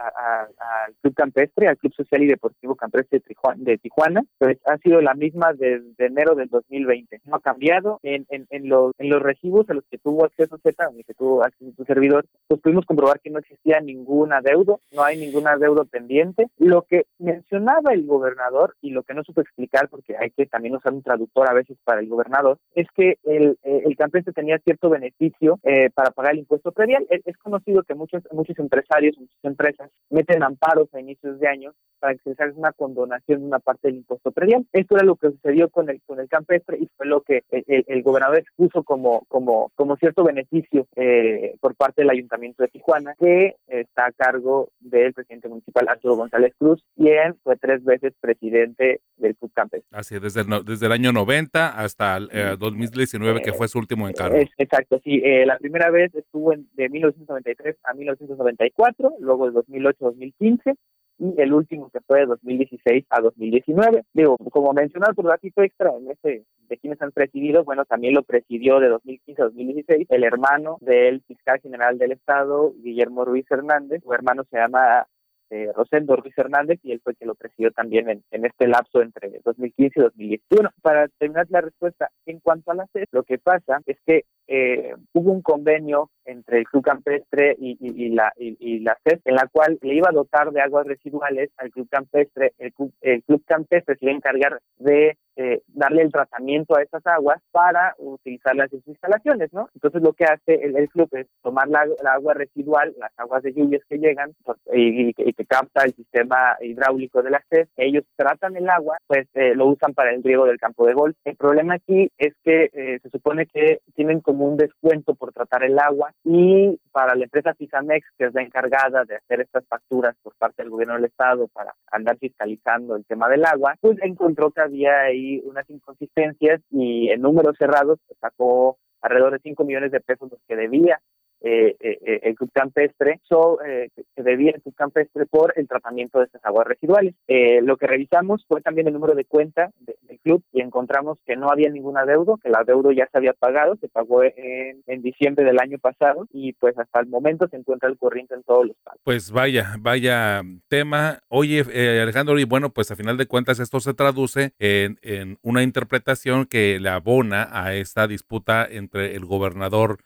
Club 1.00 1.14
Campestre, 1.14 1.68
al 1.68 1.78
Club 1.78 1.94
Social 1.94 2.22
y 2.22 2.26
Deportivo 2.26 2.74
Campestre 2.74 3.22
de 3.56 3.78
Tijuana, 3.78 4.24
pues 4.38 4.58
ha 4.66 4.78
sido 4.78 5.00
la 5.00 5.14
misma 5.14 5.52
desde 5.52 6.06
enero 6.06 6.34
del 6.34 6.48
2020. 6.48 7.20
No 7.24 7.36
ha 7.36 7.40
cambiado. 7.40 8.00
En, 8.02 8.26
en, 8.28 8.68
los, 8.68 8.92
en 8.98 9.08
los 9.08 9.22
recibos 9.22 9.68
a 9.70 9.74
los 9.74 9.84
que 9.90 9.98
tuvo 9.98 10.24
acceso 10.24 10.58
Z, 10.58 10.88
que 11.06 11.14
tuvo 11.14 11.42
acceso 11.42 11.72
tu 11.76 11.84
servidor, 11.84 12.26
pues 12.46 12.60
pudimos 12.60 12.84
comprobar 12.84 13.20
que 13.20 13.30
no 13.30 13.38
existía 13.38 13.80
ningún 13.80 14.32
adeudo, 14.32 14.80
no 14.92 15.02
hay 15.02 15.18
ningún 15.18 15.46
adeudo 15.46 15.84
pendiente. 15.84 16.46
Lo 16.58 16.82
que 16.82 17.06
mencionaba 17.18 17.92
el 17.92 18.06
gobernador 18.06 18.76
y 18.80 18.90
lo 18.90 19.02
que 19.02 19.14
no 19.14 19.22
supo 19.22 19.40
explicar, 19.40 19.88
porque 19.88 20.16
hay 20.16 20.30
que 20.30 20.46
también 20.48 20.74
usar 20.74 20.92
un 20.92 21.02
traductor 21.02 21.48
a 21.48 21.54
veces 21.54 21.78
para 21.84 22.00
el 22.00 22.08
gobernador, 22.08 22.58
es 22.74 22.86
que 22.94 23.18
el, 23.24 23.56
eh, 23.62 23.82
el 23.84 23.96
campestre 23.96 24.32
tenía 24.32 24.58
cierto 24.58 24.90
beneficio 24.90 25.58
eh, 25.62 25.90
para 25.94 26.10
pagar 26.10 26.32
el 26.32 26.40
impuesto 26.40 26.72
predial. 26.72 27.06
Es, 27.08 27.36
conocido 27.38 27.82
que 27.84 27.94
muchos, 27.94 28.22
muchos 28.32 28.58
empresarios, 28.58 29.16
muchas 29.16 29.44
empresas 29.44 29.90
meten 30.10 30.42
amparos 30.42 30.92
a 30.92 31.00
inicios 31.00 31.38
de 31.38 31.48
año 31.48 31.72
para 32.00 32.14
que 32.14 32.20
se 32.24 32.30
les 32.30 32.40
haga 32.40 32.52
una 32.56 32.72
condonación 32.72 33.40
de 33.40 33.46
una 33.46 33.58
parte 33.58 33.88
del 33.88 33.98
impuesto 33.98 34.32
predial. 34.32 34.66
Esto 34.72 34.96
era 34.96 35.04
lo 35.04 35.16
que 35.16 35.30
sucedió 35.30 35.68
con 35.70 35.88
el, 35.88 36.02
con 36.02 36.20
el 36.20 36.28
campestre 36.28 36.78
y 36.78 36.88
fue 36.96 37.06
lo 37.06 37.22
que 37.22 37.28
que 37.28 37.84
el, 37.86 38.02
gobernador 38.02 38.38
expuso 38.38 38.82
como, 38.82 39.24
como, 39.28 39.70
como 39.74 39.96
cierto 39.96 40.24
beneficio 40.24 40.86
eh, 40.96 41.56
por 41.60 41.74
parte 41.74 42.00
del 42.00 42.10
Ayuntamiento 42.10 42.62
de 42.62 42.70
Tijuana, 42.70 43.14
que 43.18 43.56
está 43.66 44.06
a 44.06 44.12
cargo 44.12 44.70
del 44.80 45.12
presidente 45.12 45.48
municipal 45.48 45.88
Arturo 45.88 46.16
González 46.16 46.54
Cruz, 46.58 46.82
quien 46.96 47.36
fue 47.42 47.56
tres 47.56 47.84
veces 47.84 48.14
presidente 48.18 49.02
del 49.18 49.36
Club 49.36 49.52
Campes. 49.52 49.84
Así, 49.90 50.18
desde 50.18 50.37
el, 50.42 50.64
desde 50.64 50.86
el 50.86 50.92
año 50.92 51.12
90 51.12 51.68
hasta 51.68 52.16
el 52.16 52.58
2019, 52.58 53.42
que 53.42 53.52
fue 53.52 53.68
su 53.68 53.78
último 53.78 54.08
encargo. 54.08 54.36
exacto, 54.56 55.00
sí. 55.04 55.20
la 55.44 55.58
primera 55.58 55.90
vez 55.90 56.14
estuvo 56.14 56.52
en, 56.52 56.68
de 56.74 56.88
1993 56.88 57.76
a 57.84 57.94
1994, 57.94 59.14
luego 59.20 59.46
de 59.46 59.52
2008 59.52 59.96
a 60.00 60.08
2015 60.08 60.74
y 61.18 61.34
el 61.40 61.52
último 61.52 61.90
que 61.90 62.00
fue 62.00 62.20
de 62.20 62.26
2016 62.26 63.04
a 63.10 63.20
2019. 63.20 64.04
Digo, 64.12 64.36
como 64.50 64.72
mencionado 64.72 65.14
por 65.14 65.26
ratito 65.26 65.62
extra 65.62 65.90
en 65.96 66.10
este 66.10 66.44
de 66.68 66.76
quienes 66.76 67.00
han 67.02 67.12
presidido, 67.12 67.64
bueno, 67.64 67.84
también 67.84 68.14
lo 68.14 68.22
presidió 68.22 68.78
de 68.78 68.88
2015 68.88 69.42
a 69.42 69.44
2016 69.46 70.06
el 70.10 70.24
hermano 70.24 70.78
del 70.80 71.22
fiscal 71.22 71.60
general 71.60 71.98
del 71.98 72.12
Estado, 72.12 72.72
Guillermo 72.82 73.24
Ruiz 73.24 73.46
Hernández. 73.50 74.02
Su 74.02 74.12
hermano 74.12 74.44
se 74.50 74.58
llama 74.58 75.06
eh, 75.50 75.70
Rosendo 75.74 76.16
Ruiz 76.16 76.36
Hernández 76.36 76.78
y 76.82 76.92
él 76.92 77.00
fue 77.02 77.14
que 77.14 77.26
lo 77.26 77.34
presidió 77.34 77.70
también 77.70 78.08
en, 78.08 78.44
este 78.44 78.66
lapso 78.66 79.00
entre 79.02 79.40
2015 79.44 80.00
y 80.00 80.02
2016. 80.02 80.70
para 80.82 81.08
terminar 81.08 81.46
la 81.50 81.60
respuesta, 81.60 82.10
en 82.26 82.40
cuanto 82.40 82.70
a 82.70 82.74
la 82.74 82.86
CES, 82.92 83.06
lo 83.12 83.22
que 83.22 83.38
pasa 83.38 83.80
es 83.86 83.98
que 84.06 84.24
eh, 84.46 84.94
hubo 85.12 85.32
un 85.32 85.42
convenio 85.42 86.10
entre 86.28 86.58
el 86.58 86.64
Club 86.64 86.84
Campestre 86.84 87.56
y, 87.58 88.10
la, 88.10 88.32
y, 88.36 88.80
la 88.80 88.96
CES, 89.04 89.20
en 89.24 89.34
la 89.34 89.48
cual 89.50 89.78
le 89.82 89.94
iba 89.94 90.08
a 90.10 90.12
dotar 90.12 90.50
de 90.52 90.60
aguas 90.60 90.86
residuales 90.86 91.50
al 91.56 91.70
Club 91.70 91.88
Campestre. 91.90 92.52
El 92.58 92.72
Club, 92.72 92.92
el 93.00 93.22
club 93.24 93.42
Campestre 93.46 93.96
se 93.96 94.04
iba 94.04 94.12
a 94.12 94.16
encargar 94.16 94.60
de 94.76 95.16
eh, 95.40 95.62
darle 95.68 96.02
el 96.02 96.10
tratamiento 96.10 96.76
a 96.76 96.82
esas 96.82 97.06
aguas 97.06 97.40
para 97.52 97.94
utilizarlas 97.98 98.72
en 98.72 98.80
sus 98.80 98.88
instalaciones, 98.88 99.52
¿no? 99.52 99.68
Entonces 99.72 100.02
lo 100.02 100.12
que 100.12 100.24
hace 100.24 100.54
el, 100.54 100.88
club 100.88 101.08
es 101.12 101.28
tomar 101.42 101.68
la, 101.68 101.86
agua 102.12 102.34
residual, 102.34 102.92
las 102.98 103.12
aguas 103.16 103.44
de 103.44 103.52
lluvias 103.52 103.82
que 103.88 103.98
llegan 103.98 104.32
y, 104.72 105.14
que 105.14 105.44
capta 105.46 105.84
el 105.84 105.94
sistema 105.94 106.56
hidráulico 106.60 107.22
de 107.22 107.30
la 107.30 107.40
CES, 107.50 107.68
ellos 107.76 108.02
tratan 108.16 108.56
el 108.56 108.68
agua, 108.68 108.96
pues 109.06 109.28
eh, 109.34 109.54
lo 109.54 109.66
usan 109.66 109.94
para 109.94 110.12
el 110.12 110.24
riego 110.24 110.44
del 110.44 110.58
campo 110.58 110.84
de 110.86 110.94
golf. 110.94 111.16
El 111.24 111.36
problema 111.36 111.74
aquí 111.74 112.10
es 112.18 112.34
que 112.42 112.70
eh, 112.72 112.98
se 113.00 113.10
supone 113.10 113.46
que 113.46 113.80
tienen 113.94 114.20
como 114.20 114.44
un 114.44 114.56
descuento 114.56 115.14
por 115.14 115.32
tratar 115.32 115.62
el 115.62 115.78
agua 115.78 116.12
y 116.24 116.78
para 116.92 117.14
la 117.14 117.24
empresa 117.24 117.54
Fisamex, 117.54 118.06
que 118.16 118.26
es 118.26 118.34
la 118.34 118.42
encargada 118.42 119.04
de 119.04 119.16
hacer 119.16 119.40
estas 119.40 119.66
facturas 119.66 120.16
por 120.22 120.34
parte 120.36 120.62
del 120.62 120.70
gobierno 120.70 120.94
del 120.94 121.06
estado 121.06 121.48
para 121.48 121.74
andar 121.90 122.18
fiscalizando 122.18 122.96
el 122.96 123.04
tema 123.04 123.28
del 123.28 123.44
agua, 123.44 123.76
pues 123.80 123.98
encontró 124.02 124.50
que 124.50 124.60
había 124.60 125.00
ahí 125.02 125.40
unas 125.44 125.68
inconsistencias 125.70 126.60
y 126.70 127.08
en 127.10 127.22
números 127.22 127.56
cerrados 127.58 127.98
sacó 128.20 128.78
alrededor 129.00 129.32
de 129.32 129.38
5 129.38 129.64
millones 129.64 129.92
de 129.92 130.00
pesos 130.00 130.30
los 130.30 130.40
que 130.46 130.56
debía 130.56 131.00
eh, 131.40 131.76
eh, 131.78 131.98
eh, 132.04 132.20
el 132.24 132.34
club 132.34 132.50
campestre, 132.52 133.20
so, 133.22 133.62
eh, 133.62 133.90
se 134.14 134.22
debía 134.22 134.52
el 134.52 134.62
club 134.62 134.74
campestre 134.74 135.24
por 135.26 135.52
el 135.56 135.68
tratamiento 135.68 136.18
de 136.18 136.24
estas 136.24 136.44
aguas 136.44 136.66
residuales. 136.66 137.14
lo 137.62 137.76
que 137.76 137.86
revisamos 137.86 138.44
fue 138.48 138.60
también 138.60 138.88
el 138.88 138.94
número 138.94 139.14
de 139.14 139.24
cuenta 139.24 139.70
del 139.78 140.18
club 140.20 140.42
y 140.52 140.60
encontramos 140.60 141.18
que 141.24 141.36
no 141.36 141.50
había 141.50 141.68
ningún 141.70 141.96
adeudo, 141.96 142.38
que 142.38 142.48
el 142.48 142.56
adeudo 142.56 142.90
ya 142.90 143.08
se 143.10 143.18
había 143.18 143.34
pagado, 143.34 143.76
se 143.76 143.88
pagó 143.88 144.22
en, 144.24 145.02
diciembre 145.02 145.44
del 145.44 145.60
año 145.60 145.78
pasado 145.78 146.26
y 146.32 146.52
pues 146.54 146.76
hasta 146.76 147.00
el 147.00 147.06
momento 147.06 147.46
se 147.48 147.56
encuentra 147.56 147.88
el 147.88 147.96
corriente 147.96 148.34
en 148.34 148.42
todos 148.42 148.66
los 148.66 148.76
pagos. 148.82 149.00
Pues 149.04 149.30
vaya, 149.30 149.76
vaya 149.78 150.42
tema. 150.68 151.20
Oye, 151.28 151.60
Alejandro, 152.02 152.38
y 152.38 152.44
bueno, 152.44 152.70
pues 152.70 152.90
a 152.90 152.96
final 152.96 153.16
de 153.16 153.26
cuentas 153.26 153.60
esto 153.60 153.78
se 153.78 153.94
traduce 153.94 154.52
en, 154.58 154.98
en 155.02 155.38
una 155.42 155.62
interpretación 155.62 156.46
que 156.46 156.80
le 156.80 156.88
abona 156.88 157.48
a 157.52 157.74
esta 157.74 158.08
disputa 158.08 158.66
entre 158.68 159.14
el 159.14 159.24
gobernador 159.24 159.98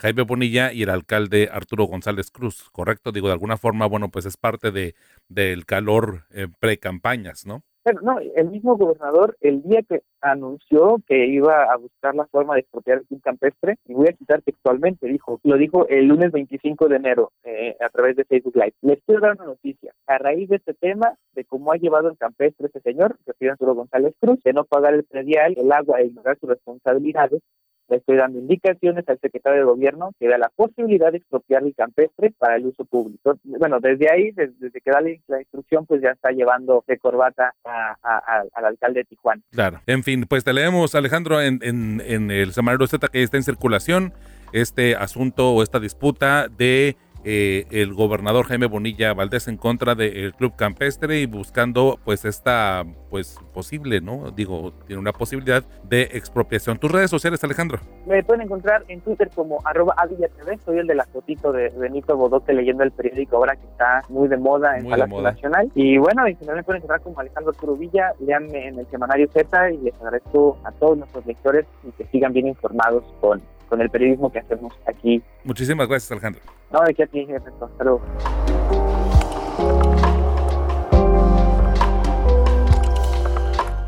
Jaime 0.00 0.22
Bonilla 0.22 0.72
y 0.72 0.82
el 0.82 0.90
alcalde 0.90 1.48
Arturo 1.50 1.84
González 1.84 2.30
Cruz, 2.30 2.70
¿correcto? 2.70 3.10
Digo, 3.10 3.26
de 3.26 3.32
alguna 3.32 3.56
forma, 3.56 3.86
bueno, 3.86 4.10
pues 4.10 4.26
es 4.26 4.36
parte 4.36 4.70
de 4.70 4.94
del 5.28 5.66
calor 5.66 6.24
eh, 6.30 6.46
pre-campañas, 6.60 7.46
¿no? 7.46 7.62
Pero 7.82 8.02
no, 8.02 8.18
el 8.18 8.50
mismo 8.50 8.76
gobernador, 8.76 9.36
el 9.40 9.62
día 9.62 9.82
que 9.82 10.02
anunció 10.20 10.98
que 11.06 11.26
iba 11.26 11.64
a 11.64 11.76
buscar 11.76 12.14
la 12.14 12.26
forma 12.26 12.54
de 12.54 12.60
expropiar 12.60 13.02
el 13.10 13.20
campestre, 13.22 13.76
y 13.86 13.94
voy 13.94 14.08
a 14.08 14.16
citar 14.16 14.42
textualmente, 14.42 15.06
dijo, 15.06 15.40
lo 15.42 15.56
dijo 15.56 15.88
el 15.88 16.06
lunes 16.06 16.30
25 16.30 16.88
de 16.88 16.96
enero 16.96 17.32
eh, 17.44 17.76
a 17.80 17.88
través 17.88 18.14
de 18.16 18.24
Facebook 18.24 18.56
Live. 18.56 18.74
Les 18.82 19.02
quiero 19.04 19.22
dar 19.22 19.36
una 19.36 19.46
noticia. 19.46 19.94
A 20.06 20.18
raíz 20.18 20.50
de 20.50 20.56
este 20.56 20.74
tema, 20.74 21.14
de 21.32 21.44
cómo 21.44 21.72
ha 21.72 21.76
llevado 21.76 22.10
el 22.10 22.18
campestre 22.18 22.66
este 22.66 22.80
señor, 22.80 23.16
que 23.38 23.48
Arturo 23.48 23.74
González 23.74 24.14
Cruz, 24.20 24.42
de 24.42 24.52
no 24.52 24.64
pagar 24.64 24.92
el 24.92 25.04
predial, 25.04 25.54
el 25.56 25.72
agua 25.72 26.00
e 26.00 26.06
ignorar 26.06 26.38
sus 26.38 26.50
responsabilidades, 26.50 27.40
le 27.88 27.96
estoy 27.96 28.16
dando 28.16 28.38
indicaciones 28.38 29.08
al 29.08 29.18
secretario 29.18 29.60
de 29.60 29.64
gobierno 29.64 30.12
que 30.18 30.28
da 30.28 30.38
la 30.38 30.50
posibilidad 30.54 31.10
de 31.10 31.18
expropiar 31.18 31.62
el 31.62 31.74
campestre 31.74 32.32
para 32.38 32.56
el 32.56 32.66
uso 32.66 32.84
público. 32.84 33.38
Bueno, 33.44 33.80
desde 33.80 34.10
ahí, 34.10 34.30
desde, 34.32 34.80
que 34.80 34.90
da 34.90 35.00
la, 35.00 35.40
instrucción, 35.40 35.86
pues 35.86 36.02
ya 36.02 36.10
está 36.10 36.30
llevando 36.30 36.84
de 36.86 36.98
corbata 36.98 37.54
al 37.64 38.64
alcalde 38.64 39.00
de 39.00 39.04
Tijuana. 39.04 39.42
Claro. 39.50 39.80
En 39.86 40.02
fin, 40.02 40.26
pues 40.28 40.44
te 40.44 40.52
leemos, 40.52 40.94
Alejandro, 40.94 41.40
en, 41.40 41.60
en, 41.62 42.02
en 42.04 42.30
el 42.30 42.52
semanario 42.52 42.86
Z 42.86 43.08
que 43.08 43.22
está 43.22 43.36
en 43.36 43.42
circulación 43.42 44.12
este 44.52 44.96
asunto 44.96 45.52
o 45.52 45.62
esta 45.62 45.80
disputa 45.80 46.48
de 46.48 46.96
eh, 47.24 47.66
el 47.70 47.94
gobernador 47.94 48.46
Jaime 48.46 48.66
Bonilla 48.66 49.12
Valdés 49.12 49.48
en 49.48 49.56
contra 49.56 49.94
del 49.94 50.34
club 50.34 50.54
campestre 50.56 51.20
y 51.20 51.26
buscando 51.26 51.98
pues 52.04 52.24
esta 52.24 52.84
pues 53.10 53.38
posible, 53.52 54.00
¿no? 54.00 54.30
Digo, 54.30 54.72
tiene 54.86 55.00
una 55.00 55.12
posibilidad 55.12 55.64
de 55.84 56.02
expropiación. 56.12 56.78
¿Tus 56.78 56.90
redes 56.90 57.10
sociales, 57.10 57.42
Alejandro? 57.42 57.80
Me 58.06 58.22
pueden 58.22 58.42
encontrar 58.42 58.84
en 58.88 59.00
Twitter 59.00 59.30
como 59.34 59.58
arroba 59.64 59.94
TV, 60.06 60.58
soy 60.64 60.78
el 60.78 60.86
de 60.86 60.94
la 60.94 61.04
fotito 61.04 61.52
de 61.52 61.70
Benito 61.70 62.16
Bodoque 62.16 62.52
leyendo 62.52 62.84
el 62.84 62.92
periódico 62.92 63.36
ahora 63.36 63.56
que 63.56 63.66
está 63.66 64.02
muy 64.08 64.28
de 64.28 64.36
moda 64.36 64.78
en 64.78 64.88
Palacio 64.88 65.20
Nacional. 65.20 65.70
Y 65.74 65.98
bueno, 65.98 66.26
en 66.26 66.36
general 66.36 66.56
me 66.56 66.62
pueden 66.62 66.78
encontrar 66.78 67.00
como 67.00 67.20
Alejandro 67.20 67.52
Curubilla, 67.52 68.12
leanme 68.20 68.68
en 68.68 68.78
el 68.78 68.86
semanario 68.86 69.28
Z 69.32 69.70
y 69.72 69.78
les 69.78 69.94
agradezco 69.96 70.58
a 70.64 70.72
todos 70.72 70.98
nuestros 70.98 71.26
lectores 71.26 71.66
y 71.84 71.90
que 71.92 72.04
sigan 72.06 72.32
bien 72.32 72.48
informados 72.48 73.04
con 73.20 73.40
con 73.68 73.80
el 73.80 73.90
periodismo 73.90 74.30
que 74.30 74.40
hacemos 74.40 74.72
aquí. 74.86 75.22
Muchísimas 75.44 75.88
gracias, 75.88 76.10
Alejandro. 76.12 76.42
No, 76.72 76.80
de 76.82 76.94
qué 76.94 77.04
a 77.04 77.06
ti, 77.06 77.26
Hasta 77.32 77.84
luego. 77.84 78.02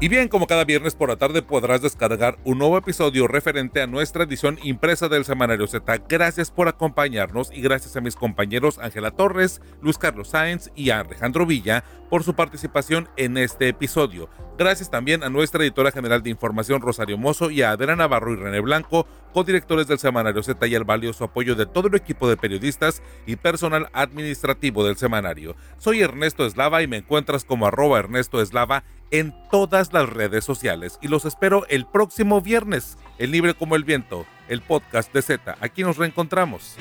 Y 0.02 0.08
bien, 0.08 0.28
como 0.28 0.46
cada 0.46 0.64
viernes 0.64 0.94
por 0.94 1.10
la 1.10 1.18
tarde 1.18 1.42
podrás 1.42 1.82
descargar 1.82 2.38
un 2.44 2.56
nuevo 2.56 2.78
episodio 2.78 3.28
referente 3.28 3.82
a 3.82 3.86
nuestra 3.86 4.24
edición 4.24 4.58
impresa 4.62 5.10
del 5.10 5.26
Semanario 5.26 5.66
Z. 5.66 6.04
Gracias 6.08 6.50
por 6.50 6.68
acompañarnos 6.68 7.52
y 7.52 7.60
gracias 7.60 7.96
a 7.96 8.00
mis 8.00 8.16
compañeros 8.16 8.78
Ángela 8.78 9.10
Torres, 9.10 9.60
Luis 9.82 9.98
Carlos 9.98 10.28
Sáenz 10.28 10.70
y 10.74 10.88
Alejandro 10.88 11.44
Villa 11.44 11.84
por 12.08 12.24
su 12.24 12.32
participación 12.32 13.10
en 13.18 13.36
este 13.36 13.68
episodio. 13.68 14.30
Gracias 14.56 14.90
también 14.90 15.22
a 15.22 15.28
nuestra 15.28 15.62
editora 15.62 15.92
general 15.92 16.22
de 16.22 16.30
información 16.30 16.80
Rosario 16.80 17.18
Mozo 17.18 17.50
y 17.50 17.60
a 17.60 17.72
Adela 17.72 17.94
Navarro 17.94 18.32
y 18.32 18.36
René 18.36 18.60
Blanco, 18.60 19.06
codirectores 19.34 19.86
del 19.86 19.98
Semanario 19.98 20.42
Z 20.42 20.66
y 20.66 20.74
el 20.74 20.84
valioso 20.84 21.24
apoyo 21.24 21.54
de 21.54 21.66
todo 21.66 21.88
el 21.88 21.94
equipo 21.94 22.26
de 22.26 22.38
periodistas 22.38 23.02
y 23.26 23.36
personal 23.36 23.90
administrativo 23.92 24.82
del 24.82 24.96
semanario. 24.96 25.56
Soy 25.76 26.00
Ernesto 26.00 26.46
Eslava 26.46 26.82
y 26.82 26.88
me 26.88 26.96
encuentras 26.96 27.44
como 27.44 27.66
arroba 27.66 27.98
Ernesto 27.98 28.40
Eslava 28.40 28.82
en 29.10 29.34
todas 29.50 29.92
las 29.92 30.08
redes 30.08 30.44
sociales 30.44 30.98
y 31.00 31.08
los 31.08 31.24
espero 31.24 31.66
el 31.68 31.86
próximo 31.86 32.40
viernes 32.40 32.98
El 33.18 33.32
Libre 33.32 33.54
como 33.54 33.76
el 33.76 33.84
Viento, 33.84 34.26
el 34.48 34.62
podcast 34.62 35.12
de 35.12 35.22
Z. 35.22 35.56
Aquí 35.60 35.82
nos 35.82 35.96
reencontramos. 35.96 36.76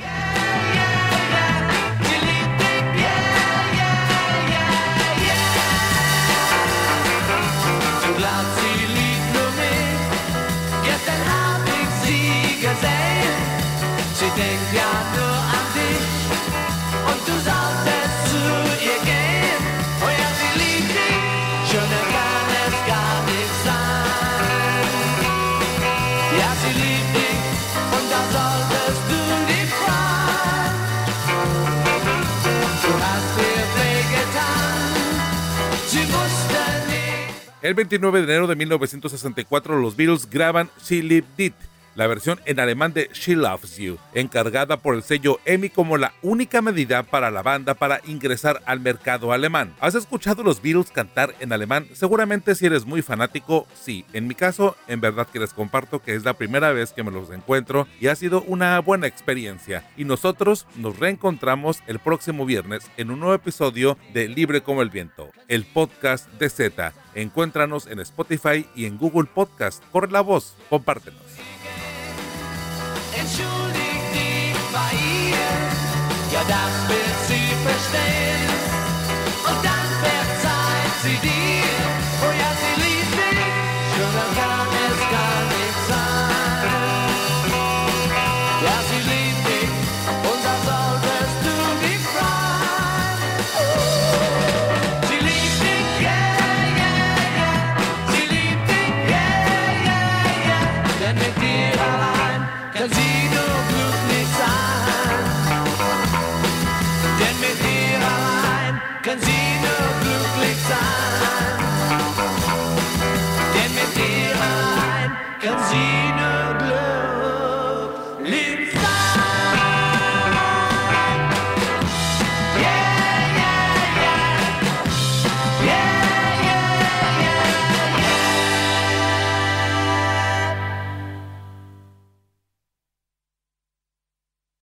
El 37.70 37.76
29 37.76 38.22
de 38.22 38.24
enero 38.24 38.48
de 38.48 38.56
1964 38.56 39.80
los 39.80 39.96
Beatles 39.96 40.28
graban 40.28 40.72
She 40.84 41.04
Lived 41.04 41.38
It, 41.38 41.54
la 41.94 42.08
versión 42.08 42.40
en 42.46 42.60
alemán 42.60 42.94
de 42.94 43.12
She 43.14 43.36
Loves 43.36 43.78
You, 43.78 44.00
encargada 44.16 44.78
por 44.78 44.96
el 44.96 45.04
sello 45.04 45.40
EMI 45.46 45.70
como 45.70 45.96
la 45.96 46.14
única 46.24 46.64
medida 46.64 47.04
para 47.04 47.30
la 47.30 47.44
banda 47.44 47.76
para 47.76 48.02
ingresar 48.08 48.60
al 48.66 48.80
mercado 48.80 49.34
alemán. 49.34 49.76
¿Has 49.82 49.94
escuchado 49.94 50.42
los 50.42 50.64
Beatles 50.64 50.90
cantar 50.90 51.36
en 51.42 51.54
alemán? 51.54 51.86
Seguramente 51.94 52.56
si 52.56 52.66
eres 52.66 52.88
muy 52.88 53.04
fanático, 53.04 53.68
sí. 53.80 54.04
En 54.14 54.26
mi 54.26 54.34
caso, 54.34 54.76
en 54.88 55.00
verdad 55.00 55.28
que 55.32 55.40
les 55.40 55.54
comparto 55.54 56.02
que 56.02 56.16
es 56.16 56.24
la 56.24 56.34
primera 56.34 56.72
vez 56.72 56.92
que 56.92 57.04
me 57.04 57.12
los 57.12 57.30
encuentro 57.30 57.88
y 58.02 58.08
ha 58.08 58.16
sido 58.16 58.42
una 58.48 58.80
buena 58.80 59.06
experiencia. 59.06 59.88
Y 59.96 60.06
nosotros 60.06 60.66
nos 60.76 60.98
reencontramos 60.98 61.84
el 61.86 62.00
próximo 62.00 62.48
viernes 62.48 62.90
en 62.98 63.12
un 63.12 63.20
nuevo 63.20 63.36
episodio 63.36 63.96
de 64.12 64.28
Libre 64.28 64.62
como 64.62 64.82
el 64.82 64.90
Viento, 64.90 65.30
el 65.48 65.66
podcast 65.66 66.28
de 66.40 66.50
Z. 66.50 66.94
Encuéntranos 67.16 67.88
en 67.88 68.00
Spotify 68.00 68.66
y 68.76 68.86
en 68.86 68.98
Google 68.98 69.28
Podcast. 69.34 69.84
Corre 69.92 70.12
la 70.12 70.22
voz, 70.22 70.56
compártenos. 70.70 71.22